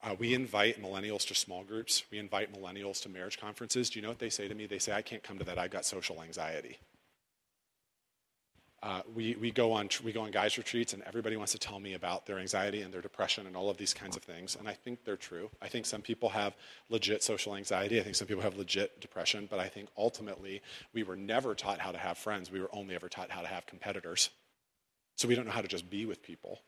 Uh, 0.00 0.14
we 0.16 0.32
invite 0.32 0.80
millennials 0.80 1.26
to 1.26 1.34
small 1.34 1.64
groups. 1.64 2.04
We 2.12 2.18
invite 2.18 2.52
millennials 2.52 3.02
to 3.02 3.08
marriage 3.08 3.40
conferences. 3.40 3.90
Do 3.90 3.98
you 3.98 4.02
know 4.02 4.10
what 4.10 4.20
they 4.20 4.30
say 4.30 4.46
to 4.46 4.54
me? 4.54 4.66
They 4.66 4.78
say, 4.78 4.92
I 4.92 5.02
can't 5.02 5.24
come 5.24 5.38
to 5.38 5.44
that. 5.44 5.58
I've 5.58 5.70
got 5.70 5.84
social 5.84 6.22
anxiety 6.22 6.78
uh, 8.84 9.00
we, 9.14 9.34
we, 9.36 9.50
go 9.50 9.72
on, 9.72 9.88
we 10.04 10.12
go 10.12 10.20
on 10.20 10.30
guys' 10.30 10.58
retreats, 10.58 10.92
and 10.92 11.02
everybody 11.04 11.38
wants 11.38 11.52
to 11.52 11.58
tell 11.58 11.80
me 11.80 11.94
about 11.94 12.26
their 12.26 12.38
anxiety 12.38 12.82
and 12.82 12.92
their 12.92 13.00
depression 13.00 13.46
and 13.46 13.56
all 13.56 13.70
of 13.70 13.78
these 13.78 13.94
kinds 13.94 14.14
of 14.14 14.22
things. 14.22 14.56
And 14.56 14.68
I 14.68 14.74
think 14.74 15.04
they're 15.04 15.16
true. 15.16 15.50
I 15.62 15.68
think 15.68 15.86
some 15.86 16.02
people 16.02 16.28
have 16.28 16.54
legit 16.90 17.22
social 17.22 17.56
anxiety. 17.56 17.98
I 17.98 18.02
think 18.02 18.14
some 18.14 18.28
people 18.28 18.42
have 18.42 18.58
legit 18.58 19.00
depression. 19.00 19.48
But 19.50 19.58
I 19.58 19.68
think 19.68 19.88
ultimately, 19.96 20.60
we 20.92 21.02
were 21.02 21.16
never 21.16 21.54
taught 21.54 21.78
how 21.78 21.92
to 21.92 21.98
have 21.98 22.18
friends. 22.18 22.52
We 22.52 22.60
were 22.60 22.68
only 22.74 22.94
ever 22.94 23.08
taught 23.08 23.30
how 23.30 23.40
to 23.40 23.48
have 23.48 23.64
competitors. 23.64 24.28
So 25.16 25.28
we 25.28 25.34
don't 25.34 25.46
know 25.46 25.52
how 25.52 25.62
to 25.62 25.68
just 25.68 25.88
be 25.88 26.04
with 26.04 26.22
people 26.22 26.60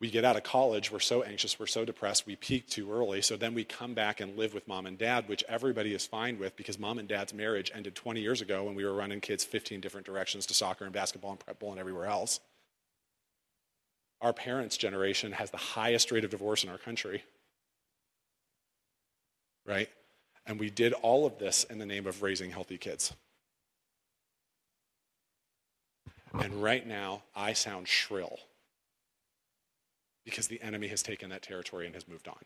we 0.00 0.10
get 0.10 0.24
out 0.24 0.36
of 0.36 0.42
college, 0.42 0.90
we're 0.90 0.98
so 0.98 1.22
anxious, 1.22 1.58
we're 1.58 1.66
so 1.66 1.84
depressed, 1.84 2.26
we 2.26 2.34
peak 2.34 2.66
too 2.68 2.90
early. 2.90 3.20
So 3.20 3.36
then 3.36 3.52
we 3.52 3.64
come 3.64 3.92
back 3.92 4.20
and 4.20 4.36
live 4.36 4.54
with 4.54 4.66
mom 4.66 4.86
and 4.86 4.96
dad, 4.96 5.28
which 5.28 5.44
everybody 5.46 5.94
is 5.94 6.06
fine 6.06 6.38
with 6.38 6.56
because 6.56 6.78
mom 6.78 6.98
and 6.98 7.06
dad's 7.06 7.34
marriage 7.34 7.70
ended 7.74 7.94
20 7.94 8.20
years 8.20 8.40
ago 8.40 8.64
when 8.64 8.74
we 8.74 8.84
were 8.84 8.94
running 8.94 9.20
kids 9.20 9.44
15 9.44 9.80
different 9.80 10.06
directions 10.06 10.46
to 10.46 10.54
soccer 10.54 10.84
and 10.84 10.94
basketball 10.94 11.32
and 11.32 11.40
prep 11.40 11.58
bowl 11.58 11.70
and 11.70 11.78
everywhere 11.78 12.06
else. 12.06 12.40
Our 14.22 14.32
parents' 14.32 14.78
generation 14.78 15.32
has 15.32 15.50
the 15.50 15.58
highest 15.58 16.10
rate 16.10 16.24
of 16.24 16.30
divorce 16.30 16.64
in 16.64 16.70
our 16.70 16.78
country. 16.78 17.22
Right? 19.66 19.90
And 20.46 20.58
we 20.58 20.70
did 20.70 20.94
all 20.94 21.26
of 21.26 21.38
this 21.38 21.64
in 21.64 21.78
the 21.78 21.86
name 21.86 22.06
of 22.06 22.22
raising 22.22 22.50
healthy 22.50 22.78
kids. 22.78 23.12
And 26.32 26.62
right 26.62 26.86
now, 26.86 27.22
I 27.36 27.52
sound 27.52 27.86
shrill 27.86 28.38
because 30.24 30.48
the 30.48 30.60
enemy 30.62 30.88
has 30.88 31.02
taken 31.02 31.30
that 31.30 31.42
territory 31.42 31.86
and 31.86 31.94
has 31.94 32.06
moved 32.08 32.28
on. 32.28 32.38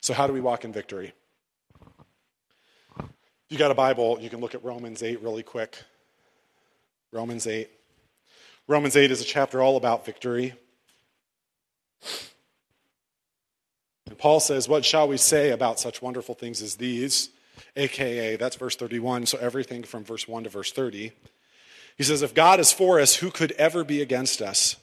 So, 0.00 0.12
how 0.12 0.26
do 0.26 0.32
we 0.32 0.40
walk 0.40 0.64
in 0.64 0.72
victory? 0.72 1.12
If 2.98 3.06
you 3.48 3.58
got 3.58 3.70
a 3.70 3.74
Bible, 3.74 4.18
you 4.20 4.30
can 4.30 4.40
look 4.40 4.54
at 4.54 4.64
Romans 4.64 5.02
8 5.02 5.22
really 5.22 5.42
quick. 5.42 5.78
Romans 7.12 7.46
8. 7.46 7.70
Romans 8.66 8.96
8 8.96 9.10
is 9.10 9.20
a 9.20 9.24
chapter 9.24 9.62
all 9.62 9.76
about 9.76 10.04
victory. 10.04 10.54
And 14.06 14.18
Paul 14.18 14.40
says, 14.40 14.68
What 14.68 14.84
shall 14.84 15.08
we 15.08 15.16
say 15.16 15.50
about 15.50 15.80
such 15.80 16.02
wonderful 16.02 16.34
things 16.34 16.62
as 16.62 16.76
these? 16.76 17.30
AKA, 17.76 18.36
that's 18.36 18.56
verse 18.56 18.76
31, 18.76 19.26
so 19.26 19.38
everything 19.38 19.84
from 19.84 20.04
verse 20.04 20.26
1 20.26 20.44
to 20.44 20.50
verse 20.50 20.72
30. 20.72 21.12
He 21.96 22.04
says, 22.04 22.22
If 22.22 22.34
God 22.34 22.60
is 22.60 22.72
for 22.72 23.00
us, 23.00 23.16
who 23.16 23.30
could 23.30 23.52
ever 23.52 23.84
be 23.84 24.02
against 24.02 24.42
us? 24.42 24.76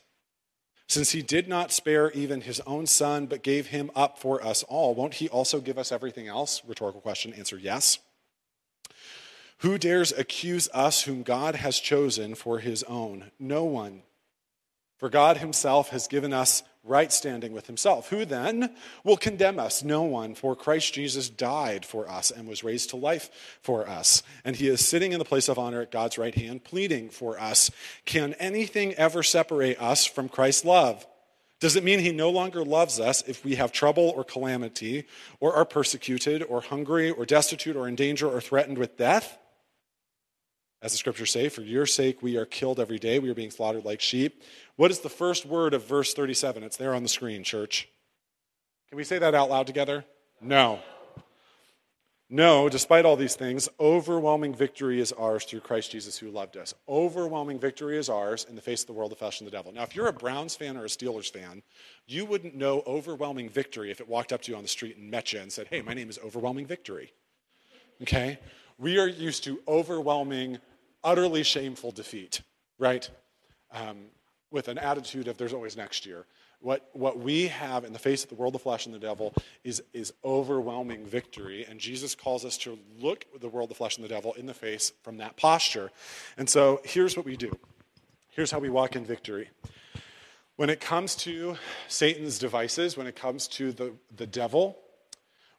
Since 0.87 1.11
he 1.11 1.21
did 1.21 1.47
not 1.47 1.71
spare 1.71 2.11
even 2.11 2.41
his 2.41 2.59
own 2.61 2.85
son, 2.85 3.25
but 3.25 3.43
gave 3.43 3.67
him 3.67 3.91
up 3.95 4.19
for 4.19 4.43
us 4.43 4.63
all, 4.63 4.93
won't 4.93 5.15
he 5.15 5.29
also 5.29 5.61
give 5.61 5.77
us 5.77 5.91
everything 5.91 6.27
else? 6.27 6.61
Rhetorical 6.67 6.99
question. 6.99 7.33
Answer 7.33 7.57
yes. 7.57 7.99
Who 9.59 9.77
dares 9.77 10.11
accuse 10.11 10.67
us 10.73 11.03
whom 11.03 11.23
God 11.23 11.55
has 11.55 11.79
chosen 11.79 12.35
for 12.35 12.59
his 12.59 12.83
own? 12.83 13.31
No 13.39 13.63
one. 13.63 14.01
For 15.01 15.09
God 15.09 15.37
himself 15.37 15.89
has 15.89 16.07
given 16.07 16.31
us 16.31 16.61
right 16.83 17.11
standing 17.11 17.53
with 17.53 17.65
himself. 17.65 18.09
Who 18.09 18.23
then 18.23 18.75
will 19.03 19.17
condemn 19.17 19.57
us? 19.57 19.83
No 19.83 20.03
one, 20.03 20.35
for 20.35 20.55
Christ 20.55 20.93
Jesus 20.93 21.27
died 21.27 21.87
for 21.87 22.07
us 22.07 22.29
and 22.29 22.47
was 22.47 22.63
raised 22.63 22.91
to 22.91 22.97
life 22.97 23.57
for 23.63 23.89
us. 23.89 24.21
And 24.45 24.55
he 24.55 24.67
is 24.67 24.87
sitting 24.87 25.11
in 25.11 25.17
the 25.17 25.25
place 25.25 25.49
of 25.49 25.57
honor 25.57 25.81
at 25.81 25.89
God's 25.89 26.19
right 26.19 26.35
hand, 26.35 26.63
pleading 26.63 27.09
for 27.09 27.39
us. 27.39 27.71
Can 28.05 28.35
anything 28.35 28.93
ever 28.93 29.23
separate 29.23 29.81
us 29.81 30.05
from 30.05 30.29
Christ's 30.29 30.65
love? 30.65 31.03
Does 31.59 31.75
it 31.75 31.83
mean 31.83 31.97
he 31.97 32.11
no 32.11 32.29
longer 32.29 32.63
loves 32.63 32.99
us 32.99 33.23
if 33.25 33.43
we 33.43 33.55
have 33.55 33.71
trouble 33.71 34.13
or 34.15 34.23
calamity, 34.23 35.07
or 35.39 35.55
are 35.55 35.65
persecuted, 35.65 36.43
or 36.43 36.61
hungry, 36.61 37.09
or 37.09 37.25
destitute, 37.25 37.75
or 37.75 37.87
in 37.87 37.95
danger, 37.95 38.29
or 38.29 38.39
threatened 38.39 38.77
with 38.77 38.97
death? 38.97 39.39
As 40.81 40.91
the 40.91 40.97
scriptures 40.97 41.31
say, 41.31 41.47
for 41.49 41.61
your 41.61 41.85
sake 41.85 42.23
we 42.23 42.37
are 42.37 42.45
killed 42.45 42.79
every 42.79 42.97
day. 42.97 43.19
We 43.19 43.29
are 43.29 43.35
being 43.35 43.51
slaughtered 43.51 43.85
like 43.85 44.01
sheep. 44.01 44.41
What 44.77 44.89
is 44.89 44.99
the 44.99 45.09
first 45.09 45.45
word 45.45 45.73
of 45.73 45.85
verse 45.85 46.13
37? 46.13 46.63
It's 46.63 46.77
there 46.77 46.95
on 46.95 47.03
the 47.03 47.09
screen, 47.09 47.43
church. 47.43 47.87
Can 48.89 48.97
we 48.97 49.03
say 49.03 49.19
that 49.19 49.35
out 49.35 49.49
loud 49.49 49.67
together? 49.67 50.03
No. 50.41 50.79
No, 52.33 52.69
despite 52.69 53.03
all 53.03 53.17
these 53.17 53.35
things, 53.35 53.67
overwhelming 53.77 54.55
victory 54.55 55.01
is 55.01 55.11
ours 55.11 55.43
through 55.43 55.59
Christ 55.59 55.91
Jesus 55.91 56.17
who 56.17 56.31
loved 56.31 56.55
us. 56.55 56.73
Overwhelming 56.87 57.59
victory 57.59 57.97
is 57.97 58.09
ours 58.09 58.45
in 58.49 58.55
the 58.55 58.61
face 58.61 58.81
of 58.81 58.87
the 58.87 58.93
world, 58.93 59.11
the 59.11 59.17
flesh, 59.17 59.41
and 59.41 59.47
the 59.47 59.51
devil. 59.51 59.73
Now, 59.73 59.83
if 59.83 59.97
you're 59.97 60.07
a 60.07 60.13
Browns 60.13 60.55
fan 60.55 60.77
or 60.77 60.85
a 60.85 60.87
Steelers 60.87 61.29
fan, 61.29 61.61
you 62.07 62.25
wouldn't 62.25 62.55
know 62.55 62.83
overwhelming 62.87 63.49
victory 63.49 63.91
if 63.91 63.99
it 63.99 64.07
walked 64.07 64.31
up 64.31 64.41
to 64.43 64.51
you 64.51 64.55
on 64.57 64.63
the 64.63 64.69
street 64.69 64.95
and 64.95 65.11
met 65.11 65.33
you 65.33 65.41
and 65.41 65.51
said, 65.51 65.67
Hey, 65.69 65.81
my 65.81 65.93
name 65.93 66.09
is 66.09 66.19
Overwhelming 66.23 66.65
Victory. 66.65 67.11
Okay? 68.01 68.39
We 68.77 68.97
are 68.97 69.07
used 69.07 69.43
to 69.43 69.59
overwhelming 69.67 70.59
utterly 71.03 71.43
shameful 71.43 71.91
defeat, 71.91 72.41
right? 72.77 73.09
Um, 73.71 73.97
with 74.51 74.67
an 74.67 74.77
attitude 74.77 75.27
of 75.27 75.37
there's 75.37 75.53
always 75.53 75.77
next 75.77 76.05
year. 76.05 76.25
What, 76.59 76.87
what 76.93 77.17
we 77.17 77.47
have 77.47 77.85
in 77.85 77.93
the 77.93 77.99
face 77.99 78.23
of 78.23 78.29
the 78.29 78.35
world, 78.35 78.53
the 78.53 78.59
flesh, 78.59 78.85
and 78.85 78.93
the 78.93 78.99
devil 78.99 79.33
is, 79.63 79.81
is 79.93 80.13
overwhelming 80.23 81.05
victory. 81.07 81.65
And 81.67 81.79
Jesus 81.79 82.13
calls 82.13 82.45
us 82.45 82.55
to 82.59 82.77
look 82.99 83.25
the 83.39 83.49
world, 83.49 83.71
the 83.71 83.75
flesh, 83.75 83.97
and 83.97 84.03
the 84.03 84.09
devil 84.09 84.33
in 84.33 84.45
the 84.45 84.53
face 84.53 84.93
from 85.01 85.17
that 85.17 85.37
posture. 85.37 85.89
And 86.37 86.47
so 86.47 86.81
here's 86.83 87.17
what 87.17 87.25
we 87.25 87.35
do 87.35 87.51
here's 88.29 88.51
how 88.51 88.59
we 88.59 88.69
walk 88.69 88.95
in 88.95 89.05
victory. 89.05 89.49
When 90.55 90.69
it 90.69 90.79
comes 90.79 91.15
to 91.17 91.57
Satan's 91.87 92.39
devices, 92.39 92.95
when 92.95 93.07
it 93.07 93.15
comes 93.15 93.47
to 93.49 93.71
the, 93.71 93.93
the 94.15 94.27
devil, 94.27 94.77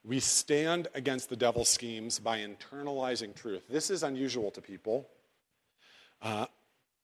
we 0.05 0.20
stand 0.20 0.88
against 0.95 1.28
the 1.28 1.36
devil's 1.36 1.68
schemes 1.68 2.18
by 2.18 2.38
internalizing 2.38 3.34
truth. 3.34 3.62
This 3.68 3.90
is 3.90 4.03
unusual 4.03 4.51
to 4.53 4.61
people. 4.61 5.09
Uh, 6.23 6.47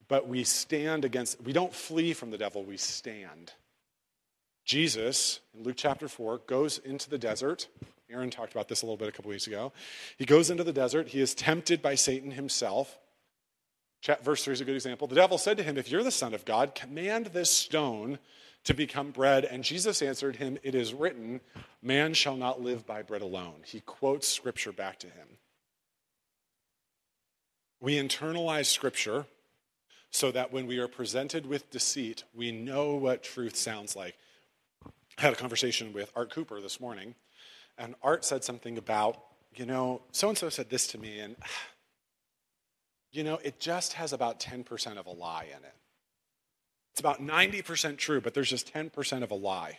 but 0.07 0.29
we 0.29 0.45
stand 0.45 1.05
against, 1.05 1.41
we 1.43 1.53
don't 1.53 1.75
flee 1.75 2.13
from 2.15 2.31
the 2.31 2.39
devil, 2.39 2.65
we 2.65 2.77
stand. 2.77 3.53
Jesus, 4.65 5.41
in 5.55 5.65
Luke 5.65 5.77
chapter 5.77 6.09
4, 6.09 6.39
goes 6.47 6.79
into 6.79 7.11
the 7.11 7.19
desert. 7.19 7.69
Aaron 8.11 8.31
talked 8.31 8.53
about 8.53 8.69
this 8.69 8.83
a 8.83 8.87
little 8.87 8.97
bit 8.97 9.09
a 9.09 9.13
couple 9.13 9.31
weeks 9.31 9.47
ago. 9.47 9.73
He 10.17 10.25
goes 10.25 10.51
into 10.51 10.65
the 10.65 10.73
desert. 10.73 11.09
He 11.09 11.21
is 11.21 11.35
tempted 11.35 11.83
by 11.83 11.95
Satan 11.95 12.31
himself. 12.31 12.99
Verse 14.23 14.45
3 14.45 14.53
is 14.53 14.61
a 14.61 14.65
good 14.65 14.77
example. 14.77 15.09
The 15.09 15.15
devil 15.15 15.39
said 15.39 15.57
to 15.57 15.63
him, 15.63 15.77
If 15.77 15.91
you're 15.91 16.05
the 16.05 16.11
Son 16.11 16.33
of 16.33 16.45
God, 16.45 16.75
command 16.75 17.27
this 17.27 17.51
stone 17.51 18.19
to 18.65 18.75
become 18.75 19.11
bread. 19.11 19.45
And 19.45 19.65
Jesus 19.65 20.01
answered 20.03 20.37
him, 20.37 20.59
It 20.63 20.75
is 20.75 20.95
written, 20.95 21.41
Man 21.83 22.15
shall 22.15 22.37
not 22.37 22.63
live 22.63 22.87
by 22.87 23.03
bread 23.03 23.23
alone. 23.23 23.63
He 23.65 23.81
quotes 23.81 24.29
scripture 24.29 24.73
back 24.73 24.99
to 25.01 25.07
him. 25.07 25.29
We 27.81 27.95
internalize 27.95 28.67
Scripture 28.67 29.27
so 30.11 30.31
that 30.33 30.53
when 30.53 30.67
we 30.67 30.79
are 30.79 30.89
presented 30.89 31.47
with 31.47 31.71
deceit, 31.71 32.25
we 32.35 32.51
know 32.51 32.95
what 32.95 33.23
truth 33.23 33.57
sounds 33.57 33.95
like. 33.95 34.17
I 34.85 35.23
had 35.23 35.33
a 35.33 35.37
conversation 35.37 35.93
with 35.93 36.11
Art 36.17 36.31
Cooper 36.31 36.61
this 36.61 36.81
morning, 36.81 37.15
and 37.77 37.95
Art 38.03 38.25
said 38.25 38.43
something 38.43 38.79
about, 38.79 39.21
you 39.55 39.67
know, 39.67 40.03
so 40.13 40.29
and 40.29 40.39
so 40.39 40.49
said 40.49 40.71
this 40.71 40.87
to 40.89 40.99
me, 40.99 41.21
and, 41.21 41.37
you 43.13 43.23
know, 43.23 43.39
it 43.43 43.61
just 43.61 43.95
has 43.95 44.13
about 44.13 44.41
10% 44.41 44.97
of 44.97 45.07
a 45.07 45.11
lie 45.11 45.45
in 45.45 45.65
it. 45.65 45.75
It's 46.93 47.01
about 47.01 47.21
90% 47.21 47.97
true, 47.97 48.21
but 48.21 48.35
there's 48.35 48.51
just 48.51 48.73
10% 48.73 49.23
of 49.23 49.31
a 49.31 49.35
lie. 49.35 49.79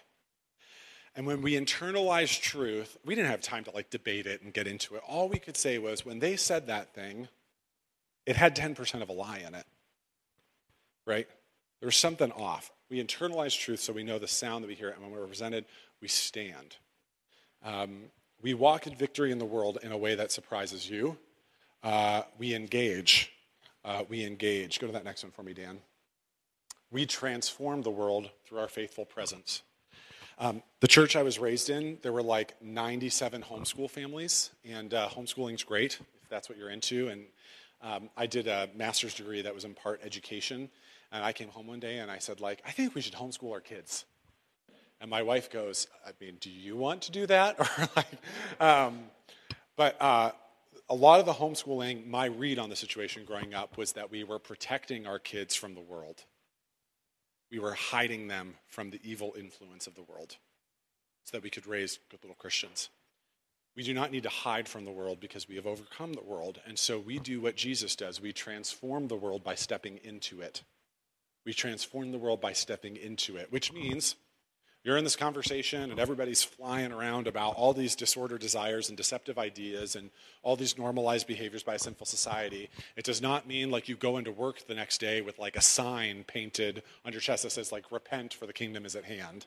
And 1.16 1.26
when 1.26 1.42
we 1.42 1.54
internalize 1.54 2.40
truth, 2.40 2.98
we 3.04 3.16
didn't 3.16 3.32
have 3.32 3.42
time 3.42 3.66
to 3.66 3.72
like 3.72 3.90
debate 3.90 4.26
it 4.26 4.42
and 4.42 4.54
get 4.54 4.68
into 4.68 4.96
it. 4.96 5.02
All 5.06 5.28
we 5.28 5.40
could 5.40 5.58
say 5.58 5.78
was 5.80 6.06
when 6.06 6.20
they 6.20 6.38
said 6.38 6.68
that 6.68 6.94
thing, 6.94 7.28
it 8.30 8.36
had 8.36 8.56
10% 8.56 9.02
of 9.02 9.10
a 9.10 9.12
lie 9.12 9.40
in 9.40 9.56
it, 9.56 9.66
right? 11.08 11.28
There 11.80 11.88
was 11.88 11.96
something 11.96 12.32
off. 12.34 12.70
We 12.88 13.04
internalize 13.04 13.60
truth 13.60 13.80
so 13.80 13.92
we 13.92 14.04
know 14.04 14.20
the 14.20 14.28
sound 14.28 14.64
that 14.64 14.68
we 14.68 14.76
hear, 14.76 14.90
and 14.90 15.02
when 15.02 15.10
we're 15.10 15.26
presented, 15.26 15.66
we 16.00 16.10
stand. 16.10 16.76
Um, 17.66 18.04
we 18.40 18.54
walk 18.54 18.86
in 18.86 18.94
victory 18.94 19.32
in 19.32 19.40
the 19.40 19.46
world 19.46 19.80
in 19.82 19.92
a 19.92 19.98
way 19.98 20.14
that 20.14 20.32
surprises 20.32 20.88
you. 20.88 21.18
Uh, 21.82 22.22
we 22.38 22.54
engage. 22.54 23.32
Uh, 23.84 24.04
we 24.08 24.24
engage. 24.24 24.80
Go 24.80 24.86
to 24.86 24.94
that 24.94 25.06
next 25.06 25.24
one 25.24 25.32
for 25.32 25.42
me, 25.42 25.54
Dan. 25.54 25.80
We 26.92 27.08
transform 27.08 27.82
the 27.82 27.90
world 27.90 28.30
through 28.46 28.60
our 28.60 28.68
faithful 28.68 29.06
presence. 29.06 29.64
Um, 30.38 30.62
the 30.82 30.88
church 30.88 31.16
I 31.16 31.24
was 31.24 31.40
raised 31.40 31.72
in, 31.72 31.98
there 32.04 32.14
were 32.14 32.22
like 32.22 32.62
97 32.62 33.42
homeschool 33.42 33.90
families, 33.90 34.52
and 34.64 34.94
uh, 34.94 35.10
homeschooling's 35.10 35.64
great 35.64 36.00
if 36.22 36.30
that's 36.30 36.48
what 36.48 36.60
you're 36.60 36.70
into. 36.70 37.08
And 37.08 37.26
um, 37.82 38.10
I 38.18 38.26
did 38.26 38.48
a 38.48 38.70
master's 38.76 39.14
degree 39.14 39.42
that 39.42 39.54
was 39.54 39.66
in 39.66 39.74
part 39.74 40.02
education, 40.04 40.70
and 41.12 41.24
I 41.24 41.32
came 41.32 41.50
home 41.50 41.68
one 41.68 41.80
day 41.80 42.00
and 42.00 42.12
I 42.12 42.20
said, 42.20 42.40
like, 42.40 42.62
I 42.66 42.72
think 42.72 42.96
we 42.96 43.02
should 43.02 43.14
homeschool 43.14 43.52
our 43.52 43.62
kids. 43.62 44.06
And 45.02 45.10
my 45.10 45.22
wife 45.22 45.50
goes, 45.50 45.88
I 46.06 46.12
mean, 46.20 46.38
do 46.42 46.50
you 46.50 46.76
want 46.76 47.04
to 47.04 47.12
do 47.12 47.26
that? 47.28 47.60
or 47.60 47.90
like, 47.96 48.08
um, 48.60 49.00
but 49.78 49.96
uh, 50.02 50.32
a 50.90 50.96
lot 50.96 51.20
of 51.20 51.26
the 51.26 51.34
homeschooling, 51.34 52.06
my 52.08 52.26
read 52.26 52.60
on 52.60 52.70
the 52.70 52.76
situation 52.76 53.24
growing 53.24 53.54
up 53.54 53.78
was 53.78 53.94
that 53.94 54.12
we 54.12 54.24
were 54.24 54.40
protecting 54.40 55.08
our 55.08 55.20
kids 55.20 55.56
from 55.56 55.74
the 55.74 55.82
world. 55.82 56.26
We 57.50 57.60
were 57.60 57.74
hiding 57.74 58.28
them 58.28 58.56
from 58.68 58.90
the 58.90 59.00
evil 59.04 59.34
influence 59.38 59.88
of 59.88 59.96
the 59.96 60.04
world 60.04 60.36
so 61.24 61.38
that 61.38 61.44
we 61.44 61.50
could 61.50 61.66
raise 61.66 62.00
good 62.10 62.20
little 62.22 62.36
Christians. 62.36 62.90
We 63.80 63.86
do 63.86 63.94
not 63.94 64.12
need 64.12 64.24
to 64.24 64.30
hide 64.30 64.68
from 64.68 64.84
the 64.84 64.92
world 64.92 65.22
because 65.22 65.48
we 65.48 65.56
have 65.56 65.66
overcome 65.66 66.12
the 66.12 66.22
world. 66.22 66.60
And 66.68 66.78
so 66.78 67.00
we 67.00 67.18
do 67.18 67.40
what 67.40 67.56
Jesus 67.56 67.96
does 67.96 68.20
we 68.20 68.34
transform 68.34 69.08
the 69.08 69.16
world 69.16 69.42
by 69.42 69.56
stepping 69.56 70.02
into 70.04 70.42
it. 70.42 70.64
We 71.46 71.54
transform 71.54 72.12
the 72.12 72.18
world 72.18 72.42
by 72.42 72.52
stepping 72.52 72.98
into 72.98 73.38
it, 73.38 73.54
which 73.54 73.72
means 73.72 74.18
you're 74.84 74.98
in 74.98 75.06
this 75.06 75.16
conversation 75.16 75.92
and 75.92 75.98
everybody's 75.98 76.44
flying 76.44 76.92
around 76.92 77.26
about 77.26 77.56
all 77.56 77.72
these 77.72 77.96
disordered 77.96 78.42
desires 78.42 78.90
and 78.90 78.98
deceptive 78.98 79.40
ideas 79.40 79.96
and 79.96 80.10
all 80.44 80.58
these 80.58 80.78
normalized 80.78 81.26
behaviors 81.26 81.64
by 81.64 81.76
a 81.76 81.80
sinful 81.80 82.06
society. 82.06 82.70
It 82.98 83.06
does 83.06 83.22
not 83.22 83.48
mean 83.48 83.72
like 83.72 83.88
you 83.88 83.96
go 83.96 84.18
into 84.18 84.34
work 84.34 84.68
the 84.68 84.76
next 84.76 84.98
day 84.98 85.22
with 85.22 85.40
like 85.40 85.56
a 85.56 85.62
sign 85.62 86.26
painted 86.26 86.84
on 87.06 87.14
your 87.14 87.22
chest 87.22 87.44
that 87.44 87.52
says 87.52 87.72
like 87.72 87.94
repent 87.94 88.34
for 88.34 88.46
the 88.46 88.52
kingdom 88.52 88.86
is 88.86 88.98
at 88.98 89.06
hand. 89.06 89.46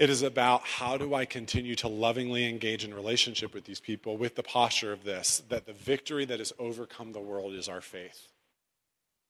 It 0.00 0.08
is 0.08 0.22
about 0.22 0.62
how 0.62 0.96
do 0.96 1.12
I 1.12 1.26
continue 1.26 1.74
to 1.76 1.88
lovingly 1.88 2.48
engage 2.48 2.86
in 2.86 2.94
relationship 2.94 3.52
with 3.52 3.66
these 3.66 3.80
people 3.80 4.16
with 4.16 4.34
the 4.34 4.42
posture 4.42 4.94
of 4.94 5.04
this 5.04 5.42
that 5.50 5.66
the 5.66 5.74
victory 5.74 6.24
that 6.24 6.38
has 6.38 6.54
overcome 6.58 7.12
the 7.12 7.20
world 7.20 7.52
is 7.52 7.68
our 7.68 7.82
faith. 7.82 8.28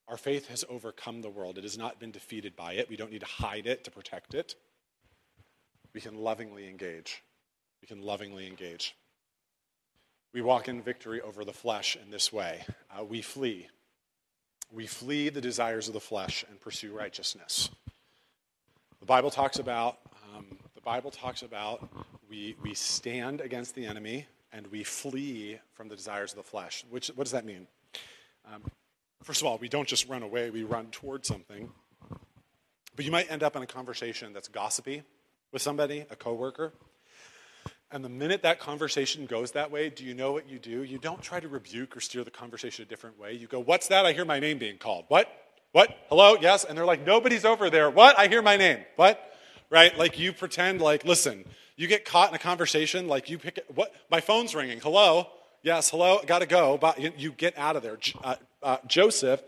Our 0.07 0.17
faith 0.17 0.47
has 0.47 0.65
overcome 0.69 1.23
the 1.23 1.29
world. 1.29 1.59
It 1.59 1.65
has 1.65 1.77
not 1.77 1.99
been 1.99 2.13
defeated 2.13 2.55
by 2.55 2.75
it. 2.75 2.89
We 2.89 2.95
don't 2.97 3.11
need 3.11 3.23
to 3.23 3.27
hide 3.27 3.67
it 3.67 3.83
to 3.83 3.91
protect 3.91 4.33
it. 4.33 4.55
We 5.93 6.01
can 6.01 6.17
lovingly 6.17 6.69
engage. 6.69 7.21
We 7.83 7.89
can 7.89 8.01
lovingly 8.01 8.47
engage. 8.47 8.95
We 10.33 10.41
walk 10.41 10.69
in 10.69 10.83
victory 10.83 11.21
over 11.21 11.45
the 11.45 11.53
flesh 11.53 11.97
in 12.01 12.13
this 12.13 12.33
way. 12.33 12.65
Uh, 12.97 13.03
we 13.03 13.23
flee. 13.23 13.67
We 14.71 14.87
flee 14.87 15.31
the 15.31 15.41
desires 15.41 15.89
of 15.89 15.95
the 15.95 16.01
flesh 16.01 16.45
and 16.49 16.61
pursue 16.61 16.97
righteousness. 16.97 17.71
The 19.01 19.07
Bible 19.07 19.31
talks 19.33 19.59
about 19.59 19.99
the 20.81 20.85
Bible 20.85 21.11
talks 21.11 21.43
about 21.43 21.87
we, 22.31 22.57
we 22.63 22.73
stand 22.73 23.43
against 23.43 23.75
the 23.75 23.85
enemy 23.85 24.27
and 24.51 24.67
we 24.69 24.83
flee 24.83 25.59
from 25.75 25.89
the 25.89 25.97
desires 25.97 26.33
of 26.33 26.39
the 26.39 26.43
flesh. 26.43 26.85
Which, 26.89 27.09
what 27.09 27.25
does 27.25 27.33
that 27.33 27.45
mean? 27.45 27.67
Um, 28.51 28.63
first 29.23 29.43
of 29.43 29.47
all, 29.47 29.59
we 29.59 29.69
don't 29.69 29.87
just 29.87 30.09
run 30.09 30.23
away, 30.23 30.49
we 30.49 30.63
run 30.63 30.87
towards 30.87 31.29
something. 31.29 31.71
But 32.97 33.05
you 33.05 33.13
might 33.13 33.31
end 33.31 33.43
up 33.43 33.57
in 33.57 33.63
a 33.63 33.67
conversation 33.67 34.33
that's 34.33 34.49
gossipy 34.49 35.03
with 35.53 35.61
somebody, 35.61 36.07
a 36.11 36.17
coworker, 36.17 36.73
And 37.93 38.03
the 38.03 38.09
minute 38.09 38.43
that 38.43 38.59
conversation 38.59 39.27
goes 39.27 39.53
that 39.53 39.71
way, 39.71 39.91
do 39.91 40.05
you 40.05 40.15
know 40.15 40.33
what 40.33 40.49
you 40.49 40.59
do? 40.59 40.83
You 40.83 40.97
don't 40.97 41.21
try 41.21 41.41
to 41.41 41.49
rebuke 41.49 41.95
or 41.97 42.01
steer 42.01 42.25
the 42.25 42.31
conversation 42.31 42.85
a 42.85 42.89
different 42.89 43.19
way. 43.19 43.35
You 43.35 43.49
go, 43.49 43.61
What's 43.61 43.89
that? 43.89 44.07
I 44.07 44.13
hear 44.13 44.25
my 44.25 44.41
name 44.41 44.59
being 44.59 44.79
called. 44.79 45.05
What? 45.09 45.29
What? 45.73 45.91
Hello? 46.09 46.37
Yes? 46.41 46.65
And 46.65 46.79
they're 46.79 46.87
like, 46.87 47.05
Nobody's 47.05 47.45
over 47.45 47.69
there. 47.69 47.91
What? 47.91 48.19
I 48.19 48.29
hear 48.29 48.41
my 48.41 48.57
name. 48.57 48.79
What? 48.97 49.30
Right? 49.71 49.97
Like 49.97 50.19
you 50.19 50.33
pretend 50.33 50.81
like, 50.81 51.05
listen, 51.05 51.45
you 51.77 51.87
get 51.87 52.05
caught 52.05 52.29
in 52.29 52.35
a 52.35 52.39
conversation, 52.39 53.09
like 53.09 53.31
you 53.31 53.39
pick, 53.39 53.65
what? 53.75 53.95
My 54.11 54.21
phone's 54.21 54.55
ringing. 54.55 54.81
Hello? 54.81 55.29
Yes, 55.63 55.91
hello? 55.91 56.21
Gotta 56.27 56.47
go. 56.47 56.77
But 56.77 56.99
you 57.19 57.33
get 57.33 57.57
out 57.57 57.77
of 57.77 57.83
there. 57.83 57.99
Uh, 58.23 58.35
uh, 58.63 58.77
Joseph 58.87 59.43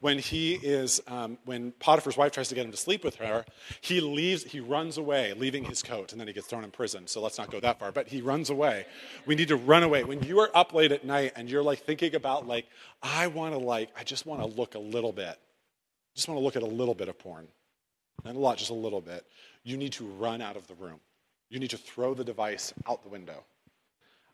when 0.00 0.18
he 0.18 0.54
is 0.54 1.00
um, 1.06 1.38
when 1.44 1.72
potiphar's 1.72 2.16
wife 2.16 2.32
tries 2.32 2.48
to 2.48 2.54
get 2.54 2.64
him 2.64 2.70
to 2.70 2.76
sleep 2.76 3.02
with 3.02 3.16
her 3.16 3.44
he 3.80 4.00
leaves 4.00 4.44
he 4.44 4.60
runs 4.60 4.98
away 4.98 5.32
leaving 5.34 5.64
his 5.64 5.82
coat 5.82 6.12
and 6.12 6.20
then 6.20 6.28
he 6.28 6.34
gets 6.34 6.46
thrown 6.46 6.64
in 6.64 6.70
prison 6.70 7.06
so 7.06 7.22
let's 7.22 7.38
not 7.38 7.50
go 7.50 7.60
that 7.60 7.78
far 7.78 7.92
but 7.92 8.08
he 8.08 8.20
runs 8.20 8.50
away 8.50 8.86
we 9.24 9.34
need 9.34 9.48
to 9.48 9.56
run 9.56 9.82
away 9.82 10.04
when 10.04 10.22
you 10.22 10.38
are 10.38 10.50
up 10.54 10.74
late 10.74 10.92
at 10.92 11.04
night 11.04 11.32
and 11.36 11.50
you're 11.50 11.62
like 11.62 11.80
thinking 11.80 12.14
about 12.14 12.46
like 12.46 12.66
i 13.02 13.26
want 13.26 13.54
to 13.54 13.58
like 13.58 13.90
i 13.98 14.04
just 14.04 14.26
want 14.26 14.40
to 14.40 14.46
look 14.46 14.74
a 14.74 14.78
little 14.78 15.12
bit 15.12 15.38
just 16.14 16.28
want 16.28 16.38
to 16.38 16.44
look 16.44 16.56
at 16.56 16.62
a 16.62 16.66
little 16.66 16.94
bit 16.94 17.08
of 17.08 17.18
porn 17.18 17.48
not 18.24 18.34
a 18.34 18.38
lot 18.38 18.58
just 18.58 18.70
a 18.70 18.74
little 18.74 19.00
bit 19.00 19.24
you 19.66 19.76
need 19.76 19.92
to 19.92 20.06
run 20.06 20.40
out 20.40 20.56
of 20.56 20.66
the 20.66 20.74
room 20.74 21.00
you 21.50 21.58
need 21.58 21.70
to 21.70 21.78
throw 21.78 22.14
the 22.14 22.24
device 22.24 22.72
out 22.88 23.02
the 23.02 23.08
window 23.08 23.44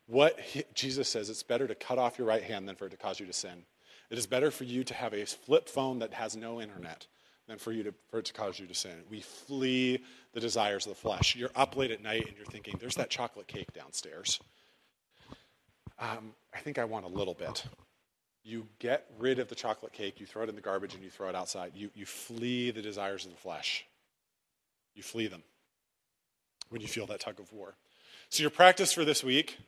what 0.07 0.39
he, 0.39 0.63
jesus 0.75 1.09
says 1.09 1.31
it's 1.31 1.43
better 1.43 1.67
to 1.67 1.75
cut 1.75 1.99
off 1.99 2.19
your 2.19 2.27
right 2.27 2.43
hand 2.43 2.69
than 2.69 2.77
for 2.77 2.87
it 2.87 2.91
to 2.91 2.97
cause 2.97 3.19
you 3.19 3.27
to 3.27 3.33
sin 3.33 3.65
it 4.11 4.19
is 4.19 4.27
better 4.27 4.51
for 4.51 4.65
you 4.65 4.85
to 4.85 4.93
have 4.93 5.15
a 5.15 5.25
flip 5.25 5.69
phone 5.69 5.99
that 6.01 6.13
has 6.13 6.37
no 6.37 6.61
internet 6.61 7.07
than 7.49 7.59
for, 7.59 7.73
you 7.73 7.83
to, 7.83 7.95
for 8.11 8.19
it 8.19 8.27
to 8.27 8.33
cause 8.33 8.59
you 8.59 8.67
to 8.67 8.75
sin. 8.75 8.93
We 9.11 9.21
flee 9.21 10.03
the 10.33 10.41
desires 10.41 10.87
of 10.87 10.91
the 10.91 11.01
flesh. 11.01 11.35
You're 11.35 11.51
up 11.57 11.77
late 11.77 11.91
at 11.91 12.03
night 12.03 12.27
and 12.29 12.37
you're 12.37 12.47
thinking, 12.47 12.77
there's 12.79 12.95
that 12.97 13.11
chocolate 13.11 13.47
cake 13.47 13.73
downstairs. 13.73 14.39
Um, 15.99 16.35
I 16.55 16.59
think 16.59 16.79
I 16.79 16.85
want 16.85 17.05
a 17.05 17.09
little 17.09 17.35
bit. 17.35 17.65
You 18.45 18.67
get 18.79 19.07
rid 19.19 19.39
of 19.39 19.49
the 19.49 19.55
chocolate 19.55 19.93
cake, 19.93 20.19
you 20.21 20.27
throw 20.27 20.43
it 20.43 20.49
in 20.49 20.57
the 20.57 20.61
garbage, 20.61 20.95
and 20.95 21.03
you 21.03 21.11
throw 21.11 21.29
it 21.29 21.35
outside. 21.35 21.73
You, 21.75 21.91
you 21.95 22.07
flee 22.07 22.71
the 22.71 22.83
desires 22.83 23.25
of 23.25 23.31
the 23.31 23.37
flesh. 23.37 23.87
You 24.95 25.03
flee 25.03 25.27
them 25.27 25.43
when 26.69 26.81
you 26.81 26.89
feel 26.89 27.07
that 27.07 27.21
tug 27.21 27.41
of 27.41 27.53
war. 27.53 27.75
So, 28.29 28.43
your 28.43 28.51
practice 28.51 28.93
for 28.93 29.05
this 29.05 29.23
week 29.23 29.59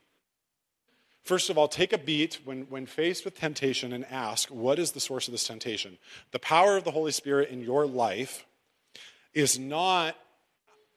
First 1.24 1.48
of 1.48 1.56
all, 1.56 1.68
take 1.68 1.94
a 1.94 1.98
beat 1.98 2.38
when, 2.44 2.66
when 2.68 2.84
faced 2.84 3.24
with 3.24 3.34
temptation 3.34 3.94
and 3.94 4.04
ask, 4.10 4.50
what 4.50 4.78
is 4.78 4.92
the 4.92 5.00
source 5.00 5.26
of 5.26 5.32
this 5.32 5.46
temptation? 5.46 5.96
The 6.32 6.38
power 6.38 6.76
of 6.76 6.84
the 6.84 6.90
Holy 6.90 7.12
Spirit 7.12 7.48
in 7.48 7.62
your 7.62 7.86
life 7.86 8.44
is 9.32 9.58
not, 9.58 10.16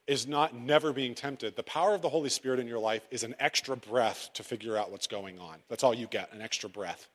is 0.05 0.27
not 0.27 0.53
never 0.53 0.91
being 0.91 1.15
tempted. 1.15 1.55
The 1.55 1.63
power 1.63 1.95
of 1.95 2.01
the 2.01 2.09
Holy 2.09 2.27
Spirit 2.27 2.59
in 2.59 2.67
your 2.67 2.79
life 2.79 3.07
is 3.09 3.23
an 3.23 3.35
extra 3.39 3.77
breath 3.77 4.29
to 4.33 4.43
figure 4.43 4.75
out 4.75 4.91
what's 4.91 5.07
going 5.07 5.39
on. 5.39 5.59
That's 5.69 5.83
all 5.83 5.93
you 5.93 6.07
get, 6.07 6.33
an 6.33 6.41
extra 6.41 6.69
breath. 6.69 7.07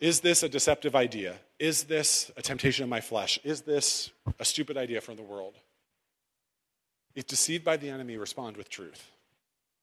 Is 0.00 0.20
this 0.20 0.42
a 0.42 0.48
deceptive 0.48 0.96
idea? 0.96 1.36
Is 1.58 1.84
this 1.84 2.30
a 2.36 2.42
temptation 2.42 2.82
of 2.82 2.90
my 2.90 3.00
flesh? 3.00 3.38
Is 3.44 3.62
this 3.62 4.10
a 4.38 4.44
stupid 4.44 4.76
idea 4.76 5.00
from 5.00 5.16
the 5.16 5.22
world? 5.22 5.54
If 7.14 7.26
deceived 7.26 7.64
by 7.64 7.76
the 7.76 7.90
enemy, 7.90 8.16
respond 8.16 8.56
with 8.56 8.68
truth. 8.68 9.10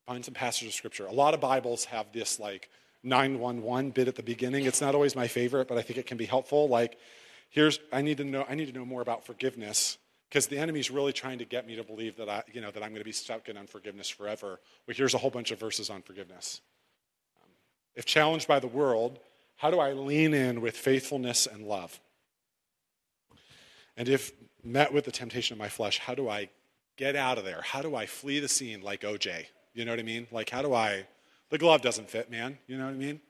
Find 0.05 0.24
some 0.24 0.34
passages 0.34 0.70
of 0.70 0.74
scripture. 0.74 1.05
A 1.05 1.14
lot 1.14 1.34
of 1.34 1.39
Bibles 1.39 1.86
have 1.86 2.12
this 2.12 2.39
like 2.39 2.70
911 3.03 3.91
bit 3.91 4.07
at 4.07 4.16
the 4.16 4.24
beginning. 4.24 4.66
It's 4.66 4.82
not 4.82 4.95
always 4.95 5.16
my 5.16 5.28
favorite, 5.28 5.68
but 5.68 5.78
I 5.78 5.82
think 5.82 5.97
it 5.97 6.05
can 6.05 6.18
be 6.18 6.26
helpful. 6.26 6.68
Like, 6.68 6.97
here's 7.49 7.80
I 7.91 8.01
need 8.01 8.18
to 8.18 8.24
know 8.24 8.45
I 8.49 8.55
need 8.55 8.68
to 8.68 8.74
know 8.74 8.86
more 8.86 9.01
about 9.01 9.26
forgiveness 9.26 9.97
because 10.30 10.47
the 10.47 10.57
enemy's 10.57 10.91
really 10.91 11.14
trying 11.14 11.39
to 11.39 11.45
get 11.45 11.66
me 11.66 11.76
to 11.76 11.84
believe 11.84 12.18
that 12.18 12.30
I, 12.30 12.43
you 12.51 12.62
know, 12.62 12.72
that 12.72 12.84
I'm 12.84 12.89
going 12.89 13.01
to 13.01 13.05
be 13.05 13.12
stuck 13.12 13.47
in 13.47 13.57
unforgiveness 13.57 14.09
forever. 14.09 14.59
Well, 14.88 14.95
here's 14.95 15.14
a 15.14 15.18
whole 15.18 15.32
bunch 15.32 15.51
of 15.51 15.59
verses 15.59 15.89
on 15.89 16.01
forgiveness. 16.01 16.62
Um, 17.41 17.49
if 17.95 18.05
challenged 18.05 18.47
by 18.47 18.59
the 18.59 18.68
world, 18.68 19.20
how 19.62 19.70
do 19.70 19.80
I 19.80 19.93
lean 19.93 20.34
in 20.34 20.59
with 20.59 20.76
faithfulness 20.76 21.45
and 21.45 21.68
love? 21.68 21.99
And 23.95 24.09
if 24.09 24.32
met 24.64 24.91
with 24.91 25.05
the 25.05 25.12
temptation 25.12 25.53
of 25.53 25.59
my 25.59 25.70
flesh, 25.70 25.99
how 25.99 26.16
do 26.16 26.28
I 26.28 26.49
get 26.97 27.16
out 27.16 27.38
of 27.38 27.45
there? 27.45 27.62
How 27.62 27.84
do 27.84 27.95
I 27.95 28.07
flee 28.07 28.39
the 28.39 28.47
scene 28.47 28.82
like 28.82 29.01
OJ? 29.01 29.45
You 29.76 29.86
know 29.86 29.91
what 29.91 29.99
I 29.99 30.03
mean? 30.03 30.26
Like, 30.32 30.49
how 30.49 30.64
do 30.64 30.74
I, 30.74 31.05
the 31.51 31.59
glove 31.59 31.84
doesn't 31.84 32.09
fit, 32.09 32.32
man. 32.32 32.57
You 32.66 32.80
know 32.80 32.86
what 32.86 32.95
I 32.95 32.97
mean? 32.97 33.22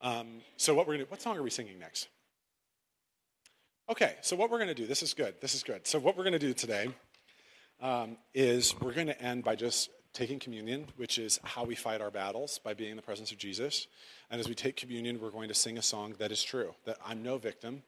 Um, 0.00 0.26
so, 0.56 0.72
what 0.72 0.86
we're 0.86 0.98
to, 0.98 1.04
what 1.06 1.20
song 1.20 1.36
are 1.36 1.42
we 1.42 1.50
singing 1.50 1.80
next? 1.80 2.06
Okay, 3.90 4.14
so 4.20 4.36
what 4.36 4.48
we're 4.48 4.58
going 4.58 4.68
to 4.68 4.74
do, 4.74 4.86
this 4.86 5.02
is 5.02 5.12
good. 5.12 5.34
This 5.40 5.56
is 5.56 5.64
good. 5.64 5.88
So, 5.88 5.98
what 5.98 6.16
we're 6.16 6.22
going 6.22 6.34
to 6.34 6.38
do 6.38 6.54
today 6.54 6.94
um, 7.80 8.16
is 8.32 8.80
we're 8.80 8.94
going 8.94 9.08
to 9.08 9.20
end 9.20 9.42
by 9.42 9.56
just 9.56 9.90
taking 10.12 10.38
communion, 10.38 10.86
which 10.96 11.18
is 11.18 11.38
how 11.44 11.64
we 11.64 11.74
fight 11.74 12.00
our 12.00 12.10
battles 12.10 12.58
by 12.58 12.74
being 12.74 12.90
in 12.90 12.96
the 12.96 13.02
presence 13.02 13.30
of 13.32 13.38
Jesus. 13.38 13.86
And 14.30 14.40
as 14.40 14.48
we 14.48 14.54
take 14.54 14.76
communion, 14.76 15.20
we're 15.20 15.30
going 15.30 15.48
to 15.48 15.54
sing 15.54 15.78
a 15.78 15.82
song 15.82 16.14
that 16.18 16.32
is 16.32 16.42
true 16.42 16.74
that 16.84 16.98
I'm 17.06 17.22
no 17.22 17.38
victim. 17.38 17.82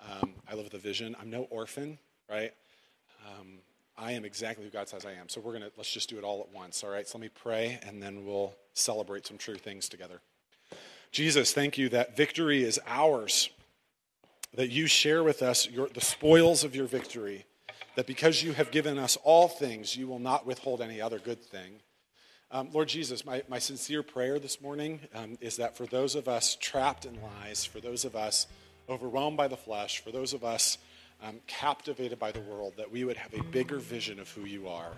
Um, 0.00 0.34
I 0.50 0.54
live 0.54 0.64
with 0.64 0.74
a 0.74 0.78
vision. 0.78 1.16
I'm 1.20 1.30
no 1.30 1.42
orphan, 1.50 1.98
right? 2.28 2.52
Um, 3.26 3.58
I 3.96 4.12
am 4.12 4.24
exactly 4.24 4.64
who 4.64 4.70
God 4.70 4.88
says 4.88 5.04
I 5.04 5.12
am. 5.12 5.28
So 5.28 5.40
we're 5.40 5.52
going 5.52 5.64
to, 5.64 5.72
let's 5.76 5.92
just 5.92 6.08
do 6.08 6.16
it 6.18 6.24
all 6.24 6.40
at 6.40 6.54
once, 6.54 6.82
all 6.82 6.90
right? 6.90 7.06
So 7.06 7.18
let 7.18 7.22
me 7.22 7.28
pray, 7.28 7.78
and 7.86 8.02
then 8.02 8.24
we'll 8.24 8.54
celebrate 8.72 9.26
some 9.26 9.36
true 9.36 9.56
things 9.56 9.88
together. 9.88 10.20
Jesus, 11.12 11.52
thank 11.52 11.76
you 11.76 11.88
that 11.90 12.16
victory 12.16 12.62
is 12.62 12.80
ours, 12.86 13.50
that 14.54 14.70
you 14.70 14.86
share 14.86 15.22
with 15.22 15.42
us 15.42 15.68
your, 15.68 15.88
the 15.88 16.00
spoils 16.00 16.64
of 16.64 16.74
your 16.74 16.86
victory, 16.86 17.44
that 18.00 18.06
because 18.06 18.42
you 18.42 18.54
have 18.54 18.70
given 18.70 18.96
us 18.96 19.18
all 19.24 19.46
things, 19.46 19.94
you 19.94 20.08
will 20.08 20.18
not 20.18 20.46
withhold 20.46 20.80
any 20.80 21.02
other 21.02 21.18
good 21.18 21.44
thing. 21.44 21.80
Um, 22.50 22.70
Lord 22.72 22.88
Jesus, 22.88 23.26
my, 23.26 23.42
my 23.46 23.58
sincere 23.58 24.02
prayer 24.02 24.38
this 24.38 24.62
morning 24.62 25.00
um, 25.14 25.36
is 25.42 25.56
that 25.56 25.76
for 25.76 25.84
those 25.84 26.14
of 26.14 26.26
us 26.26 26.56
trapped 26.58 27.04
in 27.04 27.20
lies, 27.20 27.66
for 27.66 27.78
those 27.78 28.06
of 28.06 28.16
us 28.16 28.46
overwhelmed 28.88 29.36
by 29.36 29.48
the 29.48 29.56
flesh, 29.58 30.02
for 30.02 30.12
those 30.12 30.32
of 30.32 30.44
us 30.44 30.78
um, 31.22 31.40
captivated 31.46 32.18
by 32.18 32.32
the 32.32 32.40
world, 32.40 32.72
that 32.78 32.90
we 32.90 33.04
would 33.04 33.18
have 33.18 33.34
a 33.34 33.42
bigger 33.42 33.78
vision 33.78 34.18
of 34.18 34.30
who 34.30 34.46
you 34.46 34.66
are. 34.66 34.92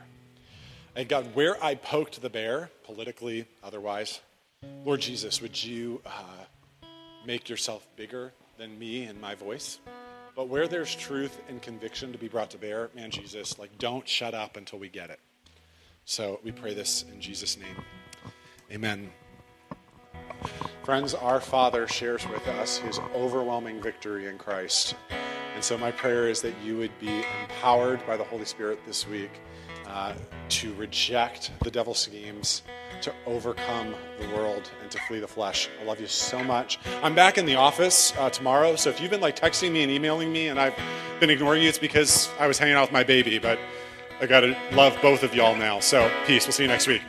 And 0.94 1.08
God, 1.08 1.34
where 1.34 1.60
I 1.60 1.74
poked 1.74 2.22
the 2.22 2.30
bear, 2.30 2.70
politically, 2.84 3.48
otherwise, 3.64 4.20
Lord 4.84 5.00
Jesus, 5.00 5.42
would 5.42 5.60
you 5.60 6.00
uh, 6.06 6.44
make 7.26 7.48
yourself 7.48 7.84
bigger 7.96 8.32
than 8.58 8.78
me 8.78 9.06
and 9.06 9.20
my 9.20 9.34
voice? 9.34 9.80
But 10.34 10.48
where 10.48 10.66
there's 10.66 10.94
truth 10.94 11.42
and 11.48 11.60
conviction 11.60 12.10
to 12.12 12.18
be 12.18 12.28
brought 12.28 12.50
to 12.50 12.58
bear, 12.58 12.90
man, 12.94 13.10
Jesus, 13.10 13.58
like 13.58 13.76
don't 13.78 14.08
shut 14.08 14.34
up 14.34 14.56
until 14.56 14.78
we 14.78 14.88
get 14.88 15.10
it. 15.10 15.20
So 16.04 16.40
we 16.42 16.52
pray 16.52 16.74
this 16.74 17.04
in 17.12 17.20
Jesus' 17.20 17.58
name. 17.58 17.76
Amen. 18.70 19.10
Friends, 20.82 21.14
our 21.14 21.40
Father 21.40 21.86
shares 21.86 22.26
with 22.28 22.46
us 22.48 22.78
his 22.78 22.98
overwhelming 23.14 23.80
victory 23.80 24.26
in 24.26 24.38
Christ. 24.38 24.96
And 25.54 25.62
so, 25.62 25.76
my 25.76 25.92
prayer 25.92 26.28
is 26.28 26.40
that 26.42 26.54
you 26.64 26.78
would 26.78 26.98
be 26.98 27.22
empowered 27.42 28.04
by 28.06 28.16
the 28.16 28.24
Holy 28.24 28.46
Spirit 28.46 28.80
this 28.86 29.06
week 29.06 29.30
uh, 29.92 30.14
to 30.48 30.72
reject 30.74 31.50
the 31.62 31.70
devil's 31.70 31.98
schemes, 31.98 32.62
to 33.02 33.12
overcome 33.26 33.94
the 34.18 34.28
world, 34.34 34.70
and 34.80 34.90
to 34.90 34.98
flee 35.02 35.20
the 35.20 35.28
flesh. 35.28 35.68
I 35.80 35.84
love 35.84 36.00
you 36.00 36.06
so 36.06 36.42
much. 36.42 36.78
I'm 37.02 37.14
back 37.14 37.38
in 37.38 37.46
the 37.46 37.56
office 37.56 38.12
uh, 38.18 38.30
tomorrow, 38.30 38.76
so 38.76 38.90
if 38.90 39.00
you've 39.00 39.10
been 39.10 39.20
like 39.20 39.38
texting 39.38 39.72
me 39.72 39.82
and 39.82 39.92
emailing 39.92 40.32
me 40.32 40.48
and 40.48 40.58
I've 40.58 40.74
been 41.20 41.30
ignoring 41.30 41.62
you, 41.62 41.68
it's 41.68 41.78
because 41.78 42.28
I 42.38 42.46
was 42.46 42.58
hanging 42.58 42.74
out 42.74 42.82
with 42.82 42.92
my 42.92 43.04
baby, 43.04 43.38
but 43.38 43.58
I 44.20 44.26
got 44.26 44.40
to 44.40 44.56
love 44.72 44.96
both 45.02 45.22
of 45.22 45.34
y'all 45.34 45.56
now. 45.56 45.80
So, 45.80 46.10
peace. 46.26 46.46
We'll 46.46 46.52
see 46.52 46.62
you 46.62 46.68
next 46.68 46.86
week. 46.86 47.02